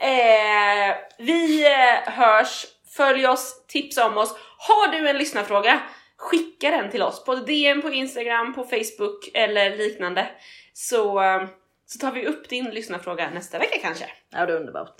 Eh, 0.02 0.96
vi 1.18 1.66
hörs, 2.06 2.66
följ 2.98 3.28
oss, 3.28 3.66
tipsa 3.68 4.06
om 4.08 4.18
oss. 4.18 4.36
Har 4.58 4.88
du 4.92 5.10
en 5.10 5.18
lyssnarfråga, 5.18 5.80
skicka 6.20 6.72
den 6.72 6.92
till 6.92 7.02
oss 7.02 7.26
på 7.26 7.36
DM 7.36 7.82
på 7.82 7.90
Instagram, 7.90 8.54
på 8.54 8.64
Facebook 8.64 9.30
eller 9.34 9.78
liknande. 9.78 10.28
Så, 10.74 11.24
eh, 11.24 11.42
så 11.86 12.00
tar 12.00 12.12
vi 12.12 12.26
upp 12.26 12.50
din 12.50 12.66
lyssnarfråga 12.66 13.30
nästa 13.30 13.60
vecka 13.60 13.78
kanske. 13.82 14.06
Ja, 14.32 14.46
det 14.46 14.54
är 14.54 14.58
underbart. 14.58 14.96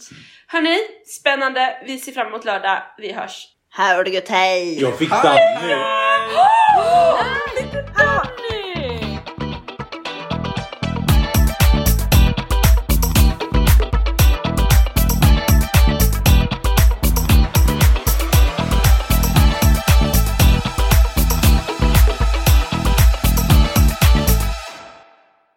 Hörni, 0.48 0.78
spännande, 1.20 1.84
vi 1.86 1.98
ser 2.00 2.12
fram 2.12 2.28
emot 2.28 2.46
lördag, 2.46 2.84
vi 2.98 3.12
hörs. 3.12 3.48
Här 3.72 3.96
har 3.96 4.04
det 4.04 4.10
gött, 4.10 4.30
hej! 4.30 4.82
Jag 4.82 4.98
fick 4.98 5.10
damm 5.10 5.38
nu. 5.68 5.76